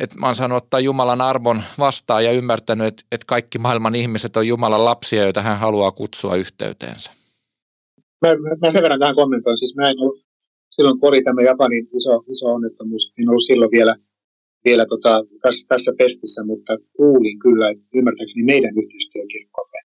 että 0.00 0.16
mä 0.18 0.26
oon 0.26 0.34
saanut 0.34 0.62
ottaa 0.62 0.80
Jumalan 0.80 1.20
armon 1.20 1.62
vastaan 1.78 2.24
ja 2.24 2.32
ymmärtänyt, 2.32 2.86
että, 2.86 3.02
että 3.12 3.24
kaikki 3.26 3.58
maailman 3.58 3.94
ihmiset 3.94 4.36
on 4.36 4.46
Jumalan 4.46 4.84
lapsia, 4.84 5.22
joita 5.22 5.42
hän 5.42 5.58
haluaa 5.58 5.92
kutsua 5.92 6.36
yhteyteensä. 6.36 7.10
Mä, 8.22 8.28
mä 8.62 8.70
sen 8.70 8.82
verran 8.82 9.00
tähän 9.00 9.14
kommentoin. 9.14 9.58
Siis 9.58 9.76
mä 9.76 9.90
en 9.90 10.00
ollut, 10.00 10.20
silloin 10.70 11.00
kun 11.00 11.08
oli 11.08 11.22
tämä 11.22 11.42
Japanin 11.42 11.88
iso, 11.96 12.24
iso 12.28 12.46
onnettomuus, 12.46 13.12
en 13.18 13.28
ollut 13.28 13.42
silloin 13.46 13.70
vielä, 13.70 13.96
vielä 14.64 14.86
tota, 14.86 15.22
tässä, 15.42 15.66
tässä 15.68 15.92
pestissä, 15.98 16.44
mutta 16.44 16.76
kuulin 16.96 17.38
kyllä, 17.38 17.70
että 17.70 17.84
ymmärtääkseni 17.94 18.44
meidän 18.44 18.78
yhteistyökirkkomme 18.82 19.78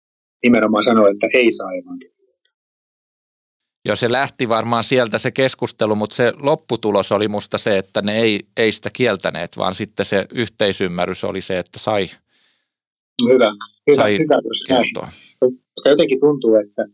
nimenomaan 0.44 0.84
sanoi, 0.84 1.12
että 1.12 1.28
ei 1.34 1.52
saa 1.52 1.74
evankeliumia 1.74 2.15
Joo, 3.86 3.96
se 3.96 4.12
lähti 4.12 4.50
varmaan 4.50 4.84
sieltä 4.84 5.18
se 5.18 5.32
keskustelu, 5.32 5.96
mutta 5.96 6.16
se 6.16 6.34
lopputulos 6.38 7.12
oli 7.12 7.28
musta 7.28 7.58
se, 7.58 7.78
että 7.78 8.02
ne 8.02 8.18
ei, 8.22 8.40
ei 8.58 8.72
sitä 8.72 8.90
kieltäneet, 8.94 9.58
vaan 9.58 9.76
sitten 9.76 10.06
se 10.06 10.26
yhteisymmärrys 10.34 11.24
oli 11.24 11.42
se, 11.42 11.60
että 11.60 11.80
sai, 11.80 12.10
hyvä, 13.34 13.52
hyvä, 13.92 13.96
sai 13.96 14.18
hyvä 14.18 14.40
kertoa. 14.68 15.10
Koska 15.76 15.90
jotenkin 15.90 16.20
tuntuu, 16.20 16.56
että 16.56 16.86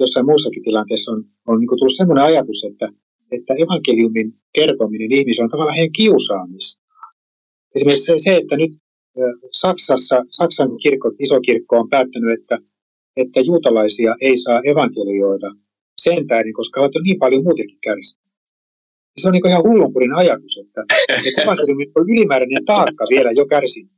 jossain 0.00 0.26
muussakin 0.26 0.62
tilanteessa 0.62 1.12
on, 1.12 1.24
on 1.46 1.60
niin 1.60 1.68
tullut 1.68 1.96
sellainen 1.96 2.24
ajatus, 2.24 2.64
että, 2.64 2.88
että 3.32 3.54
evankeliumin 3.54 4.34
kertominen 4.54 5.12
ihmisille 5.12 5.44
on 5.44 5.50
tavallaan 5.50 5.76
heidän 5.76 5.92
kiusaamista. 5.92 6.84
Esimerkiksi 7.74 8.04
se, 8.04 8.18
se 8.18 8.36
että 8.36 8.56
nyt 8.56 8.72
Saksassa, 9.52 10.16
Saksan 10.30 10.68
kirkko, 10.82 11.12
iso 11.20 11.40
kirkko 11.40 11.76
on 11.76 11.88
päättänyt, 11.88 12.40
että, 12.40 12.58
että 13.16 13.40
juutalaisia 13.40 14.14
ei 14.20 14.36
saa 14.36 14.60
evankelioida– 14.64 15.54
sen 15.98 16.26
tähden, 16.26 16.52
koska 16.52 16.80
ovat 16.80 16.92
niin 17.02 17.18
paljon 17.18 17.42
muutenkin 17.42 17.78
kärsineet. 17.80 18.28
Se 19.18 19.28
on 19.28 19.32
niin 19.32 19.48
ihan 19.48 19.62
hullunkurin 19.62 20.14
ajatus, 20.14 20.58
että, 20.58 20.80
että 21.28 21.42
on 21.96 22.10
ylimääräinen 22.10 22.64
taakka 22.64 23.04
vielä 23.10 23.30
jo 23.30 23.46
kärsinyt. 23.46 23.92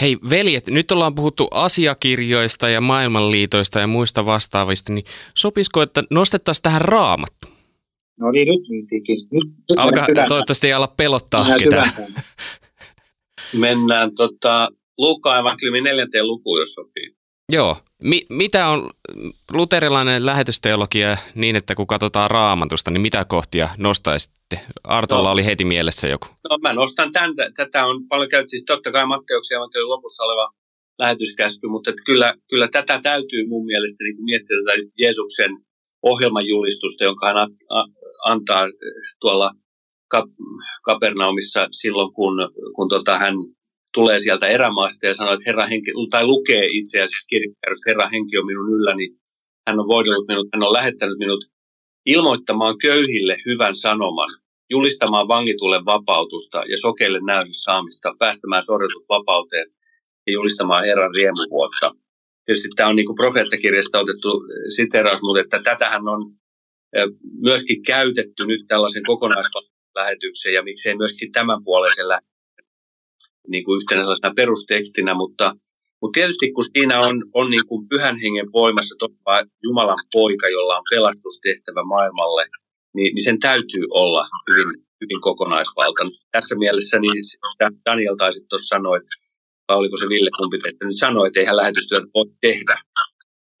Hei 0.00 0.16
veljet, 0.30 0.66
nyt 0.66 0.92
ollaan 0.92 1.14
puhuttu 1.14 1.48
asiakirjoista 1.50 2.68
ja 2.68 2.80
maailmanliitoista 2.80 3.80
ja 3.80 3.86
muista 3.86 4.26
vastaavista, 4.26 4.92
niin 4.92 5.04
sopisiko, 5.34 5.82
että 5.82 6.02
nostettaisiin 6.10 6.62
tähän 6.62 6.80
raamattu? 6.80 7.48
No 8.20 8.30
niin, 8.30 8.48
nyt 8.48 8.68
myyntiinkin. 8.68 9.16
Nyt, 9.30 9.44
nyt 9.70 9.78
Alkaa, 9.78 10.06
toivottavasti 10.28 10.66
ei 10.66 10.72
ala 10.72 10.94
pelottaa 10.96 11.44
Mennään 11.44 11.60
ketään. 11.60 12.14
Mennään 13.52 14.14
tota, 14.14 14.68
Luukkaan 14.98 15.40
evankeliumin 15.40 15.84
neljänteen 15.84 16.26
lukuun, 16.26 16.58
jos 16.58 16.74
sopii. 16.74 17.15
Joo. 17.52 17.76
Mi- 18.02 18.26
mitä 18.30 18.66
on 18.66 18.90
luterilainen 19.52 20.26
lähetysteologia 20.26 21.16
niin, 21.34 21.56
että 21.56 21.74
kun 21.74 21.86
katsotaan 21.86 22.30
raamatusta, 22.30 22.90
niin 22.90 23.00
mitä 23.00 23.24
kohtia 23.24 23.68
nostaisitte? 23.78 24.60
Artolla 24.84 25.28
no. 25.28 25.32
oli 25.32 25.44
heti 25.44 25.64
mielessä 25.64 26.08
joku. 26.08 26.26
No 26.50 26.58
mä 26.62 26.72
nostan 26.72 27.12
tämän. 27.12 27.34
Tätä 27.56 27.86
on 27.86 28.08
paljon 28.08 28.28
käyty, 28.28 28.48
siis 28.48 28.64
totta 28.66 28.92
kai 28.92 29.06
Matteuksen 29.06 29.56
evankeliumin 29.56 29.90
lopussa 29.90 30.24
oleva 30.24 30.50
lähetyskäsky, 30.98 31.68
mutta 31.68 31.90
että 31.90 32.02
kyllä, 32.06 32.34
kyllä 32.50 32.68
tätä 32.68 33.00
täytyy 33.02 33.46
mun 33.48 33.66
mielestä 33.66 34.04
niin 34.04 34.24
miettiä 34.24 34.56
tätä 34.56 34.82
Jeesuksen 34.98 35.50
ohjelman 36.02 36.46
julistusta, 36.46 37.04
jonka 37.04 37.26
hän 37.26 37.36
antaa 38.24 38.66
tuolla 39.20 39.50
Kapernaumissa 40.84 41.68
silloin, 41.70 42.12
kun, 42.12 42.36
kun 42.76 42.88
tota, 42.88 43.18
hän 43.18 43.34
tulee 43.98 44.18
sieltä 44.18 44.46
erämaasta 44.46 45.06
ja 45.06 45.14
sanoo, 45.14 45.32
että 45.34 45.46
Herra 45.46 45.66
henki, 45.66 45.90
tai 46.10 46.24
lukee 46.32 46.64
itse 46.78 46.96
asiassa 47.02 47.30
kirjakairasta, 47.30 47.88
Herra 47.90 48.08
henki 48.08 48.38
on 48.38 48.46
minun 48.46 48.72
ylläni, 48.76 49.06
hän 49.66 49.80
on 49.80 49.88
voidellut 49.94 50.28
minut, 50.28 50.48
hän 50.52 50.62
on 50.62 50.72
lähettänyt 50.78 51.18
minut 51.18 51.42
ilmoittamaan 52.06 52.78
köyhille 52.78 53.36
hyvän 53.46 53.74
sanoman, 53.74 54.30
julistamaan 54.70 55.28
vangitulle 55.28 55.84
vapautusta 55.84 56.58
ja 56.70 56.76
sokeille 56.78 57.20
näyssä 57.26 57.62
saamista, 57.62 58.14
päästämään 58.18 58.62
sorjutut 58.62 59.04
vapauteen 59.08 59.66
ja 60.26 60.32
julistamaan 60.32 60.84
Herran 60.84 61.14
riemuvuotta. 61.14 61.90
Tietysti 62.44 62.68
tämä 62.76 62.88
on 62.88 62.96
niin 62.96 63.06
kuin 63.06 63.20
profeettakirjasta 63.22 63.98
otettu 63.98 64.28
siteraus, 64.76 65.22
mutta 65.22 65.40
että 65.40 65.58
tätähän 65.62 66.08
on 66.08 66.20
myöskin 67.40 67.82
käytetty 67.82 68.46
nyt 68.46 68.62
tällaisen 68.68 69.02
kokonaislähetyksen 69.06 70.54
ja 70.54 70.62
miksei 70.62 70.96
myöskin 70.96 71.32
tämän 71.32 71.64
puoleisen 71.64 72.08
niin 73.48 73.64
kuin 73.64 73.76
yhtenä 73.76 74.02
sellaisena 74.02 74.32
perustekstinä, 74.36 75.14
mutta 75.14 75.46
Mutta 76.00 76.16
tietysti 76.18 76.52
kun 76.52 76.64
siinä 76.64 76.96
on, 77.08 77.16
on 77.34 77.50
niin 77.50 77.66
kuin 77.68 77.88
pyhän 77.88 78.16
hengen 78.22 78.48
voimassa 78.52 78.94
todella 78.98 79.50
Jumalan 79.64 80.04
poika, 80.12 80.48
jolla 80.48 80.76
on 80.78 80.90
pelastustehtävä 80.90 81.82
maailmalle, 81.84 82.44
niin, 82.96 83.14
niin 83.14 83.24
sen 83.24 83.38
täytyy 83.38 83.84
olla 83.90 84.22
hyvin, 84.50 84.70
hyvin 85.00 85.20
kokonaisvaltainen. 85.20 86.12
Tässä 86.32 86.54
mielessä 86.54 86.98
niin 86.98 87.22
Daniel 87.86 88.16
taisi 88.16 88.40
tuossa 88.48 88.74
sanoa, 88.74 88.96
vai 89.68 89.76
oliko 89.76 89.96
se 89.96 90.08
Ville 90.08 90.30
kumpi 90.38 90.56
että 90.56 90.86
nyt 90.86 90.98
sanoi, 91.04 91.26
että 91.26 91.40
eihän 91.40 91.56
lähetystyötä 91.56 92.06
voi 92.14 92.26
tehdä, 92.40 92.76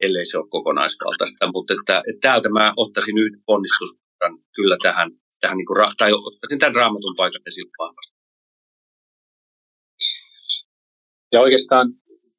ellei 0.04 0.24
se 0.24 0.38
ole 0.38 0.48
kokonaisvaltaista. 0.56 1.52
Mutta 1.54 1.74
että, 1.74 1.96
että 2.08 2.22
täältä 2.26 2.48
mä 2.48 2.72
ottaisin 2.76 3.18
yhden 3.18 3.42
ponnistuspuran 3.46 4.34
kyllä 4.56 4.76
tähän, 4.82 5.08
tähän 5.40 5.56
niin 5.56 5.66
kuin, 5.66 5.78
tai 5.98 6.10
ottaisin 6.12 6.58
tämän 6.58 6.74
raamatun 6.74 7.16
paikan 7.16 7.42
esille 7.46 7.72
vahvasti. 7.78 8.15
Ja 11.32 11.40
oikeastaan 11.40 11.92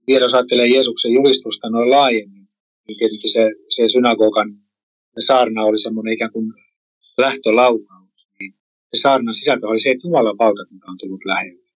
vielä 0.08 0.26
ajattelee 0.34 0.68
Jeesuksen 0.68 1.14
julistusta 1.14 1.70
noin 1.70 1.90
laajemmin, 1.90 2.48
niin 2.88 2.98
tietenkin 2.98 3.32
se, 3.32 3.52
se 3.76 3.90
synagogan 3.92 4.50
saarna 5.20 5.64
oli 5.64 5.80
semmoinen 5.80 6.14
ikään 6.14 6.32
kuin 6.32 6.54
lähtölaukaus. 7.18 8.28
Niin 8.40 8.54
se 8.94 9.02
saarnan 9.02 9.34
sisältö 9.34 9.68
oli 9.68 9.80
se, 9.80 9.92
että 9.92 10.08
Jumalan 10.08 10.38
valtakunta 10.38 10.86
on 10.92 10.98
tullut 10.98 11.26
lähelle. 11.26 11.68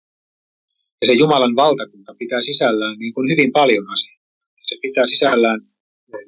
Ja 1.01 1.07
se 1.07 1.13
Jumalan 1.13 1.55
valtakunta 1.55 2.15
pitää 2.17 2.41
sisällään 2.41 2.99
niin 2.99 3.13
kuin 3.13 3.29
hyvin 3.29 3.51
paljon 3.51 3.89
asioita. 3.89 4.21
Se 4.61 4.75
pitää 4.81 5.07
sisällään, 5.07 5.61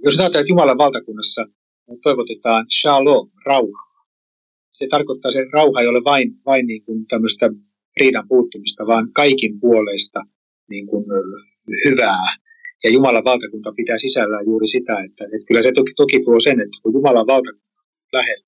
jos 0.06 0.18
ajatellaan, 0.18 0.42
että 0.42 0.52
Jumalan 0.52 0.78
valtakunnassa 0.78 1.46
toivotetaan 2.04 2.66
shalom, 2.82 3.30
rauha. 3.46 3.84
Se 4.72 4.88
tarkoittaa, 4.88 5.30
että 5.30 5.44
se 5.44 5.50
rauha 5.54 5.82
ei 5.82 5.88
ole 5.88 6.04
vain, 6.04 6.32
vain 6.46 6.68
niin 6.68 6.84
kuin 6.84 7.06
tämmöistä 7.08 7.50
riidan 8.00 8.28
puuttumista, 8.28 8.88
vaan 8.88 9.12
kaikin 9.14 9.60
puolesta 9.60 10.24
niin 10.74 10.88
kuin 10.88 11.06
hyvää. 11.86 12.28
Ja 12.84 12.90
Jumalan 12.96 13.30
valtakunta 13.32 13.78
pitää 13.80 13.98
sisällään 13.98 14.46
juuri 14.46 14.68
sitä, 14.68 14.94
että, 15.06 15.24
että 15.24 15.48
kyllä 15.48 15.64
se 15.64 15.72
toki, 15.72 15.94
toki 16.02 16.18
tuo 16.26 16.40
sen, 16.40 16.58
että 16.64 16.78
kun 16.82 16.94
Jumalan 16.94 17.28
valtakunta 17.34 17.74
on 18.08 18.14
lähellä, 18.20 18.48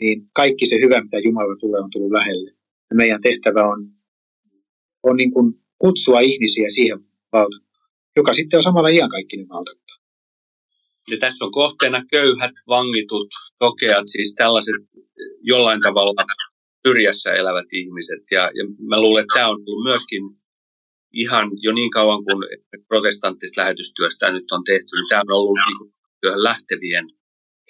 niin 0.00 0.16
kaikki 0.40 0.66
se 0.66 0.76
hyvä, 0.84 1.04
mitä 1.04 1.18
Jumala 1.18 1.56
tulee, 1.60 1.80
on 1.80 1.90
tullut 1.90 2.12
lähelle. 2.12 2.50
Ja 2.90 2.96
meidän 2.96 3.20
tehtävä 3.20 3.62
on, 3.72 3.80
on 5.02 5.16
niin 5.16 5.32
kuin 5.34 5.54
kutsua 5.78 6.20
ihmisiä 6.20 6.68
siihen 6.68 6.98
valtakuntaan, 7.32 7.90
joka 8.16 8.32
sitten 8.32 8.58
on 8.58 8.62
samalla 8.62 8.88
iankaikkinen 8.88 9.48
valtakunta. 9.48 9.94
Ja 11.10 11.16
tässä 11.20 11.44
on 11.44 11.52
kohteena 11.52 12.04
köyhät, 12.10 12.54
vangitut, 12.68 13.28
sokeat, 13.62 14.06
siis 14.06 14.34
tällaiset 14.34 14.84
jollain 15.42 15.80
tavalla 15.80 16.24
syrjässä 16.86 17.32
elävät 17.32 17.66
ihmiset. 17.72 18.22
Ja, 18.30 18.40
ja 18.40 18.64
mä 18.88 19.00
luulen, 19.00 19.22
että 19.22 19.34
tämä 19.34 19.48
on 19.48 19.54
ollut 19.54 19.84
myöskin 19.84 20.22
ihan 21.14 21.50
jo 21.54 21.72
niin 21.72 21.90
kauan 21.90 22.24
kuin 22.24 22.38
protestanttista 22.88 23.60
lähetystyöstä 23.60 24.32
nyt 24.32 24.52
on 24.52 24.64
tehty, 24.64 24.96
niin 24.96 25.08
tämä 25.08 25.20
on 25.20 25.38
ollut 25.38 25.58
niin 25.66 25.90
työhön 26.20 26.44
lähtevien 26.44 27.06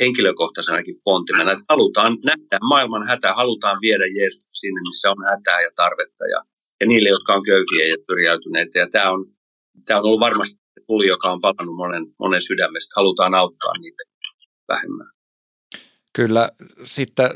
henkilökohtaisenakin 0.01 0.97
pontimena, 1.05 1.53
että 1.53 1.65
halutaan 1.69 2.19
nähdä 2.25 2.59
maailman 2.69 3.07
hätä, 3.09 3.35
halutaan 3.35 3.79
viedä 3.81 4.07
Jeesusta 4.07 4.55
sinne, 4.55 4.81
missä 4.81 5.11
on 5.11 5.17
hätää 5.31 5.61
ja 5.61 5.71
tarvetta 5.77 6.25
ja, 6.27 6.41
ja 6.81 6.87
niille, 6.87 7.09
jotka 7.09 7.35
on 7.35 7.43
köyhiä 7.43 7.87
ja 7.87 7.97
syrjäytyneitä. 8.07 8.79
Ja 8.79 8.89
tämä 8.91 9.11
on, 9.11 9.27
tämä 9.85 10.01
on 10.01 10.07
ollut 10.07 10.21
varmasti 10.21 10.57
tuli, 10.87 11.07
joka 11.07 11.33
on 11.33 11.41
palannut 11.41 11.77
monen, 11.77 12.07
monen 12.19 12.43
sydämestä. 12.43 12.93
Halutaan 12.97 13.35
auttaa 13.35 13.73
niitä 13.79 14.03
vähemmän. 14.69 15.07
Kyllä, 16.17 16.51
sitten 16.85 17.31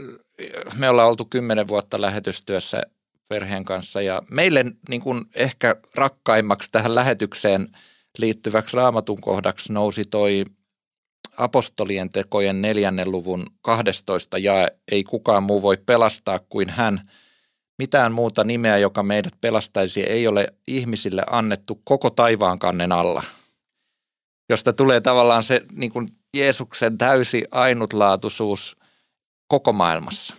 me 0.78 0.88
ollaan 0.88 1.08
oltu 1.08 1.24
kymmenen 1.24 1.68
vuotta 1.68 2.00
lähetystyössä 2.00 2.82
perheen 3.28 3.64
kanssa 3.64 4.02
ja 4.02 4.22
meille 4.30 4.64
niin 4.88 5.00
kuin 5.00 5.24
ehkä 5.34 5.76
rakkaimmaksi 5.94 6.68
tähän 6.72 6.94
lähetykseen 6.94 7.68
liittyväksi 8.18 8.76
raamatun 8.76 9.20
kohdaksi 9.20 9.72
nousi 9.72 10.04
toi 10.04 10.44
apostolien 11.36 12.10
tekojen 12.10 12.62
neljännen 12.62 13.10
luvun 13.10 13.46
12 13.62 14.38
ja 14.38 14.68
ei 14.92 15.04
kukaan 15.04 15.42
muu 15.42 15.62
voi 15.62 15.76
pelastaa 15.86 16.40
kuin 16.48 16.70
hän. 16.70 17.10
Mitään 17.78 18.12
muuta 18.12 18.44
nimeä, 18.44 18.78
joka 18.78 19.02
meidät 19.02 19.32
pelastaisi, 19.40 20.02
ei 20.02 20.28
ole 20.28 20.54
ihmisille 20.66 21.22
annettu 21.30 21.80
koko 21.84 22.10
taivaan 22.10 22.58
kannen 22.58 22.92
alla. 22.92 23.22
Josta 24.50 24.72
tulee 24.72 25.00
tavallaan 25.00 25.42
se 25.42 25.60
niin 25.72 25.92
kuin 25.92 26.08
Jeesuksen 26.36 26.98
täysi 26.98 27.44
ainutlaatuisuus 27.50 28.76
koko 29.48 29.72
maailmassa. 29.72 30.34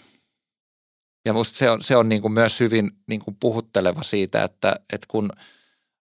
Ja 1.26 1.34
musta 1.34 1.58
se 1.58 1.70
on, 1.70 1.82
se 1.82 1.96
on 1.96 2.10
niin 2.10 2.22
kuin 2.22 2.32
myös 2.32 2.60
hyvin 2.60 2.92
niin 3.08 3.20
kuin 3.20 3.38
puhutteleva 3.40 4.04
siitä, 4.04 4.44
että, 4.44 4.76
että 4.94 5.08
kun 5.08 5.30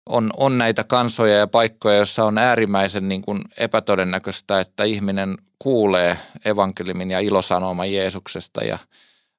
on, 0.07 0.31
on 0.37 0.59
näitä 0.59 0.85
kansoja 0.85 1.37
ja 1.37 1.47
paikkoja, 1.47 1.97
joissa 1.97 2.25
on 2.25 2.39
äärimmäisen 2.39 3.09
niin 3.09 3.23
kuin 3.23 3.41
epätodennäköistä, 3.57 4.61
että 4.61 4.85
ihminen 4.85 5.37
kuulee 5.59 6.19
evankeliumin 6.45 7.11
ja 7.11 7.21
ilosanoman 7.21 7.93
Jeesuksesta 7.93 8.65
ja 8.65 8.79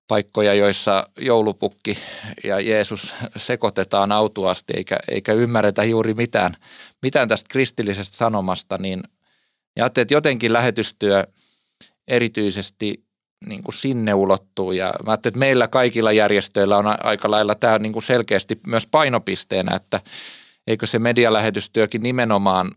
paikkoja, 0.08 0.54
joissa 0.54 1.10
joulupukki 1.20 1.98
ja 2.44 2.60
Jeesus 2.60 3.16
sekoitetaan 3.38 4.12
autuasti 4.12 4.74
eikä, 4.76 4.98
eikä 5.08 5.34
ymmärretä 5.34 5.84
juuri 5.84 6.14
mitään, 6.14 6.56
mitään 7.02 7.28
tästä 7.28 7.48
kristillisestä 7.50 8.18
sanomasta, 8.18 8.78
niin 8.78 9.04
ajattelin, 9.76 10.04
että 10.04 10.14
jotenkin 10.14 10.54
lähetystyö 10.54 11.28
erityisesti 12.08 13.04
niin 13.46 13.64
kuin 13.64 13.76
sinne 13.76 14.14
ulottuu. 14.14 14.72
Ja 14.72 14.94
mä 15.06 15.14
että 15.14 15.32
meillä 15.36 15.68
kaikilla 15.68 16.12
järjestöillä 16.12 16.78
on 16.78 17.06
aika 17.06 17.32
lailla 17.32 17.56
tämä 17.56 17.80
niin 17.80 17.94
kuin 17.94 18.04
selkeästi 18.04 18.60
myös 18.68 18.88
painopisteenä, 18.88 19.76
että 19.76 20.02
eikö 20.68 20.86
se 20.86 21.00
medialähetystyökin 21.00 22.04
nimenomaan 22.04 22.72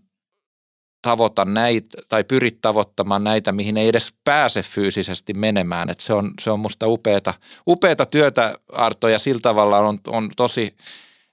tavoita 1.03 1.45
näitä 1.45 1.99
tai 2.09 2.25
pyri 2.25 2.51
tavoittamaan 2.51 3.25
näitä, 3.25 3.53
mihin 3.53 3.77
ei 3.77 3.89
edes 3.89 4.15
pääse 4.25 4.63
fyysisesti 4.63 5.35
menemään. 5.35 5.91
että 5.91 6.05
se, 6.05 6.13
on, 6.13 6.35
se 6.41 6.51
on 6.51 6.61
musta 6.61 6.87
upeata, 6.87 7.35
upeata 7.69 8.07
työtä 8.07 8.59
Arto 8.73 9.09
ja 9.09 9.19
sillä 9.19 9.41
tavalla 9.41 9.79
on, 9.79 9.99
on 10.07 10.31
tosi 10.37 10.77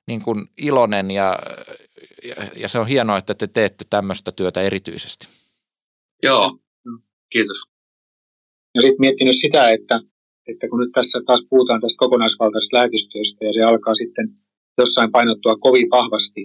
niin 0.07 0.21
kuin 0.21 0.47
iloinen 0.57 1.11
ja, 1.11 1.39
ja, 2.23 2.35
ja 2.55 2.69
se 2.69 2.79
on 2.79 2.87
hienoa, 2.87 3.17
että 3.17 3.33
te 3.33 3.47
teette 3.47 3.85
tämmöistä 3.89 4.31
työtä 4.31 4.61
erityisesti. 4.61 5.27
Joo, 6.23 6.59
kiitos. 7.29 7.78
Ja 8.75 8.81
sitten 8.81 8.99
miettinyt 9.05 9.37
sitä, 9.37 9.69
että, 9.69 9.99
että 10.47 10.67
kun 10.69 10.79
nyt 10.79 10.91
tässä 10.93 11.19
taas 11.25 11.43
puhutaan 11.49 11.81
tästä 11.81 12.03
kokonaisvaltaisesta 12.03 12.77
lähetystyöstä 12.77 13.45
ja 13.45 13.53
se 13.53 13.61
alkaa 13.61 13.95
sitten 13.95 14.27
jossain 14.77 15.11
painottua 15.11 15.55
kovin 15.55 15.89
vahvasti 15.89 16.41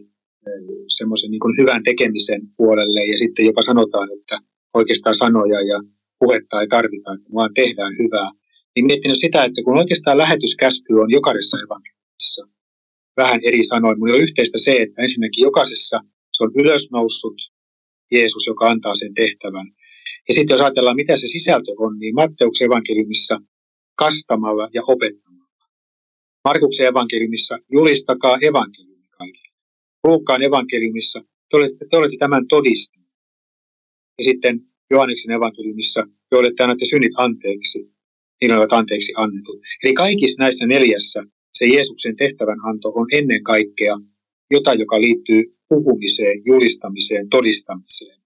semmoisen 0.99 1.31
niin 1.31 1.59
hyvän 1.61 1.83
tekemisen 1.83 2.43
puolelle 2.57 3.07
ja 3.07 3.19
sitten 3.19 3.47
jopa 3.47 3.63
sanotaan, 3.63 4.09
että 4.19 4.39
oikeastaan 4.75 5.15
sanoja 5.15 5.61
ja 5.61 5.79
puhetta 6.19 6.61
ei 6.61 6.69
tarvita, 6.69 7.11
vaan 7.35 7.51
tehdään 7.55 7.95
hyvää. 8.03 8.31
Niin 8.77 8.87
miettinyt 8.87 9.21
sitä, 9.21 9.45
että 9.45 9.63
kun 9.65 9.79
oikeastaan 9.79 10.19
lähetyskäsky 10.19 10.93
on 10.95 11.11
jokaisessa 11.11 11.57
evankeliumissa 11.65 12.43
vähän 13.17 13.41
eri 13.49 13.65
sanoin, 13.65 13.99
mutta 13.99 14.15
on 14.15 14.21
yhteistä 14.21 14.59
se, 14.59 14.73
että 14.83 15.03
ensinnäkin 15.03 15.43
jokaisessa 15.43 16.01
se 16.37 16.45
on 16.45 16.53
ylösnoussut 16.55 17.37
Jeesus, 18.11 18.47
joka 18.47 18.71
antaa 18.71 18.95
sen 18.95 19.15
tehtävän. 19.15 19.67
Ja 20.29 20.35
sitten 20.35 20.55
jos 20.55 20.61
ajatellaan, 20.61 20.97
mitä 20.97 21.17
se 21.17 21.27
sisältö 21.27 21.73
on, 21.79 21.99
niin 21.99 22.15
Matteuksen 22.15 22.67
evankeliumissa 22.67 23.41
kastamalla 23.99 24.69
ja 24.73 24.83
opettamalla. 24.87 25.65
Markuksen 26.45 26.87
evankeliumissa 26.87 27.59
julistakaa 27.73 28.39
evankeliumi 28.43 29.07
kaikille. 29.11 29.55
Luukkaan 30.07 30.43
evankeliumissa 30.43 31.21
te 31.51 31.57
olette, 31.57 31.87
te 31.91 31.97
olette 31.97 32.17
tämän 32.19 32.49
todistaneet. 32.49 33.13
Ja 34.19 34.25
sitten 34.25 34.61
Johanneksen 34.91 35.35
evankeliumissa 35.35 36.07
te 36.31 36.37
olette 36.37 36.63
annatte 36.63 36.85
synnit 36.85 37.13
anteeksi, 37.17 37.79
niin 38.41 38.53
ovat 38.53 38.73
anteeksi 38.73 39.13
annetut. 39.17 39.59
Eli 39.83 39.95
kaikissa 39.95 40.43
näissä 40.43 40.67
neljässä 40.67 41.23
se 41.55 41.67
Jeesuksen 41.67 42.17
tehtävänanto 42.17 42.89
on 42.89 43.07
ennen 43.13 43.43
kaikkea 43.43 43.97
jotain, 44.51 44.79
joka 44.79 45.01
liittyy 45.01 45.43
puhumiseen, 45.69 46.43
julistamiseen, 46.45 47.29
todistamiseen 47.29 48.24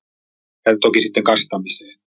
ja 0.66 0.76
toki 0.80 1.00
sitten 1.00 1.24
kastamiseen. 1.24 1.98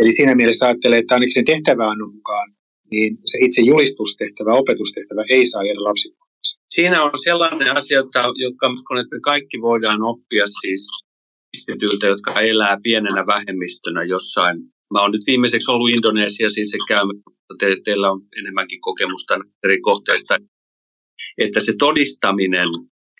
Eli 0.00 0.12
siinä 0.12 0.34
mielessä 0.34 0.66
ajattelee, 0.66 0.98
että 0.98 1.14
ainakin 1.14 1.34
sen 1.34 1.44
tehtäväannon 1.44 2.14
mukaan, 2.14 2.48
niin 2.90 3.18
se 3.26 3.38
itse 3.40 3.60
julistustehtävä, 3.62 4.54
opetustehtävä 4.54 5.22
ei 5.30 5.46
saa 5.46 5.64
jäädä 5.64 5.84
lapsipuolelle. 5.84 6.26
Siinä 6.74 7.04
on 7.04 7.10
sellainen 7.24 7.76
asia, 7.76 7.98
joka 8.36 8.72
uskon, 8.74 8.98
että 8.98 9.16
me 9.16 9.20
kaikki 9.20 9.60
voidaan 9.60 10.02
oppia 10.02 10.46
siis 10.60 10.90
kristityltä, 11.50 12.06
jotka 12.06 12.40
elää 12.40 12.76
pienenä 12.82 13.26
vähemmistönä 13.26 14.02
jossain. 14.04 14.56
Mä 14.92 15.00
oon 15.02 15.12
nyt 15.12 15.26
viimeiseksi 15.26 15.70
ollut 15.70 15.90
Indonesiassa 15.90 16.54
siis 16.54 16.70
se 16.70 16.78
käy, 16.88 17.04
mutta 17.06 17.54
te, 17.58 17.76
teillä 17.84 18.10
on 18.10 18.20
enemmänkin 18.38 18.80
kokemusta 18.80 19.34
eri 19.64 19.80
kohteista. 19.80 20.38
Että 21.38 21.60
se 21.60 21.72
todistaminen, 21.78 22.68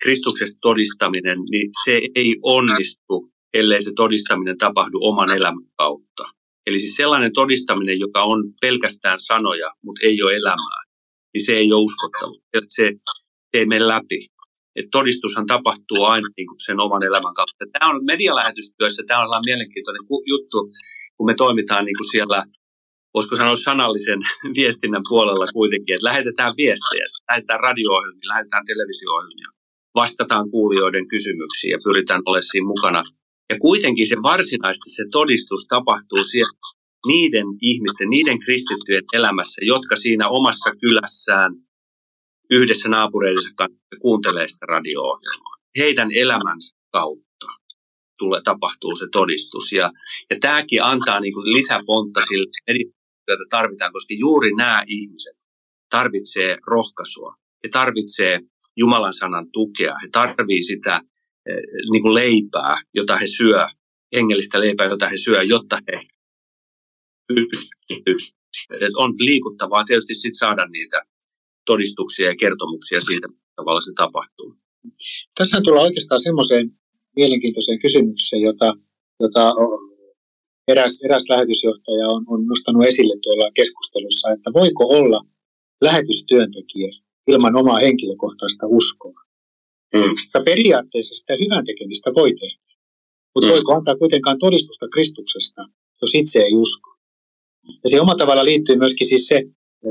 Kristuksesta 0.01 0.57
todistaminen, 0.61 1.39
niin 1.51 1.69
se 1.85 2.01
ei 2.15 2.35
onnistu 2.41 3.31
ellei 3.59 3.81
se 3.81 3.91
todistaminen 3.95 4.57
tapahdu 4.57 4.97
oman 5.01 5.31
elämän 5.37 5.67
kautta. 5.77 6.23
Eli 6.67 6.79
siis 6.79 6.95
sellainen 6.95 7.33
todistaminen, 7.33 7.99
joka 7.99 8.23
on 8.23 8.43
pelkästään 8.61 9.19
sanoja, 9.19 9.69
mutta 9.83 10.05
ei 10.05 10.23
ole 10.23 10.35
elämää, 10.35 10.81
niin 11.33 11.45
se 11.45 11.53
ei 11.53 11.73
ole 11.73 11.83
uskottavaa. 11.83 12.41
Se, 12.69 12.93
ei 13.53 13.65
mene 13.65 13.87
läpi. 13.87 14.19
että 14.75 14.89
todistushan 14.91 15.45
tapahtuu 15.45 16.03
aina 16.03 16.27
niin 16.37 16.47
kuin 16.47 16.59
sen 16.65 16.79
oman 16.79 17.05
elämän 17.05 17.33
kautta. 17.33 17.65
Tämä 17.71 17.89
on 17.91 18.05
medialähetystyössä, 18.05 19.03
tämä 19.07 19.21
on 19.21 19.41
mielenkiintoinen 19.45 20.03
juttu, 20.33 20.57
kun 21.17 21.25
me 21.25 21.33
toimitaan 21.33 21.85
niin 21.85 21.97
kuin 21.99 22.11
siellä, 22.11 22.45
voisiko 23.13 23.35
sanoa 23.35 23.55
sanallisen 23.55 24.19
viestinnän 24.59 25.01
puolella 25.09 25.47
kuitenkin, 25.53 25.95
että 25.95 26.09
lähetetään 26.09 26.53
viestejä, 26.57 27.05
lähetetään 27.29 27.59
radio-ohjelmia, 27.59 28.31
lähetetään 28.33 28.65
televisio-ohjelmia, 28.65 29.49
vastataan 29.95 30.49
kuulijoiden 30.51 31.07
kysymyksiin 31.07 31.71
ja 31.71 31.79
pyritään 31.83 32.21
olemaan 32.25 32.51
siinä 32.51 32.67
mukana. 32.67 33.03
Ja 33.49 33.59
kuitenkin 33.59 34.07
se 34.07 34.15
varsinaisesti 34.23 34.89
se 34.89 35.03
todistus 35.11 35.67
tapahtuu 35.67 36.23
siellä 36.23 36.59
niiden 37.07 37.45
ihmisten, 37.61 38.09
niiden 38.09 38.39
kristittyjen 38.39 39.03
elämässä, 39.13 39.61
jotka 39.65 39.95
siinä 39.95 40.27
omassa 40.27 40.71
kylässään 40.81 41.51
yhdessä 42.49 42.89
naapureidensa 42.89 43.49
kanssa 43.55 43.97
kuuntelee 44.01 44.47
sitä 44.47 44.65
radio-ohjelmaa. 44.65 45.55
Heidän 45.77 46.09
elämänsä 46.11 46.75
kautta 46.91 47.47
tulee, 48.17 48.41
tapahtuu 48.43 48.95
se 48.95 49.05
todistus. 49.11 49.71
Ja, 49.71 49.91
ja 50.29 50.37
tämäkin 50.39 50.83
antaa 50.83 51.19
niin 51.19 51.33
kuin 51.33 51.53
lisäpontta 51.53 52.21
sille, 52.21 52.91
jota 53.27 53.43
tarvitaan, 53.49 53.93
koska 53.93 54.13
juuri 54.13 54.55
nämä 54.55 54.83
ihmiset 54.87 55.37
tarvitsee 55.89 56.57
rohkaisua. 56.67 57.35
He 57.63 57.69
tarvitsee 57.69 58.39
Jumalan 58.77 59.13
sanan 59.13 59.47
tukea. 59.53 59.95
He 60.03 60.07
tarvitsevat 60.11 60.63
sitä 60.63 61.01
niin 61.91 62.01
kuin 62.01 62.13
leipää, 62.13 62.81
jota 62.93 63.17
he 63.17 63.27
syö, 63.27 63.67
hengellistä 64.15 64.59
leipää, 64.59 64.87
jota 64.87 65.09
he 65.09 65.17
syö, 65.17 65.43
jotta 65.43 65.79
he 65.87 66.01
on 68.95 69.13
liikuttavaa 69.19 69.83
tietysti 69.83 70.13
sit 70.13 70.33
saada 70.37 70.67
niitä 70.67 71.01
todistuksia 71.65 72.27
ja 72.27 72.35
kertomuksia 72.35 73.01
siitä, 73.01 73.27
tavalla 73.55 73.81
se 73.81 73.91
tapahtuu. 73.95 74.55
Tässä 75.37 75.61
tullaan 75.63 75.85
oikeastaan 75.85 76.19
semmoiseen 76.19 76.71
mielenkiintoiseen 77.15 77.79
kysymykseen, 77.79 78.41
jota, 78.41 78.73
jota 79.19 79.53
eräs, 80.67 80.99
eräs 81.05 81.25
lähetysjohtaja 81.29 82.07
on, 82.07 82.23
on 82.27 82.45
nostanut 82.45 82.85
esille 82.85 83.15
tuolla 83.23 83.51
keskustelussa, 83.53 84.31
että 84.31 84.49
voiko 84.53 84.83
olla 84.83 85.25
lähetystyöntekijä 85.81 86.91
ilman 87.27 87.55
omaa 87.55 87.79
henkilökohtaista 87.79 88.67
uskoa. 88.67 89.26
Mm. 89.93 90.43
Periaatteessa 90.45 91.15
sitä 91.15 91.33
hyvän 91.43 91.65
tekemistä 91.65 92.09
voi 92.15 92.29
tehdä, 92.39 92.73
mutta 93.35 93.47
mm. 93.47 93.53
voiko 93.53 93.73
antaa 93.73 93.95
kuitenkaan 93.95 94.39
todistusta 94.39 94.87
Kristuksesta, 94.93 95.61
jos 96.01 96.15
itse 96.15 96.39
ei 96.39 96.55
usko. 96.55 96.89
Ja 97.83 97.89
se 97.89 98.01
oma 98.01 98.15
tavalla 98.15 98.45
liittyy 98.45 98.75
myöskin 98.75 99.07
siis 99.07 99.27
se, 99.27 99.43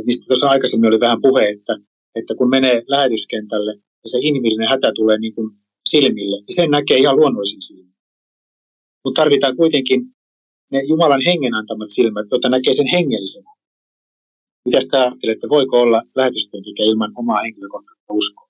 mistä 0.04 0.24
tuossa 0.26 0.48
aikaisemmin 0.48 0.88
oli 0.88 1.00
vähän 1.00 1.22
puhe, 1.22 1.48
että, 1.48 1.76
että 2.14 2.34
kun 2.34 2.50
menee 2.50 2.82
lähetyskentälle 2.88 3.72
ja 3.74 4.08
se 4.10 4.18
inhimillinen 4.20 4.68
hätä 4.68 4.92
tulee 4.94 5.18
niin 5.18 5.34
kuin 5.34 5.50
silmille, 5.88 6.36
niin 6.36 6.56
sen 6.56 6.70
näkee 6.70 6.98
ihan 6.98 7.16
luonnollisin 7.16 7.62
silmin. 7.62 7.94
Mutta 9.04 9.20
tarvitaan 9.20 9.56
kuitenkin 9.56 10.00
ne 10.72 10.82
Jumalan 10.82 11.22
hengen 11.26 11.54
antamat 11.54 11.88
silmät, 11.90 12.26
jotta 12.30 12.48
näkee 12.48 12.72
sen 12.72 12.86
hengellisen. 12.92 13.44
Mitä 14.64 14.80
sitä 14.80 15.00
ajattelette, 15.00 15.48
voiko 15.48 15.80
olla 15.80 16.02
lähetystyöntekijä 16.16 16.86
ilman 16.86 17.12
omaa 17.16 17.42
henkilökohtaista 17.42 18.12
uskoa? 18.12 18.45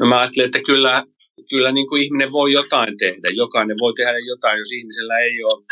No 0.00 0.06
mä 0.06 0.20
ajattelen, 0.20 0.46
että 0.46 0.60
kyllä, 0.66 1.04
kyllä 1.50 1.72
niin 1.72 1.88
kuin 1.88 2.02
ihminen 2.02 2.32
voi 2.32 2.52
jotain 2.52 2.96
tehdä. 2.96 3.28
Jokainen 3.42 3.76
voi 3.80 3.92
tehdä 3.96 4.18
jotain, 4.18 4.58
jos 4.58 4.72
ihmisellä 4.72 5.18
ei 5.18 5.44
ole, 5.44 5.64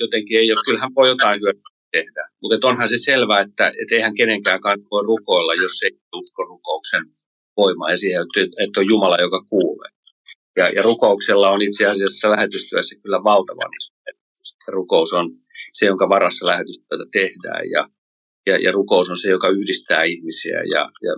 jotenkin 0.00 0.38
ei 0.38 0.52
ole, 0.52 0.60
kyllähän 0.64 0.94
voi 0.96 1.08
jotain 1.08 1.40
hyötyä 1.40 1.72
tehdä. 1.92 2.28
Mutta 2.42 2.68
onhan 2.68 2.88
se 2.88 2.98
selvää, 2.98 3.40
että 3.40 3.68
et 3.68 3.92
eihän 3.92 4.14
kenenkään 4.14 4.60
voi 4.90 5.02
rukoilla, 5.06 5.54
jos 5.54 5.82
ei 5.82 5.90
usko 6.14 6.42
rukouksen 6.44 7.04
voimaa 7.56 7.90
ja 7.90 7.96
siihen, 7.96 8.22
että 8.64 8.80
on 8.80 8.86
Jumala, 8.86 9.16
joka 9.16 9.44
kuulee. 9.48 9.90
Ja, 10.56 10.66
ja 10.76 10.82
rukouksella 10.82 11.50
on 11.50 11.62
itse 11.62 11.86
asiassa 11.86 12.30
lähetystyössä 12.30 12.94
kyllä 13.02 13.24
valtavan 13.24 13.70
Rukous 14.68 15.12
on 15.12 15.30
se, 15.72 15.86
jonka 15.86 16.08
varassa 16.08 16.46
lähetystyötä 16.46 17.04
tehdään 17.12 17.70
ja, 17.70 17.88
ja, 18.46 18.56
ja 18.56 18.72
rukous 18.72 19.10
on 19.10 19.18
se, 19.18 19.30
joka 19.30 19.48
yhdistää 19.48 20.02
ihmisiä 20.02 20.56
ja, 20.56 20.90
ja 21.02 21.12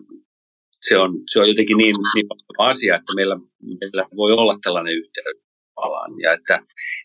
se, 0.89 0.99
on, 0.99 1.11
se 1.31 1.41
on 1.41 1.49
jotenkin 1.49 1.77
niin, 1.77 1.97
niin 2.15 2.27
asia, 2.59 2.95
että 2.97 3.15
meillä, 3.15 3.37
meillä 3.81 4.09
voi 4.17 4.33
olla 4.33 4.59
tällainen 4.63 4.95
yhteys 4.95 5.39
alaan 5.77 6.13
ja 6.21 6.33
että, 6.33 6.55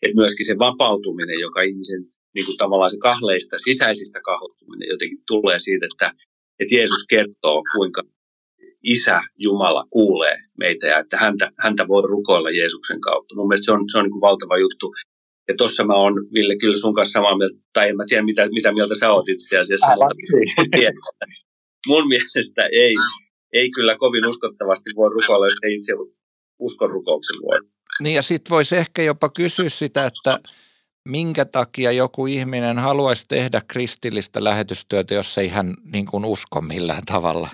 että 0.02 0.16
myöskin 0.16 0.46
se 0.46 0.58
vapautuminen, 0.58 1.38
joka 1.40 1.62
ihmisen 1.62 2.02
niin 2.34 2.46
kuin 2.46 2.56
tavallaan 2.56 2.90
se 2.90 2.96
kahleista, 2.98 3.56
sisäisistä 3.58 4.20
kahlettuminen 4.20 4.88
jotenkin 4.88 5.18
tulee 5.26 5.58
siitä, 5.58 5.86
että, 5.92 6.12
että 6.60 6.74
Jeesus 6.74 7.04
kertoo, 7.08 7.62
kuinka 7.76 8.02
Isä 8.84 9.18
Jumala 9.36 9.84
kuulee 9.90 10.36
meitä 10.58 10.86
ja 10.86 10.98
että 10.98 11.16
häntä, 11.16 11.50
häntä 11.58 11.88
voi 11.88 12.02
rukoilla 12.02 12.50
Jeesuksen 12.50 13.00
kautta. 13.00 13.34
Mun 13.36 13.48
mielestä 13.48 13.64
se 13.64 13.72
on, 13.72 13.84
se 13.92 13.98
on 13.98 14.04
niin 14.04 14.12
kuin 14.12 14.20
valtava 14.20 14.58
juttu. 14.58 14.94
Ja 15.48 15.54
tuossa 15.58 15.84
mä 15.84 15.94
oon, 15.94 16.14
Ville, 16.34 16.56
kyllä 16.56 16.76
sun 16.76 16.94
kanssa 16.94 17.12
samaa 17.12 17.38
mieltä, 17.38 17.58
tai 17.72 17.88
en 17.88 17.96
mä 17.96 18.04
tiedä, 18.08 18.22
mitä, 18.22 18.48
mitä 18.48 18.72
mieltä 18.72 18.94
sä 18.94 19.12
oot 19.12 19.28
itse 19.28 19.58
asiassa, 19.58 19.86
Älä, 19.86 19.96
mutta 20.04 21.26
mun 21.88 22.08
mielestä 22.08 22.62
ei, 22.72 22.94
ei 23.52 23.70
kyllä 23.70 23.96
kovin 23.98 24.28
uskottavasti 24.28 24.90
voi 24.96 25.10
rukoilla, 25.10 25.46
jos 25.46 25.58
ei 25.62 25.74
itse 25.74 25.92
uskon 26.58 26.90
rukouksen 26.90 27.36
voi. 27.42 27.70
Niin 28.00 28.14
ja 28.14 28.22
sitten 28.22 28.50
voisi 28.50 28.76
ehkä 28.76 29.02
jopa 29.02 29.28
kysyä 29.28 29.68
sitä, 29.68 30.06
että 30.06 30.40
minkä 31.08 31.44
takia 31.44 31.92
joku 31.92 32.26
ihminen 32.26 32.78
haluaisi 32.78 33.28
tehdä 33.28 33.62
kristillistä 33.68 34.44
lähetystyötä, 34.44 35.14
jos 35.14 35.38
ei 35.38 35.48
hän 35.48 35.74
niin 35.92 36.06
kuin 36.06 36.24
usko 36.24 36.60
millään 36.60 37.02
tavalla. 37.06 37.48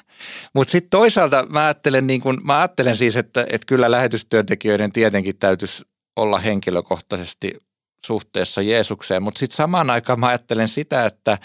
Mutta 0.54 0.72
sitten 0.72 0.90
toisaalta 0.90 1.46
mä 1.48 1.64
ajattelen, 1.64 2.06
niin 2.06 2.20
kuin, 2.20 2.38
mä 2.44 2.58
ajattelen 2.58 2.96
siis, 2.96 3.16
että, 3.16 3.46
että 3.52 3.66
kyllä 3.66 3.90
lähetystyöntekijöiden 3.90 4.92
tietenkin 4.92 5.38
täytyisi 5.38 5.84
olla 6.16 6.38
henkilökohtaisesti 6.38 7.54
suhteessa 8.06 8.62
Jeesukseen, 8.62 9.22
mutta 9.22 9.38
sitten 9.38 9.56
samaan 9.56 9.90
aikaan 9.90 10.20
mä 10.20 10.26
ajattelen 10.26 10.68
sitä, 10.68 11.06
että, 11.06 11.38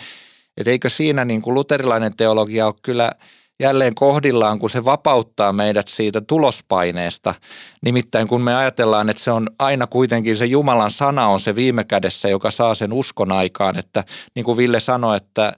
että 0.58 0.72
eikö 0.72 0.90
siinä 0.90 1.26
niin 1.26 1.42
kuin 1.42 1.54
luterilainen 1.54 2.18
teologia 2.18 2.68
ole 2.68 2.76
kyllä– 2.82 3.12
jälleen 3.62 3.96
kohdillaan, 3.96 4.60
kun 4.60 4.70
se 4.70 4.86
vapauttaa 4.86 5.54
meidät 5.54 5.88
siitä 5.88 6.22
tulospaineesta. 6.22 7.36
Nimittäin 7.82 8.28
kun 8.28 8.42
me 8.42 8.56
ajatellaan, 8.56 9.10
että 9.10 9.24
se 9.24 9.32
on 9.32 9.50
aina 9.60 9.88
kuitenkin 9.88 10.38
se 10.38 10.46
Jumalan 10.46 10.92
sana 10.92 11.28
on 11.28 11.40
se 11.40 11.56
viime 11.56 11.84
kädessä, 11.84 12.30
joka 12.30 12.52
saa 12.52 12.76
sen 12.76 12.94
uskon 12.94 13.32
aikaan, 13.32 13.80
että 13.80 14.04
niin 14.36 14.44
kuin 14.44 14.58
Ville 14.58 14.80
sanoi, 14.80 15.18
että 15.18 15.54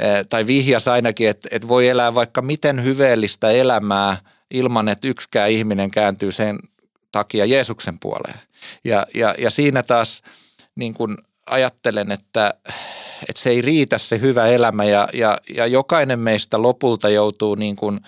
eh, 0.00 0.26
tai 0.28 0.46
vihjas 0.46 0.88
ainakin, 0.88 1.28
että, 1.28 1.48
että 1.52 1.68
voi 1.68 1.88
elää 1.88 2.14
vaikka 2.14 2.42
miten 2.42 2.84
hyveellistä 2.84 3.50
elämää 3.50 4.16
ilman, 4.50 4.88
että 4.88 5.08
yksikään 5.08 5.50
ihminen 5.50 5.90
kääntyy 5.90 6.32
sen 6.32 6.58
takia 7.12 7.44
Jeesuksen 7.44 7.98
puoleen. 7.98 8.40
Ja, 8.84 9.06
ja, 9.14 9.34
ja 9.38 9.50
siinä 9.50 9.82
taas 9.82 10.22
niin 10.74 10.94
kuin 10.94 11.16
ajattelen, 11.50 12.12
että 12.12 12.54
että 13.28 13.42
se 13.42 13.50
ei 13.50 13.62
riitä 13.62 13.98
se 13.98 14.20
hyvä 14.20 14.46
elämä 14.46 14.84
ja, 14.84 15.08
ja, 15.12 15.38
ja 15.54 15.66
jokainen 15.66 16.18
meistä 16.18 16.62
lopulta 16.62 17.08
joutuu 17.08 17.54
niin 17.54 17.76
kuin 17.76 18.00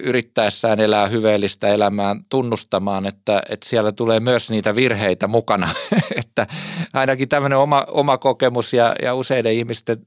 yrittäessään 0.00 0.80
elää 0.80 1.06
hyveellistä 1.06 1.68
elämää 1.68 2.16
tunnustamaan, 2.28 3.06
että, 3.06 3.42
että 3.48 3.68
siellä 3.68 3.92
tulee 3.92 4.20
myös 4.20 4.50
niitä 4.50 4.74
virheitä 4.74 5.26
mukana. 5.26 5.68
että 6.24 6.46
ainakin 6.92 7.28
tämmöinen 7.28 7.58
oma, 7.58 7.84
oma 7.88 8.18
kokemus 8.18 8.72
ja, 8.72 8.94
ja 9.02 9.14
useiden 9.14 9.52
ihmisten 9.52 9.98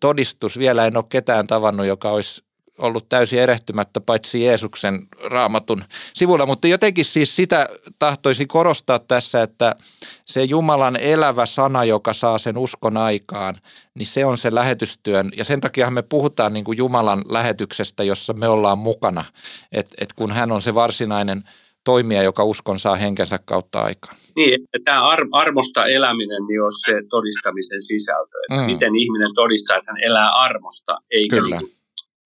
todistus, 0.00 0.58
vielä 0.58 0.86
en 0.86 0.96
ole 0.96 1.04
ketään 1.08 1.46
tavannut, 1.46 1.86
joka 1.86 2.10
olisi 2.10 2.42
ollut 2.78 3.08
täysin 3.08 3.38
erehtymättä 3.38 4.00
paitsi 4.00 4.44
Jeesuksen 4.44 5.06
raamatun 5.24 5.84
sivulla, 6.14 6.46
mutta 6.46 6.68
jotenkin 6.68 7.04
siis 7.04 7.36
sitä 7.36 7.68
tahtoisin 7.98 8.48
korostaa 8.48 8.98
tässä, 8.98 9.42
että 9.42 9.76
se 10.24 10.42
Jumalan 10.42 10.96
elävä 10.96 11.46
sana, 11.46 11.84
joka 11.84 12.12
saa 12.12 12.38
sen 12.38 12.58
uskon 12.58 12.96
aikaan, 12.96 13.54
niin 13.94 14.06
se 14.06 14.24
on 14.24 14.38
se 14.38 14.54
lähetystyön 14.54 15.30
ja 15.36 15.44
sen 15.44 15.60
takia 15.60 15.90
me 15.90 16.02
puhutaan 16.02 16.52
niin 16.52 16.64
kuin 16.64 16.78
Jumalan 16.78 17.24
lähetyksestä, 17.28 18.04
jossa 18.04 18.32
me 18.32 18.48
ollaan 18.48 18.78
mukana, 18.78 19.24
että 19.72 19.94
et 20.00 20.12
kun 20.12 20.32
hän 20.32 20.52
on 20.52 20.62
se 20.62 20.74
varsinainen 20.74 21.42
toimija, 21.84 22.22
joka 22.22 22.44
uskon 22.44 22.78
saa 22.78 22.96
henkensä 22.96 23.38
kautta 23.44 23.80
aikaan. 23.80 24.16
Niin, 24.36 24.54
että 24.54 24.78
tämä 24.84 25.08
ar- 25.08 25.28
armosta 25.32 25.86
eläminen 25.86 26.46
niin 26.48 26.62
on 26.62 26.72
se 26.86 26.92
todistamisen 27.10 27.82
sisältö, 27.82 28.38
että 28.48 28.60
mm. 28.60 28.66
miten 28.66 28.96
ihminen 28.96 29.34
todistaa, 29.34 29.76
että 29.76 29.92
hän 29.92 30.02
elää 30.02 30.30
armosta, 30.30 30.98
eikä 31.10 31.36
Kyllä. 31.36 31.58
Niin 31.58 31.81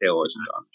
teoistaan. 0.07 0.67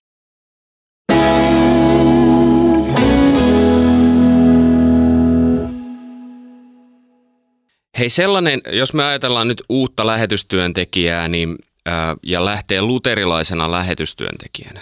Hei 7.99 8.09
sellainen, 8.09 8.61
jos 8.71 8.93
me 8.93 9.03
ajatellaan 9.03 9.47
nyt 9.47 9.63
uutta 9.69 10.07
lähetystyöntekijää 10.07 11.27
niin, 11.27 11.57
ää, 11.85 12.15
ja 12.23 12.45
lähtee 12.45 12.81
luterilaisena 12.81 13.71
lähetystyöntekijänä, 13.71 14.81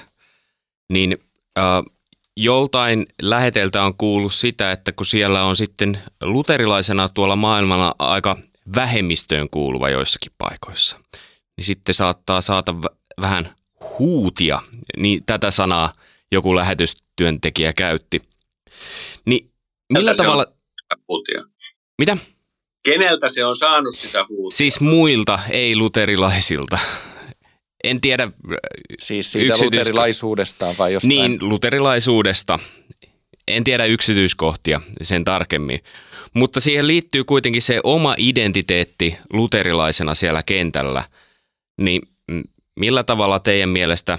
niin 0.89 1.17
ää, 1.55 1.83
joltain 2.37 3.05
läheteltä 3.21 3.83
on 3.83 3.97
kuullut 3.97 4.33
sitä, 4.33 4.71
että 4.71 4.91
kun 4.91 5.05
siellä 5.05 5.43
on 5.43 5.55
sitten 5.55 5.99
luterilaisena 6.23 7.09
tuolla 7.09 7.35
maailmalla 7.35 7.95
aika 7.99 8.37
vähemmistöön 8.75 9.49
kuuluva 9.49 9.89
joissakin 9.89 10.31
paikoissa, 10.37 10.99
niin 11.57 11.65
sitten 11.65 11.95
saattaa 11.95 12.41
saata 12.41 12.75
vähän 13.21 13.58
huutia, 13.99 14.61
niin 14.97 15.23
tätä 15.25 15.51
sanaa 15.51 15.93
joku 16.31 16.55
lähetystyöntekijä 16.55 17.73
käytti. 17.73 18.21
Niin 19.25 19.49
millä 19.93 20.05
Tältä 20.09 20.23
se 20.23 20.23
tavalla, 20.23 20.45
on 20.93 20.99
huutia. 21.07 21.43
mitä? 21.97 22.17
Keneltä 22.83 23.29
se 23.29 23.45
on 23.45 23.55
saanut 23.55 23.95
sitä 23.95 24.25
huutia? 24.29 24.57
Siis 24.57 24.79
muilta, 24.79 25.39
ei 25.49 25.75
luterilaisilta. 25.75 26.79
En 27.83 28.01
tiedä, 28.01 28.31
Siis 28.99 29.31
siitä 29.31 29.53
Yksityisko- 29.53 29.65
luterilaisuudestaan 29.65 30.75
vai 30.77 30.93
jostain? 30.93 31.09
niin 31.09 31.37
luterilaisuudesta. 31.41 32.59
En 33.47 33.63
tiedä 33.63 33.85
yksityiskohtia 33.85 34.81
sen 35.03 35.25
tarkemmin. 35.25 35.79
Mutta 36.33 36.59
siihen 36.59 36.87
liittyy 36.87 37.23
kuitenkin 37.23 37.61
se 37.61 37.79
oma 37.83 38.15
identiteetti 38.17 39.17
luterilaisena 39.33 40.15
siellä 40.15 40.43
kentällä. 40.43 41.03
Niin 41.81 42.01
millä 42.79 43.03
tavalla 43.03 43.39
teidän 43.39 43.69
mielestä 43.69 44.17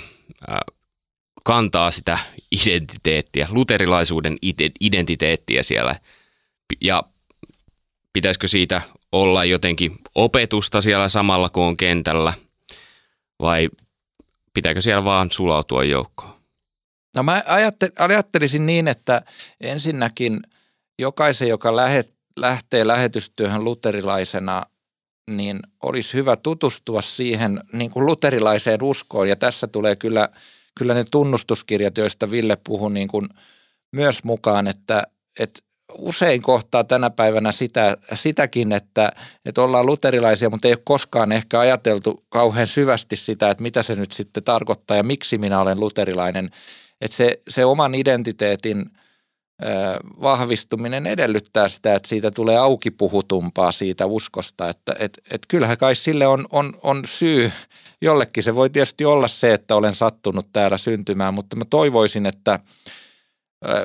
kantaa 1.44 1.90
sitä 1.90 2.18
identiteettiä, 2.52 3.48
luterilaisuuden 3.50 4.38
ide- 4.46 4.72
identiteettiä 4.80 5.62
siellä? 5.62 6.00
Ja 6.80 7.02
pitäisikö 8.12 8.48
siitä 8.48 8.82
olla 9.12 9.44
jotenkin 9.44 9.98
opetusta 10.14 10.80
siellä 10.80 11.08
samalla 11.08 11.48
kuin 11.48 11.64
on 11.64 11.76
kentällä? 11.76 12.32
Vai 13.42 13.68
pitääkö 14.54 14.80
siellä 14.80 15.04
vaan 15.04 15.30
sulautua 15.30 15.84
joukkoon? 15.84 16.40
No 17.16 17.22
mä 17.22 17.42
ajatte- 17.46 17.92
ajattelisin 17.98 18.66
niin, 18.66 18.88
että 18.88 19.22
ensinnäkin 19.60 20.40
jokaisen, 20.98 21.48
joka 21.48 21.76
lähet, 21.76 22.14
lähtee 22.36 22.86
lähetystyöhön 22.86 23.64
luterilaisena, 23.64 24.62
niin 25.26 25.60
olisi 25.82 26.14
hyvä 26.14 26.36
tutustua 26.36 27.02
siihen 27.02 27.60
niin 27.72 27.90
kuin 27.90 28.06
luterilaiseen 28.06 28.82
uskoon. 28.82 29.28
Ja 29.28 29.36
tässä 29.36 29.66
tulee 29.66 29.96
kyllä, 29.96 30.28
kyllä 30.78 30.94
ne 30.94 31.04
tunnustuskirjat, 31.10 31.98
joista 31.98 32.30
Ville 32.30 32.58
puhui 32.64 32.90
niin 32.90 33.08
kuin 33.08 33.28
myös 33.92 34.24
mukaan, 34.24 34.66
että, 34.66 35.02
että 35.38 35.60
usein 35.98 36.42
kohtaa 36.42 36.84
tänä 36.84 37.10
päivänä 37.10 37.52
sitä, 37.52 37.96
sitäkin, 38.14 38.72
että, 38.72 39.12
että 39.44 39.62
ollaan 39.62 39.86
luterilaisia, 39.86 40.50
mutta 40.50 40.68
ei 40.68 40.74
ole 40.74 40.82
koskaan 40.84 41.32
ehkä 41.32 41.60
ajateltu 41.60 42.24
kauhean 42.28 42.66
syvästi 42.66 43.16
sitä, 43.16 43.50
että 43.50 43.62
mitä 43.62 43.82
se 43.82 43.96
nyt 43.96 44.12
sitten 44.12 44.44
tarkoittaa 44.44 44.96
ja 44.96 45.02
miksi 45.02 45.38
minä 45.38 45.60
olen 45.60 45.80
luterilainen. 45.80 46.50
Että 47.00 47.16
se, 47.16 47.42
se 47.48 47.64
oman 47.64 47.94
identiteetin 47.94 48.90
vahvistuminen 50.22 51.06
edellyttää 51.06 51.68
sitä, 51.68 51.94
että 51.94 52.08
siitä 52.08 52.30
tulee 52.30 52.58
auki 52.58 52.90
puhutumpaa 52.90 53.72
siitä 53.72 54.06
uskosta. 54.06 54.68
Että 54.68 54.96
et, 54.98 55.20
et 55.30 55.42
kyllähän 55.48 55.78
kai 55.78 55.94
sille 55.94 56.26
on, 56.26 56.46
on, 56.50 56.72
on 56.82 57.02
syy. 57.06 57.52
Jollekin 58.02 58.42
se 58.42 58.54
voi 58.54 58.70
tietysti 58.70 59.04
olla 59.04 59.28
se, 59.28 59.54
että 59.54 59.76
olen 59.76 59.94
sattunut 59.94 60.46
täällä 60.52 60.78
syntymään, 60.78 61.34
mutta 61.34 61.56
mä 61.56 61.64
toivoisin, 61.64 62.26
että 62.26 62.60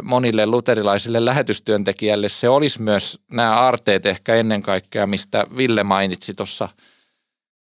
monille 0.03 0.45
luterilaisille 0.45 1.25
lähetystyöntekijälle 1.25 2.29
se 2.29 2.49
olisi 2.49 2.81
myös 2.81 3.19
nämä 3.31 3.59
aarteet 3.59 4.05
ehkä 4.05 4.35
ennen 4.35 4.61
kaikkea, 4.61 5.07
mistä 5.07 5.45
Ville 5.57 5.83
mainitsi 5.83 6.33
tuossa 6.33 6.69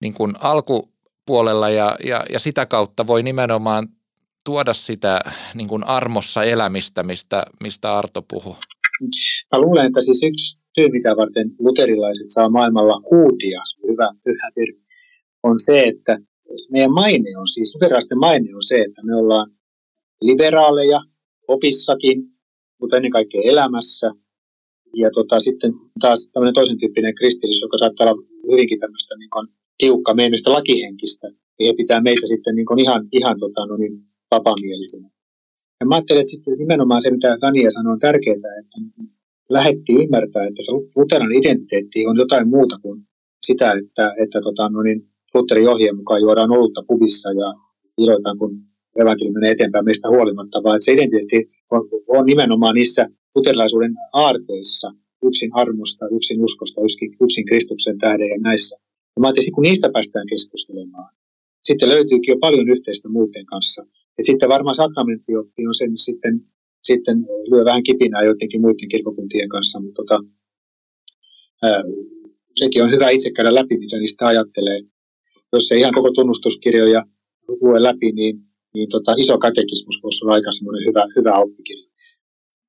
niin 0.00 0.14
kuin 0.14 0.34
alkupuolella 0.40 1.70
ja, 1.70 1.96
ja, 2.04 2.26
ja 2.30 2.38
sitä 2.38 2.66
kautta 2.66 3.06
voi 3.06 3.22
nimenomaan 3.22 3.88
tuoda 4.44 4.72
sitä 4.72 5.20
niin 5.54 5.68
kuin 5.68 5.84
armossa 5.84 6.44
elämistä, 6.44 7.02
mistä, 7.02 7.42
mistä 7.62 7.98
Arto 7.98 8.22
puhui. 8.30 8.54
Mä 9.52 9.60
luulen, 9.60 9.86
että 9.86 10.00
siis 10.00 10.22
yksi 10.22 10.58
syy, 10.74 10.88
mitä 10.88 11.16
varten 11.16 11.50
luterilaiset 11.58 12.26
saa 12.26 12.48
maailmalla 12.48 12.94
on 12.94 13.32
hyvä, 13.88 14.12
hyvä 14.26 14.50
termi, 14.54 14.82
on 15.42 15.60
se, 15.60 15.82
että 15.82 16.18
meidän 16.70 16.92
maine 16.92 17.38
on 17.38 17.48
siis, 17.48 17.74
luterilaisten 17.74 18.18
maine 18.18 18.54
on 18.54 18.62
se, 18.62 18.80
että 18.80 19.02
me 19.04 19.16
ollaan 19.16 19.50
liberaaleja 20.20 21.00
opissakin, 21.48 22.22
mutta 22.80 22.96
ennen 22.96 23.10
kaikkea 23.10 23.40
elämässä. 23.44 24.10
Ja 24.96 25.10
tota, 25.10 25.38
sitten 25.38 25.72
taas 26.00 26.28
tämmöinen 26.32 26.54
toisen 26.54 26.78
tyyppinen 26.78 27.14
kristillisyys, 27.14 27.62
joka 27.62 27.78
saattaa 27.78 28.10
olla 28.10 28.22
hyvinkin 28.52 28.80
tämmöistä 28.80 29.14
niin 29.16 29.30
kuin, 29.30 29.48
tiukka 29.78 30.14
meistä 30.14 30.52
lakihenkistä, 30.52 31.28
niin 31.58 31.66
he 31.66 31.72
pitää 31.76 32.00
meitä 32.00 32.20
sitten 32.24 32.54
niin 32.54 32.66
kuin 32.66 32.80
ihan, 32.80 33.08
ihan 33.12 33.36
tota, 33.38 33.66
no 33.66 33.76
niin, 33.76 33.92
vapaamielisenä. 34.36 35.08
Ja 35.80 35.86
mä 35.86 35.94
ajattelen, 35.94 36.20
että 36.20 36.30
sitten 36.30 36.58
nimenomaan 36.58 37.02
se, 37.02 37.10
mitä 37.10 37.38
Tania 37.40 37.70
sanoi, 37.70 37.92
on 37.92 38.06
tärkeää, 38.08 38.52
että 38.60 38.76
lähettiin 39.56 40.02
ymmärtää, 40.04 40.44
että 40.48 40.62
se 40.66 40.72
luteran 40.96 41.32
identiteetti 41.40 42.06
on 42.06 42.16
jotain 42.16 42.48
muuta 42.48 42.76
kuin 42.82 42.98
sitä, 43.46 43.72
että, 43.72 44.14
että 44.22 44.38
tota, 44.40 44.68
no 44.68 44.82
niin, 44.82 45.00
Lutherin 45.34 45.68
ohjeen 45.68 45.96
mukaan 45.96 46.20
juodaan 46.20 46.50
olutta 46.50 46.82
pubissa 46.88 47.28
ja 47.32 47.48
iloitaan, 47.98 48.38
kun 48.38 48.52
evankeliumi 49.00 49.34
menee 49.34 49.50
eteenpäin 49.50 49.84
meistä 49.84 50.08
huolimatta, 50.08 50.62
vaan 50.62 50.76
että 50.76 50.84
se 50.84 50.92
identiteetti 50.92 51.50
on, 51.70 51.88
on 52.08 52.26
nimenomaan 52.26 52.74
niissä 52.74 53.06
luterilaisuuden 53.34 53.94
aarteissa, 54.12 54.88
yksin 55.22 55.50
armosta, 55.54 56.06
yksin 56.16 56.44
uskosta, 56.44 56.80
yksin, 56.80 57.10
yksin 57.24 57.44
Kristuksen 57.44 57.98
tähden 57.98 58.28
ja 58.28 58.38
näissä. 58.38 58.76
Ja 59.16 59.20
mä 59.20 59.26
ajattelin, 59.26 59.52
kun 59.52 59.62
niistä 59.62 59.90
päästään 59.92 60.26
keskustelemaan, 60.26 61.14
sitten 61.64 61.88
löytyykin 61.88 62.32
jo 62.32 62.38
paljon 62.38 62.68
yhteistä 62.68 63.08
muuten 63.08 63.46
kanssa. 63.46 63.86
Et 64.18 64.26
sitten 64.26 64.48
varmaan 64.48 64.74
sakramenttioppi 64.74 65.66
on 65.66 65.74
sen 65.74 65.96
sitten, 65.96 66.40
sitten 66.84 67.16
lyö 67.50 67.64
vähän 67.64 67.82
kipinää 67.82 68.22
joidenkin 68.22 68.60
muiden 68.60 68.88
kirkokuntien 68.88 69.48
kanssa, 69.48 69.80
mutta 69.80 70.02
tota, 70.02 70.20
ää, 71.62 71.82
sekin 72.56 72.82
on 72.82 72.90
hyvä 72.90 73.10
itse 73.10 73.30
käydä 73.30 73.54
läpi, 73.54 73.78
mitä 73.78 73.98
niistä 73.98 74.26
ajattelee. 74.26 74.80
Jos 75.52 75.72
ei 75.72 75.78
ihan 75.78 75.94
koko 75.94 76.10
tunnustuskirjoja 76.10 77.02
lue 77.48 77.82
läpi, 77.82 78.12
niin, 78.12 78.36
niin 78.74 78.88
tota, 78.88 79.14
iso 79.18 79.38
katekismus 79.38 80.02
voisi 80.02 80.24
olla 80.24 80.34
aika 80.34 80.52
semmoinen 80.52 80.86
hyvä, 80.88 81.04
hyvä 81.16 81.34
oppikirja. 81.38 81.92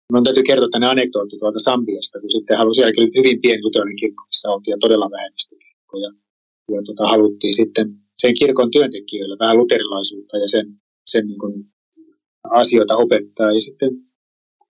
Minun 0.09 0.23
täytyy 0.23 0.43
kertoa 0.43 0.69
tänne 0.71 0.87
anekdootti 0.87 1.37
tuolta 1.37 1.59
Sambiasta, 1.59 2.19
kun 2.19 2.29
sitten 2.29 2.57
halusin, 2.57 2.75
sielläkin 2.75 3.03
oli 3.03 3.17
hyvin 3.17 3.41
pieni 3.41 3.63
luterilainen 3.63 3.95
kirkko, 3.95 4.23
missä 4.27 4.49
oltiin 4.49 4.71
ja 4.71 4.77
todella 4.81 5.11
vähemmistökirkko. 5.11 5.97
Ja, 5.97 6.11
ja 6.75 6.81
tota, 6.85 7.03
haluttiin 7.03 7.55
sitten 7.55 7.87
sen 8.17 8.33
kirkon 8.39 8.71
työntekijöille 8.71 9.35
vähän 9.39 9.57
luterilaisuutta 9.57 10.37
ja 10.37 10.47
sen, 10.47 10.65
sen 11.07 11.27
niin 11.27 11.39
kuin 11.39 11.65
asioita 12.43 12.97
opettaa. 12.97 13.51
Ja 13.51 13.61
sitten 13.61 13.89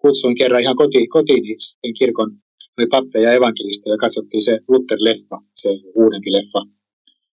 kutsuin 0.01 0.37
kerran 0.37 0.61
ihan 0.61 0.75
kotiin, 0.75 1.09
kotiin 1.09 1.43
sen 1.59 1.93
kirkon 1.99 2.31
oli 2.77 2.87
pappeja 2.87 3.29
ja 3.29 3.33
evankelista 3.33 3.89
ja 3.89 3.97
katsottiin 3.97 4.41
se 4.41 4.59
Luther-leffa, 4.71 5.37
se 5.55 5.69
uudempi 5.95 6.31
leffa. 6.31 6.61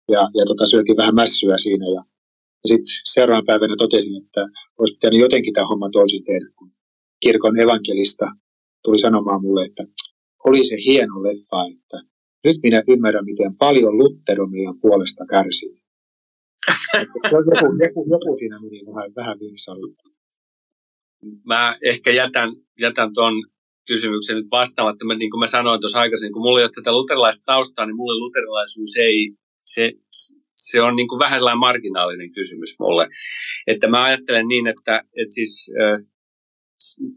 Ja, 0.08 0.22
ja 0.38 0.44
tota, 0.46 0.66
syötiin 0.66 0.96
vähän 0.96 1.14
mässyä 1.14 1.58
siinä 1.58 1.86
ja, 1.86 2.04
ja 2.64 2.68
sitten 2.68 2.94
seuraavan 3.04 3.46
päivänä 3.46 3.74
totesin, 3.78 4.22
että 4.22 4.40
olisi 4.78 4.94
pitänyt 4.94 5.20
jotenkin 5.20 5.52
tämä 5.54 5.66
homma 5.66 5.90
toisin 5.90 6.24
tehdä, 6.24 6.46
kun 6.58 6.70
kirkon 7.20 7.60
evankelista 7.60 8.26
tuli 8.84 8.98
sanomaan 8.98 9.42
mulle, 9.42 9.64
että 9.64 9.84
oli 10.44 10.64
se 10.64 10.76
hieno 10.86 11.22
leffa, 11.22 11.66
että 11.74 11.98
nyt 12.44 12.56
minä 12.62 12.82
ymmärrän, 12.88 13.24
miten 13.24 13.56
paljon 13.56 13.98
Luther 13.98 14.42
on 14.42 14.50
meidän 14.50 14.80
puolesta 14.80 15.24
kärsinyt. 15.30 15.83
Joku, 17.24 17.66
joku, 17.84 18.06
joku 18.10 18.36
siinä 18.38 18.60
meni 18.60 18.86
vähän, 18.86 19.14
vähän 19.16 19.40
vinksalle. 19.40 19.94
Mä 21.46 21.76
ehkä 21.82 22.10
jätän, 22.10 22.50
jätän 22.80 23.10
tuon 23.14 23.34
kysymyksen 23.86 24.36
nyt 24.36 24.50
vastaamatta. 24.50 25.14
Niin 25.14 25.30
kuin 25.30 25.40
mä 25.40 25.46
sanoin 25.46 25.80
tuossa 25.80 26.00
aikaisemmin, 26.00 26.32
kun 26.32 26.42
mulla 26.42 26.58
ei 26.58 26.64
ole 26.64 26.70
tätä 26.74 26.92
luterilaista 26.92 27.42
taustaa, 27.46 27.86
niin 27.86 27.96
mulle 27.96 28.18
luterilaisuus 28.18 28.96
ei, 28.98 29.30
se, 29.64 29.92
se 30.54 30.82
on 30.82 30.96
niin 30.96 31.08
kuin 31.08 31.18
vähän 31.18 31.58
marginaalinen 31.58 32.32
kysymys 32.32 32.76
mulle. 32.78 33.08
Että 33.66 33.88
mä 33.88 34.04
ajattelen 34.04 34.48
niin, 34.48 34.66
että, 34.66 35.02
että 35.20 35.34
siis 35.34 35.72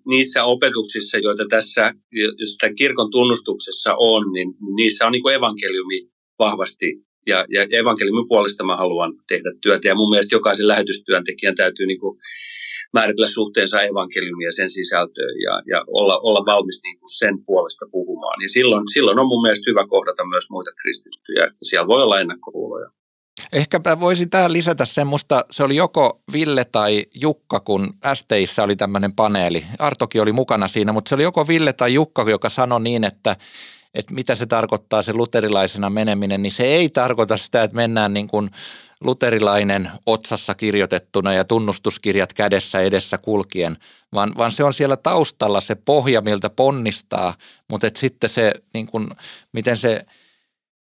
niissä 0.05 0.43
opetuksissa, 0.43 1.17
joita 1.17 1.43
tässä, 1.49 1.93
jos 2.37 2.57
tämän 2.59 2.75
kirkon 2.75 3.11
tunnustuksessa 3.11 3.95
on, 3.95 4.33
niin 4.33 4.53
niissä 4.75 5.05
on 5.05 5.11
niin 5.11 5.23
kuin 5.23 5.35
evankeliumi 5.35 6.09
vahvasti 6.39 6.85
ja, 7.27 7.45
ja 7.49 7.79
evankeliumin 7.79 8.27
puolesta 8.27 8.63
mä 8.63 8.77
haluan 8.77 9.13
tehdä 9.27 9.51
työtä. 9.61 9.87
Ja 9.87 9.95
mun 9.95 10.09
mielestä 10.09 10.35
jokaisen 10.35 10.67
lähetystyöntekijän 10.67 11.55
täytyy 11.55 11.85
niin 11.85 11.99
kuin 11.99 12.17
määritellä 12.93 13.27
suhteensa 13.27 13.81
evankeliumia 13.81 14.51
sen 14.51 14.69
sisältöön 14.69 15.35
ja, 15.45 15.61
ja 15.65 15.83
olla, 15.87 16.19
olla 16.19 16.45
valmis 16.45 16.79
niin 16.83 16.99
kuin 16.99 17.17
sen 17.17 17.45
puolesta 17.45 17.85
puhumaan. 17.91 18.41
Ja 18.41 18.49
silloin, 18.49 18.83
silloon 18.93 19.19
on 19.19 19.27
mun 19.27 19.41
mielestä 19.41 19.71
hyvä 19.71 19.87
kohdata 19.87 20.25
myös 20.25 20.45
muita 20.49 20.71
kristittyjä, 20.81 21.43
että 21.45 21.65
siellä 21.65 21.87
voi 21.87 22.03
olla 22.03 22.19
ennakkoluuloja. 22.19 22.89
Ehkäpä 23.53 23.99
voisin 23.99 24.29
tähän 24.29 24.53
lisätä 24.53 24.85
sen, 24.85 25.07
musta 25.07 25.45
se 25.51 25.63
oli 25.63 25.75
joko 25.75 26.21
Ville 26.33 26.65
tai 26.65 27.05
Jukka, 27.15 27.59
kun 27.59 27.93
STissä 28.13 28.63
oli 28.63 28.75
tämmöinen 28.75 29.13
paneeli. 29.15 29.65
Artokin 29.79 30.21
oli 30.21 30.31
mukana 30.31 30.67
siinä, 30.67 30.91
mutta 30.91 31.09
se 31.09 31.15
oli 31.15 31.23
joko 31.23 31.47
Ville 31.47 31.73
tai 31.73 31.93
Jukka, 31.93 32.25
joka 32.29 32.49
sanoi 32.49 32.81
niin, 32.81 33.03
että, 33.03 33.35
että 33.93 34.13
mitä 34.13 34.35
se 34.35 34.45
tarkoittaa 34.45 35.01
se 35.01 35.13
luterilaisena 35.13 35.89
meneminen, 35.89 36.41
niin 36.41 36.51
se 36.51 36.63
ei 36.63 36.89
tarkoita 36.89 37.37
sitä, 37.37 37.63
että 37.63 37.75
mennään 37.75 38.13
niin 38.13 38.27
kuin 38.27 38.51
luterilainen 39.01 39.91
otsassa 40.05 40.55
kirjoitettuna 40.55 41.33
ja 41.33 41.45
tunnustuskirjat 41.45 42.33
kädessä 42.33 42.81
edessä 42.81 43.17
kulkien, 43.17 43.77
vaan, 44.13 44.33
vaan 44.37 44.51
se 44.51 44.63
on 44.63 44.73
siellä 44.73 44.97
taustalla 44.97 45.61
se 45.61 45.75
pohja, 45.75 46.21
miltä 46.21 46.49
ponnistaa, 46.49 47.35
mutta 47.67 47.87
sitten 47.97 48.29
se, 48.29 48.53
niin 48.73 48.87
kuin, 48.87 49.09
miten 49.53 49.77
se 49.77 50.05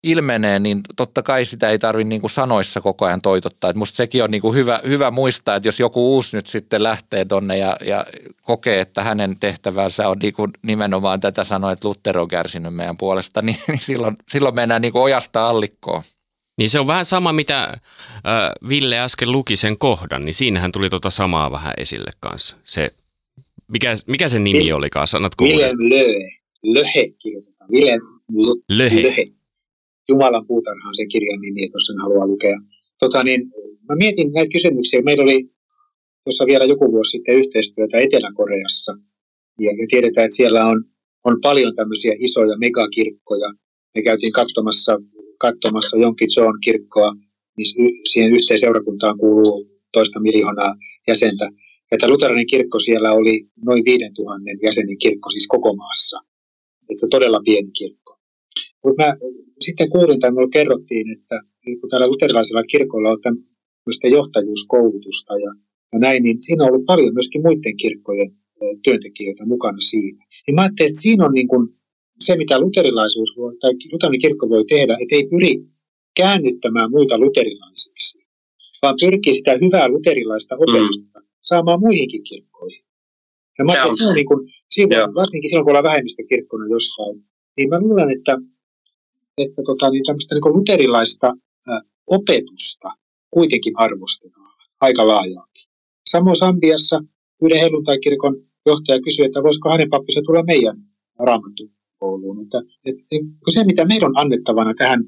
ilmenee, 0.03 0.59
niin 0.59 0.81
totta 0.97 1.23
kai 1.23 1.45
sitä 1.45 1.71
ei 1.71 1.79
tarvitse 1.79 2.09
niin 2.09 2.31
sanoissa 2.31 2.81
koko 2.81 3.07
ajan 3.07 3.23
toitottaa. 3.23 3.71
Et 3.71 3.77
musta 3.77 3.97
sekin 3.97 4.25
on 4.25 4.31
niin 4.31 4.41
kuin 4.43 4.55
hyvä, 4.55 4.81
hyvä 4.87 5.11
muistaa, 5.11 5.57
että 5.57 5.69
jos 5.69 5.81
joku 5.81 6.15
uusi 6.15 6.37
nyt 6.37 6.47
sitten 6.47 6.83
lähtee 6.83 7.25
tonne 7.25 7.59
ja, 7.59 7.77
ja 7.85 8.07
kokee, 8.43 8.81
että 8.81 9.03
hänen 9.03 9.37
tehtävänsä 9.41 10.09
on 10.09 10.17
niin 10.19 10.33
kuin 10.33 10.51
nimenomaan 10.63 11.21
tätä 11.21 11.45
sanoa, 11.45 11.73
että 11.73 11.89
Luther 11.89 12.19
on 12.19 12.29
kärsinyt 12.29 12.75
meidän 12.75 12.97
puolesta, 12.97 13.43
niin, 13.47 13.59
niin 13.69 13.81
silloin, 13.81 14.17
silloin 14.31 14.55
mennään 14.55 14.83
niin 14.83 14.93
kuin 14.93 15.03
ojasta 15.03 15.49
allikkoon. 15.49 16.03
Niin 16.59 16.71
se 16.71 16.81
on 16.81 16.87
vähän 16.87 17.05
sama, 17.05 17.33
mitä 17.33 17.63
äh, 17.63 17.81
Ville 18.69 19.01
äsken 19.01 19.33
luki 19.33 19.57
sen 19.57 19.79
kohdan, 19.79 20.25
niin 20.25 20.35
siinähän 20.35 20.73
tuli 20.73 20.91
tota 20.91 21.11
samaa 21.11 21.51
vähän 21.51 21.75
esille 21.77 22.11
kanssa. 22.21 22.57
Se, 22.65 22.91
mikä, 23.69 23.95
mikä 24.07 24.29
se 24.29 24.39
nimi 24.39 24.73
olikaan, 24.73 25.09
sanotko 25.09 25.45
Willem 25.45 25.71
Löhe. 25.79 26.39
Löhe 26.63 27.09
kirjoitetaan. 27.23 27.71
Willem 27.71 28.01
Löhe. 28.69 29.03
Löhe. 29.03 29.37
Jumalan 30.09 30.47
puutarha 30.47 30.89
on 30.89 30.95
se 30.95 31.07
kirjan 31.07 31.41
nimi, 31.41 31.69
jos 31.75 31.87
sen 31.87 31.99
haluaa 31.99 32.27
lukea. 32.27 32.59
Tota, 33.01 33.25
niin, 33.25 33.41
mä 33.89 33.95
mietin 33.97 34.33
näitä 34.33 34.53
kysymyksiä. 34.53 35.03
Meillä 35.03 35.23
oli 35.23 35.51
tuossa 36.25 36.47
vielä 36.47 36.65
joku 36.65 36.93
vuosi 36.93 37.11
sitten 37.11 37.35
yhteistyötä 37.35 37.99
Etelä-Koreassa. 37.99 38.93
Ja, 39.61 39.71
ja 39.71 39.87
tiedetään, 39.91 40.25
että 40.25 40.37
siellä 40.37 40.67
on, 40.67 40.85
on 41.25 41.37
paljon 41.43 41.75
tämmöisiä 41.77 42.15
isoja 42.19 42.59
megakirkkoja. 42.59 43.49
Me 43.95 44.03
käytiin 44.03 44.33
katsomassa, 44.33 44.93
katsomassa 45.39 45.97
Jonkin 45.97 46.29
John 46.37 46.59
kirkkoa, 46.65 47.13
niin 47.57 47.67
siihen 48.13 48.33
yhteiseurakuntaan 48.33 49.19
kuuluu 49.19 49.67
toista 49.93 50.21
miljoonaa 50.21 50.75
jäsentä. 51.09 51.51
Ja 51.91 51.99
tämä 51.99 52.13
luterilainen 52.13 52.47
kirkko 52.47 52.79
siellä 52.79 53.13
oli 53.13 53.47
noin 53.65 53.85
5000 53.85 54.41
jäsenen 54.63 54.99
kirkko, 54.99 55.31
siis 55.31 55.47
koko 55.47 55.75
maassa. 55.75 56.19
Että 56.91 57.01
se 57.01 57.07
todella 57.11 57.41
pieni 57.45 57.71
kirkko. 57.79 58.06
Mutta 58.87 59.03
mä 59.03 59.17
sitten 59.67 59.91
kuulin 59.91 60.21
tai 60.21 60.31
minulle 60.31 60.57
kerrottiin, 60.59 61.07
että 61.17 61.41
kun 61.81 61.91
täällä 61.91 62.09
luterilaisella 62.13 62.63
kirkolla 62.63 63.11
on 63.11 63.21
tämmöistä 63.27 64.09
johtajuuskoulutusta 64.17 65.33
ja, 65.45 65.53
ja 65.93 65.99
näin, 65.99 66.23
niin 66.23 66.43
siinä 66.43 66.65
on 66.65 66.71
ollut 66.71 66.87
paljon 66.87 67.15
myöskin 67.15 67.43
muiden 67.43 67.77
kirkkojen 67.77 68.31
työntekijöitä 68.85 69.47
mukana 69.47 69.81
siinä. 69.81 70.25
Niin 70.47 70.55
mä 70.55 70.61
ajattelin, 70.63 70.91
että 70.91 71.01
siinä 71.01 71.25
on 71.25 71.35
niin 71.35 71.49
kuin 71.49 71.69
se, 72.25 72.37
mitä 72.37 72.61
luterilaisuus 72.61 73.37
voi, 73.37 73.57
tai 73.61 73.71
luterilainen 73.93 74.21
kirkko 74.21 74.49
voi 74.49 74.65
tehdä, 74.65 74.97
että 75.03 75.15
ei 75.17 75.27
pyri 75.33 75.55
käännyttämään 76.17 76.91
muita 76.91 77.19
luterilaisiksi, 77.19 78.19
vaan 78.83 78.95
pyrkii 79.01 79.35
sitä 79.35 79.59
hyvää 79.65 79.89
luterilaista 79.89 80.55
mm. 80.55 80.61
opetusta 80.63 81.21
mm. 81.21 81.27
saamaan 81.41 81.81
muihinkin 81.81 82.23
kirkkoihin. 82.23 82.85
Ja 83.59 83.65
mä 83.65 83.73
ajattelin, 83.73 83.93
että 83.93 84.05
se 84.05 84.09
on 84.09 84.15
niin 84.15 84.27
kuin, 84.27 84.41
siinä, 84.71 84.97
varsinkin 85.15 85.51
silloin, 85.51 85.65
kun 85.65 85.71
ollaan 85.71 85.91
vähemmistökirkkona 85.91 86.67
jossain, 86.77 87.17
niin 87.57 87.69
mä 87.69 87.81
luulen, 87.81 88.11
että 88.11 88.39
että 89.39 89.63
tota, 89.67 89.91
niin 89.91 90.05
tämmöistä 90.05 90.35
niin 90.35 90.57
luterilaista 90.57 91.35
opetusta 92.07 92.89
kuitenkin 93.31 93.73
arvostetaan 93.77 94.57
aika 94.81 95.07
laajalti. 95.07 95.61
Samoin 96.11 96.37
Sambiassa 96.37 97.01
yhden 97.43 97.61
helluntai-kirkon 97.61 98.37
johtaja 98.67 99.03
kysyi, 99.03 99.27
että 99.27 99.43
voisiko 99.43 99.71
hänen 99.71 99.91
pappinsa 99.91 100.21
tulla 100.27 100.43
meidän 100.43 100.77
raamattukouluun. 101.19 102.43
Että, 102.43 102.59
että, 102.85 103.03
että 103.11 103.51
se, 103.55 103.65
mitä 103.65 103.85
meillä 103.85 104.07
on 104.07 104.19
annettavana 104.19 104.75
tähän 104.75 105.01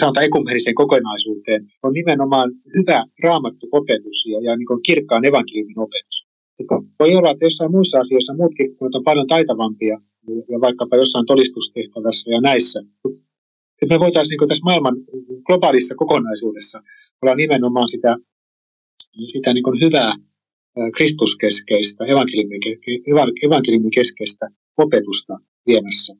sanotaan 0.00 0.26
ekumeniseen 0.26 0.74
kokonaisuuteen, 0.74 1.66
on 1.82 1.92
nimenomaan 1.92 2.50
hyvä 2.76 3.04
raamattuopetus 3.22 4.26
ja, 4.26 4.40
ja 4.40 4.56
niin 4.56 4.82
kirkkaan 4.86 5.24
evankeliumin 5.24 5.78
opetus. 5.78 6.26
Että 6.60 6.74
voi 6.98 7.14
olla, 7.14 7.30
että 7.30 7.44
jossain 7.44 7.70
muissa 7.70 8.00
asioissa 8.00 8.34
muut 8.34 8.52
kirkkoot 8.56 8.94
on 8.94 9.04
paljon 9.04 9.26
taitavampia 9.26 10.00
ja 10.48 10.60
vaikkapa 10.60 10.96
jossain 10.96 11.26
todistustehtävässä 11.26 12.30
ja 12.30 12.40
näissä 12.40 12.82
että 13.82 13.94
me 13.94 14.00
voitaisiin 14.00 14.38
niin 14.40 14.48
tässä 14.48 14.64
maailman 14.64 14.96
globaalissa 15.46 15.94
kokonaisuudessa 15.94 16.82
olla 17.22 17.34
nimenomaan 17.34 17.88
sitä, 17.88 18.16
sitä 19.28 19.54
niin 19.54 19.80
hyvää 19.80 20.12
kristuskeskeistä, 20.96 22.04
evankeliumin 23.44 23.90
keskeistä 23.90 24.46
opetusta 24.76 25.34
viemässä. 25.66 26.14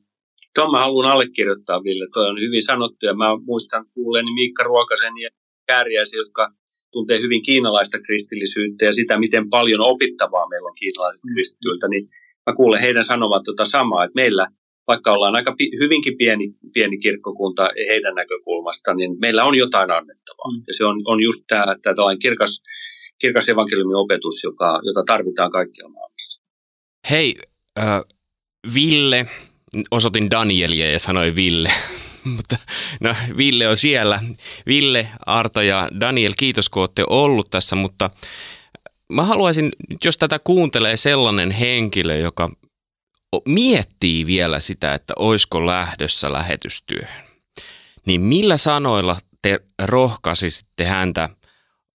Tuon 0.55 0.71
mä 0.71 0.79
haluan 0.79 1.11
allekirjoittaa, 1.11 1.83
Ville. 1.83 2.07
Tuo 2.13 2.23
on 2.23 2.41
hyvin 2.41 2.63
sanottu 2.63 3.05
ja 3.05 3.13
mä 3.13 3.25
muistan 3.45 3.85
kuulleeni 3.93 4.33
Miikka 4.33 4.63
Ruokasen 4.63 5.17
ja 5.17 5.29
Kääriäisen, 5.67 6.17
jotka 6.17 6.53
tuntee 6.91 7.21
hyvin 7.21 7.41
kiinalaista 7.41 7.99
kristillisyyttä 7.99 8.85
ja 8.85 8.93
sitä, 8.93 9.19
miten 9.19 9.49
paljon 9.49 9.81
opittavaa 9.81 10.47
meillä 10.49 10.67
on 10.67 10.75
kiinalaisilta 10.79 11.27
kristityiltä, 11.33 11.87
niin 11.87 12.07
mä 12.45 12.55
kuulen 12.55 12.81
heidän 12.81 13.03
sanovan 13.03 13.41
tuota 13.45 13.65
samaa, 13.65 14.03
että 14.03 14.15
meillä 14.15 14.47
vaikka 14.91 15.11
ollaan 15.11 15.35
aika 15.35 15.55
pi- 15.57 15.77
hyvinkin 15.79 16.17
pieni, 16.17 16.53
pieni 16.73 16.97
kirkkokunta 16.97 17.69
heidän 17.89 18.15
näkökulmasta, 18.15 18.93
niin 18.93 19.11
meillä 19.19 19.43
on 19.43 19.55
jotain 19.55 19.91
annettavaa. 19.91 20.51
Mm. 20.51 20.63
Ja 20.67 20.73
se 20.77 20.85
on, 20.85 21.01
on 21.05 21.21
just 21.21 21.43
tämä, 21.47 21.65
tämä 21.81 21.93
tällainen 21.95 22.19
kirkas, 22.19 22.61
kirkas 23.19 23.49
evankeliumin 23.49 23.95
opetus, 23.95 24.43
joka, 24.43 24.79
jota 24.85 25.03
tarvitaan 25.07 25.51
kaikkialla 25.51 25.93
maailmassa. 25.93 26.41
Hei, 27.09 27.35
äh, 27.79 28.01
Ville, 28.73 29.25
osoitin 29.91 30.31
Danielia 30.31 30.91
ja 30.91 30.99
sanoin 30.99 31.35
Ville, 31.35 31.71
mutta 32.35 32.57
no, 33.01 33.15
Ville 33.37 33.67
on 33.67 33.77
siellä. 33.77 34.19
Ville, 34.65 35.07
Arto 35.25 35.61
ja 35.61 35.89
Daniel, 35.99 36.33
kiitos 36.37 36.69
kun 36.69 36.81
olette 36.83 37.03
ollut 37.09 37.49
tässä, 37.49 37.75
mutta 37.75 38.09
mä 39.11 39.23
haluaisin, 39.23 39.71
jos 40.05 40.17
tätä 40.17 40.39
kuuntelee 40.39 40.97
sellainen 40.97 41.51
henkilö, 41.51 42.17
joka 42.17 42.49
miettii 43.45 44.25
vielä 44.25 44.59
sitä, 44.59 44.93
että 44.93 45.13
oisko 45.19 45.65
lähdössä 45.65 46.33
lähetystyöhön, 46.33 47.23
niin 48.05 48.21
millä 48.21 48.57
sanoilla 48.57 49.17
te 49.41 49.59
rohkaisisitte 49.83 50.85
häntä 50.85 51.29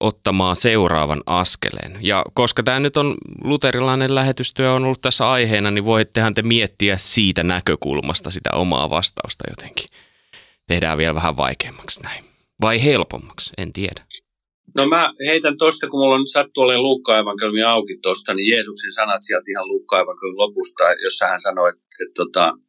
ottamaan 0.01 0.57
seuraavan 0.57 1.23
askeleen? 1.27 1.99
Ja 2.01 2.25
koska 2.35 2.63
tämä 2.63 2.81
nyt 2.81 2.97
on 2.97 3.15
luterilainen 3.45 4.15
lähetystyö 4.15 4.73
on 4.73 4.85
ollut 4.85 5.01
tässä 5.01 5.31
aiheena, 5.31 5.71
niin 5.71 5.85
voittehan 5.85 6.35
te 6.35 6.43
miettiä 6.43 6.97
siitä 6.97 7.43
näkökulmasta 7.43 8.31
sitä 8.31 8.51
omaa 8.53 8.91
vastausta 8.91 9.45
jotenkin. 9.51 9.87
Tehdään 10.67 10.99
vielä 10.99 11.15
vähän 11.15 11.37
vaikeammaksi 11.37 12.03
näin. 12.03 12.25
Vai 12.61 12.85
helpommaksi, 12.85 13.53
en 13.59 13.73
tiedä. 13.73 14.03
No 14.75 14.89
mä 14.89 15.11
heitän 15.27 15.59
tuosta, 15.59 15.89
kun 15.89 16.01
mulla 16.01 16.15
on 16.15 16.27
sattu 16.27 16.61
olemaan 16.61 16.83
Luukka 16.83 17.19
evankeliumi 17.19 17.63
auki 17.63 17.99
tuosta, 18.03 18.35
niin 18.35 18.51
Jeesuksen 18.51 18.93
sanat 18.93 19.23
sieltä 19.27 19.45
ihan 19.51 19.69
Luukka 19.69 20.07
lopusta, 20.37 20.85
jossa 21.03 21.27
hän 21.27 21.41
sanoi, 21.41 21.69
että, 21.69 21.83
että, 22.03 22.15
tota, 22.15 22.49
että, 22.49 22.67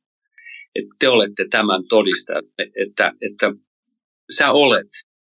että 0.75 0.95
te 0.99 1.09
olette 1.09 1.45
tämän 1.49 1.83
todistajat, 1.89 2.45
että, 2.57 2.81
että, 2.83 3.13
että 3.21 3.53
sä 4.37 4.51
olet, 4.51 4.87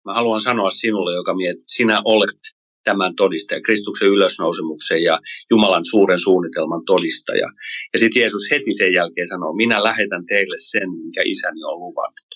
mä 0.04 0.14
haluan 0.14 0.40
sanoa 0.40 0.70
sinulle, 0.70 1.14
joka 1.14 1.34
mietit, 1.34 1.62
sinä 1.66 2.02
olet 2.04 2.40
tämän 2.84 3.16
todistaja, 3.16 3.60
Kristuksen 3.60 4.08
ylösnousemuksen 4.08 5.02
ja 5.02 5.20
Jumalan 5.50 5.84
suuren 5.84 6.20
suunnitelman 6.20 6.84
todistaja. 6.86 7.48
Ja 7.92 7.98
sitten 7.98 8.20
Jeesus 8.20 8.50
heti 8.50 8.72
sen 8.72 8.92
jälkeen 8.92 9.28
sanoo, 9.28 9.52
minä 9.52 9.84
lähetän 9.84 10.26
teille 10.26 10.56
sen, 10.58 10.90
minkä 10.90 11.22
isäni 11.24 11.64
on 11.64 11.80
luvannut. 11.80 12.30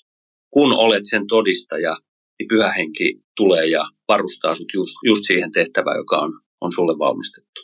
Kun 0.51 0.73
olet 0.73 1.03
sen 1.11 1.27
todistaja, 1.27 1.97
niin 2.39 2.49
pyhä 2.49 2.73
henki 2.73 3.21
tulee 3.37 3.67
ja 3.67 3.85
varustaa 4.09 4.55
sut 4.55 4.75
just, 4.75 4.95
just 5.05 5.23
siihen 5.27 5.53
tehtävään, 5.53 5.97
joka 5.97 6.17
on, 6.19 6.33
on 6.61 6.73
sulle 6.73 6.99
valmistettu. 6.99 7.61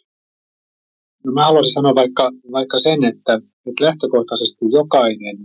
No 1.25 1.33
mä 1.33 1.45
haluaisin 1.45 1.73
sanoa 1.73 1.95
vaikka, 1.95 2.31
vaikka 2.53 2.79
sen, 2.79 3.05
että, 3.05 3.35
että 3.67 3.85
lähtökohtaisesti 3.85 4.65
jokainen 4.73 5.37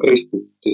kristitty 0.00 0.70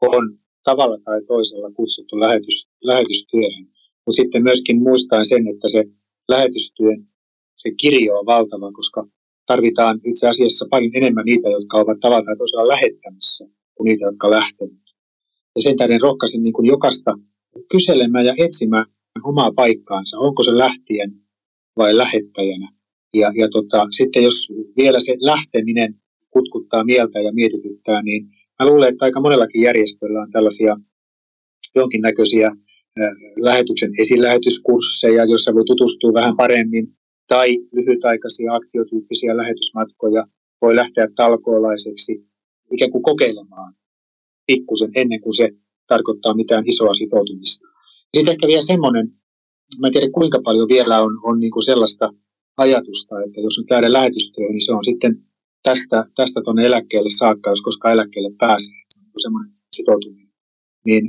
on 0.00 0.38
tavalla 0.64 0.98
tai 1.04 1.24
toisella 1.26 1.70
kutsuttu 1.70 2.20
lähetys, 2.20 2.68
lähetystyöhön. 2.84 3.66
Mutta 4.06 4.16
sitten 4.22 4.42
myöskin 4.42 4.82
muistaa 4.82 5.24
sen, 5.24 5.48
että 5.48 5.68
se 5.68 5.84
lähetystyön 6.28 7.10
se 7.62 7.70
kirjo 7.80 8.18
on 8.18 8.26
valtava, 8.26 8.72
koska 8.72 9.06
tarvitaan 9.46 10.00
itse 10.04 10.28
asiassa 10.28 10.66
paljon 10.70 10.90
enemmän 10.94 11.24
niitä, 11.24 11.48
jotka 11.48 11.76
ovat 11.76 12.00
tavalla 12.00 12.24
tai 12.24 12.36
toisella 12.36 12.68
lähettämässä, 12.68 13.44
kuin 13.74 13.84
niitä, 13.88 14.04
jotka 14.04 14.30
lähtevät. 14.30 14.84
Ja 15.60 15.62
sen 15.62 15.76
tähden 15.76 16.00
rohkaisin 16.00 16.42
niin 16.42 16.66
jokaista 16.74 17.14
kyselemään 17.70 18.26
ja 18.26 18.34
etsimään 18.38 18.86
omaa 19.24 19.52
paikkaansa, 19.56 20.18
onko 20.18 20.42
se 20.42 20.58
lähtien 20.58 21.10
vai 21.76 21.96
lähettäjänä. 21.96 22.68
Ja, 23.14 23.32
ja 23.34 23.48
tota, 23.48 23.86
sitten 23.90 24.22
jos 24.22 24.48
vielä 24.76 25.00
se 25.00 25.16
lähteminen 25.20 25.94
kutkuttaa 26.30 26.84
mieltä 26.84 27.18
ja 27.20 27.32
mietityttää, 27.32 28.02
niin 28.02 28.26
mä 28.58 28.66
luulen, 28.66 28.88
että 28.88 29.04
aika 29.04 29.20
monellakin 29.20 29.62
järjestöllä 29.62 30.20
on 30.20 30.30
tällaisia 30.30 30.76
jonkinnäköisiä 31.74 32.50
lähetyksen 33.36 33.90
esilähetyskursseja, 33.98 35.24
joissa 35.24 35.54
voi 35.54 35.64
tutustua 35.64 36.12
vähän 36.12 36.36
paremmin, 36.36 36.86
tai 37.28 37.58
lyhytaikaisia 37.72 38.54
aktiotyyppisiä 38.54 39.36
lähetysmatkoja, 39.36 40.26
voi 40.62 40.76
lähteä 40.76 41.08
talkoolaiseksi, 41.16 42.24
ikään 42.72 42.90
kuin 42.90 43.02
kokeilemaan 43.02 43.74
pikkusen 44.50 44.92
ennen 44.94 45.20
kuin 45.20 45.36
se 45.40 45.46
tarkoittaa 45.92 46.34
mitään 46.34 46.64
isoa 46.66 46.94
sitoutumista. 46.94 47.68
Sitten 48.14 48.32
ehkä 48.32 48.46
vielä 48.46 48.70
semmoinen, 48.72 49.04
mä 49.80 49.86
en 49.86 49.92
tiedä 49.92 50.16
kuinka 50.18 50.38
paljon 50.44 50.68
vielä 50.68 51.02
on, 51.06 51.12
on 51.28 51.40
niin 51.40 51.54
kuin 51.54 51.62
sellaista 51.70 52.06
ajatusta, 52.56 53.22
että 53.24 53.40
jos 53.40 53.58
on 53.58 53.66
käydä 53.66 53.92
lähetystyöhön, 53.92 54.52
niin 54.52 54.66
se 54.66 54.72
on 54.72 54.84
sitten 54.84 55.12
tästä, 55.62 55.98
tästä 56.16 56.40
tuonne 56.44 56.66
eläkkeelle 56.66 57.10
saakka, 57.18 57.50
jos 57.50 57.62
koska 57.62 57.92
eläkkeelle 57.92 58.32
pääsee. 58.38 58.78
Se 58.86 59.00
on 59.00 59.22
semmoinen 59.24 59.52
sitoutuminen. 59.76 60.28
niin 60.84 61.04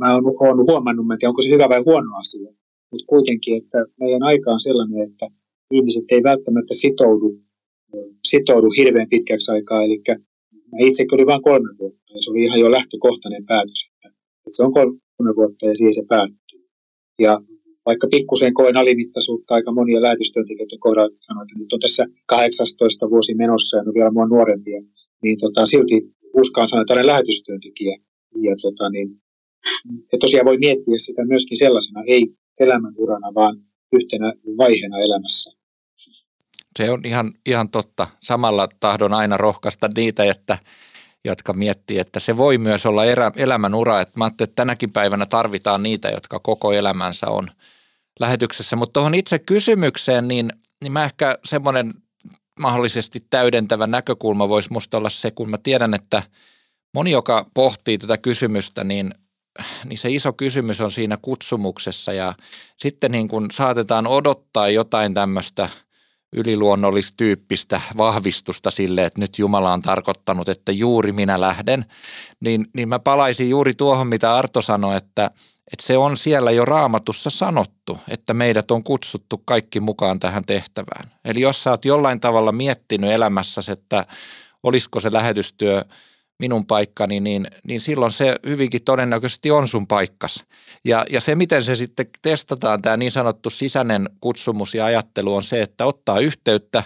mä 0.00 0.14
oon, 0.14 0.24
oon 0.40 0.66
huomannut, 0.70 1.06
että 1.14 1.28
onko 1.28 1.42
se 1.42 1.50
hyvä 1.50 1.68
vai 1.68 1.82
huono 1.86 2.10
asia, 2.18 2.50
mutta 2.90 3.06
kuitenkin, 3.06 3.56
että 3.56 3.78
meidän 4.00 4.22
aika 4.22 4.50
on 4.50 4.60
sellainen, 4.60 5.10
että 5.10 5.26
ihmiset 5.70 6.04
ei 6.10 6.22
välttämättä 6.22 6.74
sitoudu, 6.74 7.28
sitoudu 8.24 8.68
hirveän 8.78 9.08
pitkäksi 9.08 9.52
aikaa, 9.52 9.82
eli 9.82 10.02
mä 10.70 10.78
itse 10.80 11.04
oli 11.12 11.26
vain 11.26 11.42
kolme 11.42 11.78
vuotta, 11.78 12.05
se 12.22 12.30
oli 12.30 12.44
ihan 12.44 12.60
jo 12.60 12.70
lähtökohtainen 12.70 13.46
päätös, 13.46 13.90
että 14.04 14.56
se 14.56 14.62
on 14.62 14.72
kolme 14.72 15.36
vuotta 15.36 15.66
ja 15.66 15.74
siihen 15.74 15.94
se 15.94 16.02
päättyy. 16.08 16.62
Ja 17.18 17.40
vaikka 17.86 18.06
pikkusen 18.10 18.54
koen 18.54 18.76
alimittaisuutta 18.76 19.54
aika 19.54 19.72
monia 19.72 20.02
lähetystyöntekijöiden 20.02 20.80
kohdalla, 20.80 21.16
sanoin, 21.18 21.46
että 21.46 21.58
nyt 21.58 21.72
on 21.72 21.80
tässä 21.80 22.06
18 22.26 23.10
vuosi 23.10 23.34
menossa 23.34 23.76
ja 23.76 23.82
on 23.86 23.94
vielä 23.94 24.10
mua 24.10 24.26
nuorempia, 24.26 24.80
niin 25.22 25.36
tota, 25.40 25.66
silti 25.66 26.16
uskaan 26.32 26.68
sanoa, 26.68 26.82
että 26.82 26.94
olen 26.94 27.06
lähetystyöntekijä. 27.06 27.96
Ja 28.42 28.54
tota, 28.62 28.90
niin, 28.90 29.08
ja 30.12 30.18
tosiaan 30.18 30.46
voi 30.46 30.58
miettiä 30.58 30.98
sitä 30.98 31.24
myöskin 31.24 31.58
sellaisena, 31.58 32.02
ei 32.06 32.26
elämänurana, 32.60 33.34
vaan 33.34 33.56
yhtenä 33.92 34.32
vaiheena 34.56 34.98
elämässä. 34.98 35.50
Se 36.78 36.90
on 36.90 37.00
ihan, 37.04 37.32
ihan 37.46 37.68
totta. 37.68 38.06
Samalla 38.22 38.68
tahdon 38.80 39.12
aina 39.12 39.36
rohkaista 39.36 39.88
niitä, 39.96 40.24
että 40.24 40.58
jotka 41.26 41.52
miettii, 41.52 41.98
että 41.98 42.20
se 42.20 42.36
voi 42.36 42.58
myös 42.58 42.86
olla 42.86 43.04
erä, 43.04 43.32
elämän 43.36 43.74
ura. 43.74 44.00
Että 44.00 44.18
mä 44.18 44.26
että 44.26 44.46
tänäkin 44.46 44.92
päivänä 44.92 45.26
tarvitaan 45.26 45.82
niitä, 45.82 46.08
jotka 46.08 46.38
koko 46.38 46.72
elämänsä 46.72 47.26
on 47.26 47.48
lähetyksessä. 48.20 48.76
Mutta 48.76 48.92
tuohon 48.92 49.14
itse 49.14 49.38
kysymykseen, 49.38 50.28
niin, 50.28 50.52
niin 50.82 50.92
mä 50.92 51.04
ehkä 51.04 51.38
semmoinen 51.44 51.94
mahdollisesti 52.60 53.26
täydentävä 53.30 53.86
näkökulma 53.86 54.48
voisi 54.48 54.72
musta 54.72 54.96
olla 54.96 55.10
se, 55.10 55.30
kun 55.30 55.50
mä 55.50 55.58
tiedän, 55.62 55.94
että 55.94 56.22
moni, 56.94 57.10
joka 57.10 57.46
pohtii 57.54 57.98
tätä 57.98 58.18
kysymystä, 58.18 58.84
niin, 58.84 59.14
niin 59.84 59.98
se 59.98 60.10
iso 60.10 60.32
kysymys 60.32 60.80
on 60.80 60.92
siinä 60.92 61.18
kutsumuksessa 61.22 62.12
ja 62.12 62.34
sitten 62.78 63.12
niin 63.12 63.28
kun 63.28 63.48
saatetaan 63.52 64.06
odottaa 64.06 64.68
jotain 64.68 65.14
tämmöistä– 65.14 65.68
yliluonnollistyyppistä 66.32 67.80
vahvistusta 67.96 68.70
sille, 68.70 69.04
että 69.04 69.20
nyt 69.20 69.38
Jumala 69.38 69.72
on 69.72 69.82
tarkoittanut, 69.82 70.48
että 70.48 70.72
juuri 70.72 71.12
minä 71.12 71.40
lähden, 71.40 71.84
niin, 72.40 72.66
niin 72.74 72.88
mä 72.88 72.98
palaisin 72.98 73.50
juuri 73.50 73.74
tuohon, 73.74 74.06
mitä 74.06 74.36
Arto 74.36 74.62
sanoi, 74.62 74.96
että, 74.96 75.30
että 75.72 75.86
se 75.86 75.98
on 75.98 76.16
siellä 76.16 76.50
jo 76.50 76.64
raamatussa 76.64 77.30
sanottu, 77.30 77.98
että 78.08 78.34
meidät 78.34 78.70
on 78.70 78.84
kutsuttu 78.84 79.42
kaikki 79.44 79.80
mukaan 79.80 80.20
tähän 80.20 80.44
tehtävään. 80.44 81.10
Eli 81.24 81.40
jos 81.40 81.62
sä 81.62 81.70
oot 81.70 81.84
jollain 81.84 82.20
tavalla 82.20 82.52
miettinyt 82.52 83.10
elämässäsi, 83.10 83.72
että 83.72 84.06
olisiko 84.62 85.00
se 85.00 85.12
lähetystyö– 85.12 85.84
minun 86.38 86.66
paikkani, 86.66 87.20
niin, 87.20 87.46
niin 87.66 87.80
silloin 87.80 88.12
se 88.12 88.36
hyvinkin 88.46 88.84
todennäköisesti 88.84 89.50
on 89.50 89.68
sun 89.68 89.86
paikkas. 89.86 90.44
Ja, 90.84 91.06
ja 91.10 91.20
se, 91.20 91.34
miten 91.34 91.62
se 91.62 91.74
sitten 91.74 92.06
testataan, 92.22 92.82
tämä 92.82 92.96
niin 92.96 93.12
sanottu 93.12 93.50
sisäinen 93.50 94.10
kutsumus 94.20 94.74
ja 94.74 94.84
ajattelu 94.84 95.34
on 95.34 95.42
se, 95.42 95.62
että 95.62 95.86
ottaa 95.86 96.18
yhteyttä 96.18 96.82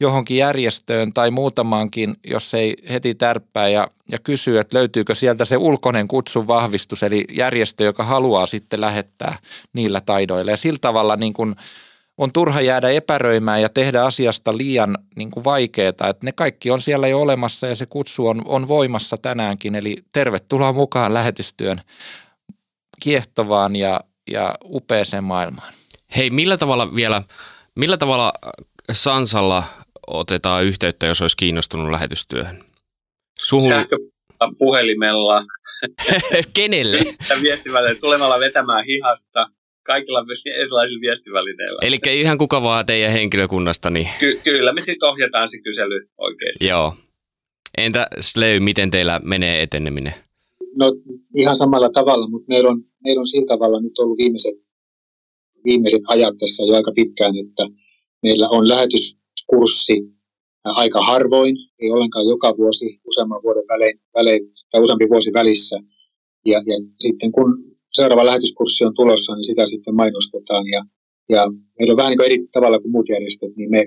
johonkin 0.00 0.36
järjestöön 0.36 1.12
tai 1.12 1.30
muutamaankin, 1.30 2.16
jos 2.24 2.54
ei 2.54 2.76
heti 2.90 3.14
tärppää 3.14 3.68
ja, 3.68 3.88
ja 4.12 4.18
kysyy, 4.18 4.58
että 4.58 4.78
löytyykö 4.78 5.14
sieltä 5.14 5.44
se 5.44 5.56
ulkoinen 5.56 6.08
kutsun 6.08 6.46
vahvistus, 6.46 7.02
eli 7.02 7.24
järjestö, 7.32 7.84
joka 7.84 8.04
haluaa 8.04 8.46
sitten 8.46 8.80
lähettää 8.80 9.38
niillä 9.72 10.00
taidoilla. 10.00 10.50
Ja 10.50 10.56
sillä 10.56 10.78
tavalla 10.80 11.16
niin 11.16 11.32
kuin 11.32 11.54
on 12.18 12.32
turha 12.32 12.60
jäädä 12.60 12.88
epäröimään 12.88 13.62
ja 13.62 13.68
tehdä 13.68 14.02
asiasta 14.02 14.56
liian 14.56 14.98
niin 15.16 15.30
kuin 15.30 15.44
vaikeaa. 15.44 15.88
Että 15.88 16.16
ne 16.22 16.32
kaikki 16.32 16.70
on 16.70 16.80
siellä 16.80 17.08
jo 17.08 17.20
olemassa 17.20 17.66
ja 17.66 17.74
se 17.74 17.86
kutsu 17.86 18.26
on, 18.26 18.42
on 18.44 18.68
voimassa 18.68 19.16
tänäänkin. 19.16 19.74
Eli 19.74 19.96
tervetuloa 20.12 20.72
mukaan 20.72 21.14
lähetystyön 21.14 21.80
kiehtovaan 23.00 23.76
ja, 23.76 24.00
ja 24.30 24.54
upeeseen 24.64 25.24
maailmaan. 25.24 25.72
Hei, 26.16 26.30
millä 26.30 26.56
tavalla 26.56 26.94
vielä, 26.94 27.22
millä 27.74 27.96
tavalla 27.96 28.32
Sansalla 28.92 29.64
otetaan 30.06 30.64
yhteyttä, 30.64 31.06
jos 31.06 31.22
olisi 31.22 31.36
kiinnostunut 31.36 31.90
lähetystyöhön? 31.90 32.64
Suhun... 33.38 33.68
Sähkö 33.68 33.96
puhelimella. 34.58 35.44
Kenelle? 36.54 36.98
Viestivälineellä 37.42 38.00
tulemalla 38.00 38.40
vetämään 38.40 38.84
hihasta 38.84 39.46
kaikilla 39.84 40.24
erilaisilla 40.60 41.00
viestivälineillä. 41.00 41.78
Eli 41.82 42.20
ihan 42.20 42.38
kuka 42.38 42.62
vaan 42.62 42.86
teidän 42.86 43.12
henkilökunnasta. 43.12 43.90
Niin... 43.90 44.08
Ky- 44.20 44.40
kyllä 44.44 44.72
me 44.72 44.80
sitten 44.80 45.08
ohjataan 45.08 45.48
se 45.48 45.58
kysely 45.58 46.08
oikein. 46.18 46.52
Joo. 46.60 46.94
Entä 47.78 48.06
Sleu, 48.20 48.60
miten 48.60 48.90
teillä 48.90 49.20
menee 49.24 49.62
eteneminen? 49.62 50.14
No 50.76 50.92
ihan 51.36 51.56
samalla 51.56 51.88
tavalla, 51.88 52.28
mutta 52.28 52.46
meillä 52.48 52.70
on, 52.70 52.82
meillä 53.04 53.20
on 53.20 53.26
sillä 53.26 53.46
tavalla 53.46 53.80
nyt 53.80 53.98
ollut 53.98 54.18
viimeiset, 54.18 54.54
viimeiset 55.64 56.02
ajat 56.06 56.34
tässä 56.38 56.62
jo 56.62 56.74
aika 56.74 56.92
pitkään, 56.92 57.34
että 57.36 57.62
meillä 58.22 58.48
on 58.48 58.68
lähetyskurssi 58.68 60.14
aika 60.64 61.02
harvoin, 61.02 61.56
ei 61.78 61.90
ollenkaan 61.90 62.28
joka 62.28 62.56
vuosi, 62.56 63.00
useamman 63.04 63.42
vuoden 63.42 63.64
välein, 63.68 64.00
välein 64.14 64.42
tai 64.70 64.80
useampi 64.80 65.08
vuosi 65.08 65.32
välissä. 65.32 65.76
Ja, 66.46 66.58
ja 66.58 66.76
sitten 67.00 67.32
kun 67.32 67.73
seuraava 67.94 68.26
lähetyskurssi 68.26 68.84
on 68.84 68.94
tulossa, 68.94 69.34
niin 69.34 69.44
sitä 69.44 69.66
sitten 69.66 69.94
mainostetaan. 69.94 70.68
Ja, 70.68 70.84
ja 71.28 71.46
meillä 71.78 71.92
on 71.92 71.96
vähän 71.96 72.10
niin 72.10 72.18
kuin 72.18 72.26
eri 72.26 72.46
tavalla 72.52 72.78
kuin 72.78 72.92
muut 72.92 73.08
järjestöt, 73.08 73.56
niin 73.56 73.70
me 73.70 73.86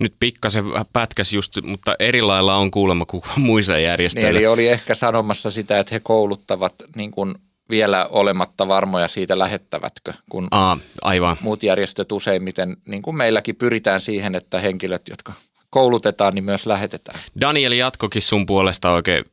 nyt 0.00 0.14
pikkasen 0.20 0.64
pätkäs 0.92 1.32
just, 1.32 1.52
mutta 1.62 1.96
eri 1.98 2.22
lailla 2.22 2.56
on 2.56 2.70
kuulemma 2.70 3.04
kuin 3.04 3.22
muissa 3.36 3.78
järjestöillä. 3.78 4.30
Niin, 4.30 4.36
eli 4.36 4.46
oli 4.46 4.68
ehkä 4.68 4.94
sanomassa 4.94 5.50
sitä, 5.50 5.78
että 5.78 5.94
he 5.94 6.00
kouluttavat 6.00 6.74
niin 6.96 7.10
kuin 7.10 7.34
vielä 7.70 8.06
olematta 8.06 8.68
varmoja 8.68 9.08
siitä 9.08 9.38
lähettävätkö, 9.38 10.12
kun 10.30 10.48
Aa, 10.50 10.78
aivan. 11.02 11.36
muut 11.40 11.62
järjestöt 11.62 12.12
useimmiten, 12.12 12.76
niin 12.86 13.02
kuin 13.02 13.16
meilläkin 13.16 13.56
pyritään 13.56 14.00
siihen, 14.00 14.34
että 14.34 14.60
henkilöt, 14.60 15.02
jotka 15.10 15.32
koulutetaan, 15.70 16.34
niin 16.34 16.44
myös 16.44 16.66
lähetetään. 16.66 17.20
Daniel 17.40 17.72
jatkokin 17.72 18.22
sun 18.22 18.46
puolesta 18.46 18.92
oikein, 18.92 19.24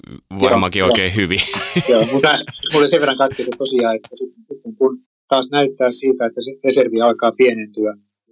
varmaankin 0.42 0.80
joo, 0.80 0.88
oikein 0.88 1.10
joo. 1.12 1.18
hyvin. 1.18 1.40
Joo, 1.92 2.06
mutta 2.14 2.40
mulle 2.74 2.88
sen 2.88 3.00
verran 3.00 3.18
katki 3.18 3.44
se 3.44 3.52
tosiaan, 3.58 3.96
että 3.96 4.10
sitten, 4.42 4.76
kun 4.76 5.00
taas 5.28 5.50
näyttää 5.52 5.92
siitä, 5.92 6.26
että 6.26 6.42
se 6.42 6.52
reservi 6.64 7.02
alkaa 7.02 7.32
pienentyä, 7.32 7.92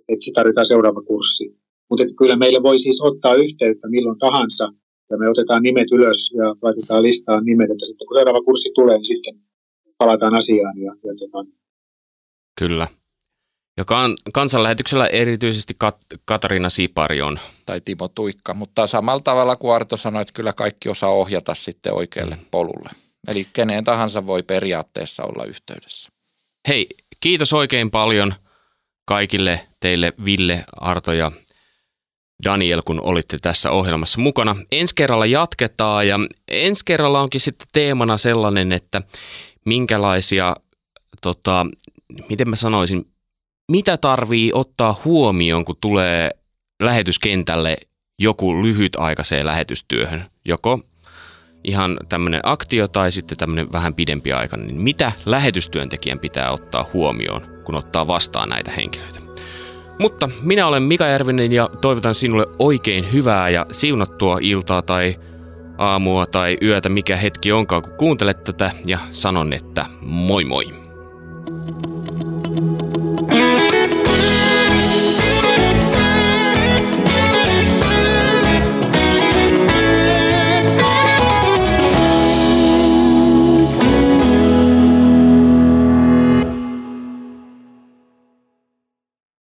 että 0.09 0.25
se 0.25 0.31
tarvitaan 0.35 0.65
seuraava 0.65 1.01
kurssi. 1.01 1.57
Mutta 1.89 2.03
kyllä 2.17 2.35
meille 2.35 2.63
voi 2.63 2.79
siis 2.79 3.01
ottaa 3.01 3.35
yhteyttä 3.35 3.87
milloin 3.89 4.19
tahansa, 4.19 4.69
ja 5.09 5.17
me 5.17 5.29
otetaan 5.29 5.63
nimet 5.63 5.91
ylös 5.91 6.31
ja 6.37 6.55
laitetaan 6.61 7.03
listaan 7.03 7.45
nimet, 7.45 7.71
että 7.71 7.85
sitten 7.85 8.07
kun 8.07 8.17
seuraava 8.17 8.41
kurssi 8.41 8.71
tulee, 8.75 8.97
niin 8.97 9.05
sitten 9.05 9.35
palataan 9.97 10.35
asiaan. 10.35 10.77
Ja, 10.81 10.95
ja 11.03 11.13
tota... 11.19 11.45
Kyllä. 12.59 12.87
Ja 13.77 13.85
kan, 13.85 14.15
kansanlähetyksellä 14.33 15.07
erityisesti 15.07 15.75
Kat- 15.83 16.17
Katariina 16.25 16.69
Sipari 16.69 17.21
on. 17.21 17.39
Tai 17.65 17.81
Timo 17.81 18.07
Tuikka, 18.07 18.53
mutta 18.53 18.87
samalla 18.87 19.21
tavalla 19.21 19.55
kuin 19.55 19.75
Arto 19.75 19.97
sanoi, 19.97 20.21
että 20.21 20.33
kyllä 20.33 20.53
kaikki 20.53 20.89
osaa 20.89 21.09
ohjata 21.09 21.55
sitten 21.55 21.93
oikealle 21.93 22.35
mm. 22.35 22.45
polulle. 22.51 22.89
Eli 23.27 23.47
keneen 23.53 23.83
tahansa 23.83 24.27
voi 24.27 24.43
periaatteessa 24.43 25.23
olla 25.23 25.45
yhteydessä. 25.45 26.09
Hei, 26.67 26.87
kiitos 27.19 27.53
oikein 27.53 27.91
paljon 27.91 28.33
kaikille 29.05 29.67
teille 29.79 30.13
Ville, 30.25 30.63
Arto 30.75 31.13
ja 31.13 31.31
Daniel, 32.43 32.81
kun 32.85 33.01
olitte 33.01 33.37
tässä 33.41 33.71
ohjelmassa 33.71 34.21
mukana. 34.21 34.55
Ensi 34.71 34.95
kerralla 34.95 35.25
jatketaan 35.25 36.07
ja 36.07 36.19
ensi 36.47 36.85
kerralla 36.85 37.21
onkin 37.21 37.41
sitten 37.41 37.67
teemana 37.73 38.17
sellainen, 38.17 38.71
että 38.71 39.01
minkälaisia, 39.65 40.55
tota, 41.21 41.65
miten 42.29 42.49
mä 42.49 42.55
sanoisin, 42.55 43.12
mitä 43.71 43.97
tarvii 43.97 44.51
ottaa 44.53 45.01
huomioon, 45.05 45.65
kun 45.65 45.75
tulee 45.81 46.29
lähetyskentälle 46.81 47.77
joku 48.19 48.63
lyhytaikaiseen 48.63 49.45
lähetystyöhön, 49.45 50.25
joko 50.45 50.79
ihan 51.63 51.97
tämmöinen 52.09 52.41
aktio 52.43 52.87
tai 52.87 53.11
sitten 53.11 53.37
tämmöinen 53.37 53.71
vähän 53.71 53.93
pidempi 53.93 54.33
aika, 54.33 54.57
niin 54.57 54.81
mitä 54.81 55.11
lähetystyöntekijän 55.25 56.19
pitää 56.19 56.51
ottaa 56.51 56.89
huomioon, 56.93 57.41
kun 57.63 57.75
ottaa 57.75 58.07
vastaan 58.07 58.49
näitä 58.49 58.71
henkilöitä. 58.71 59.19
Mutta 59.99 60.29
minä 60.41 60.67
olen 60.67 60.83
Mika 60.83 61.07
Järvinen 61.07 61.51
ja 61.51 61.69
toivotan 61.81 62.15
sinulle 62.15 62.47
oikein 62.59 63.11
hyvää 63.13 63.49
ja 63.49 63.65
siunattua 63.71 64.37
iltaa 64.41 64.81
tai 64.81 65.19
aamua 65.77 66.25
tai 66.25 66.57
yötä, 66.61 66.89
mikä 66.89 67.17
hetki 67.17 67.51
onkaan, 67.51 67.81
kun 67.81 67.97
kuuntelet 67.97 68.43
tätä 68.43 68.71
ja 68.85 68.99
sanon, 69.09 69.53
että 69.53 69.85
moi 70.01 70.43
moi. 70.43 70.82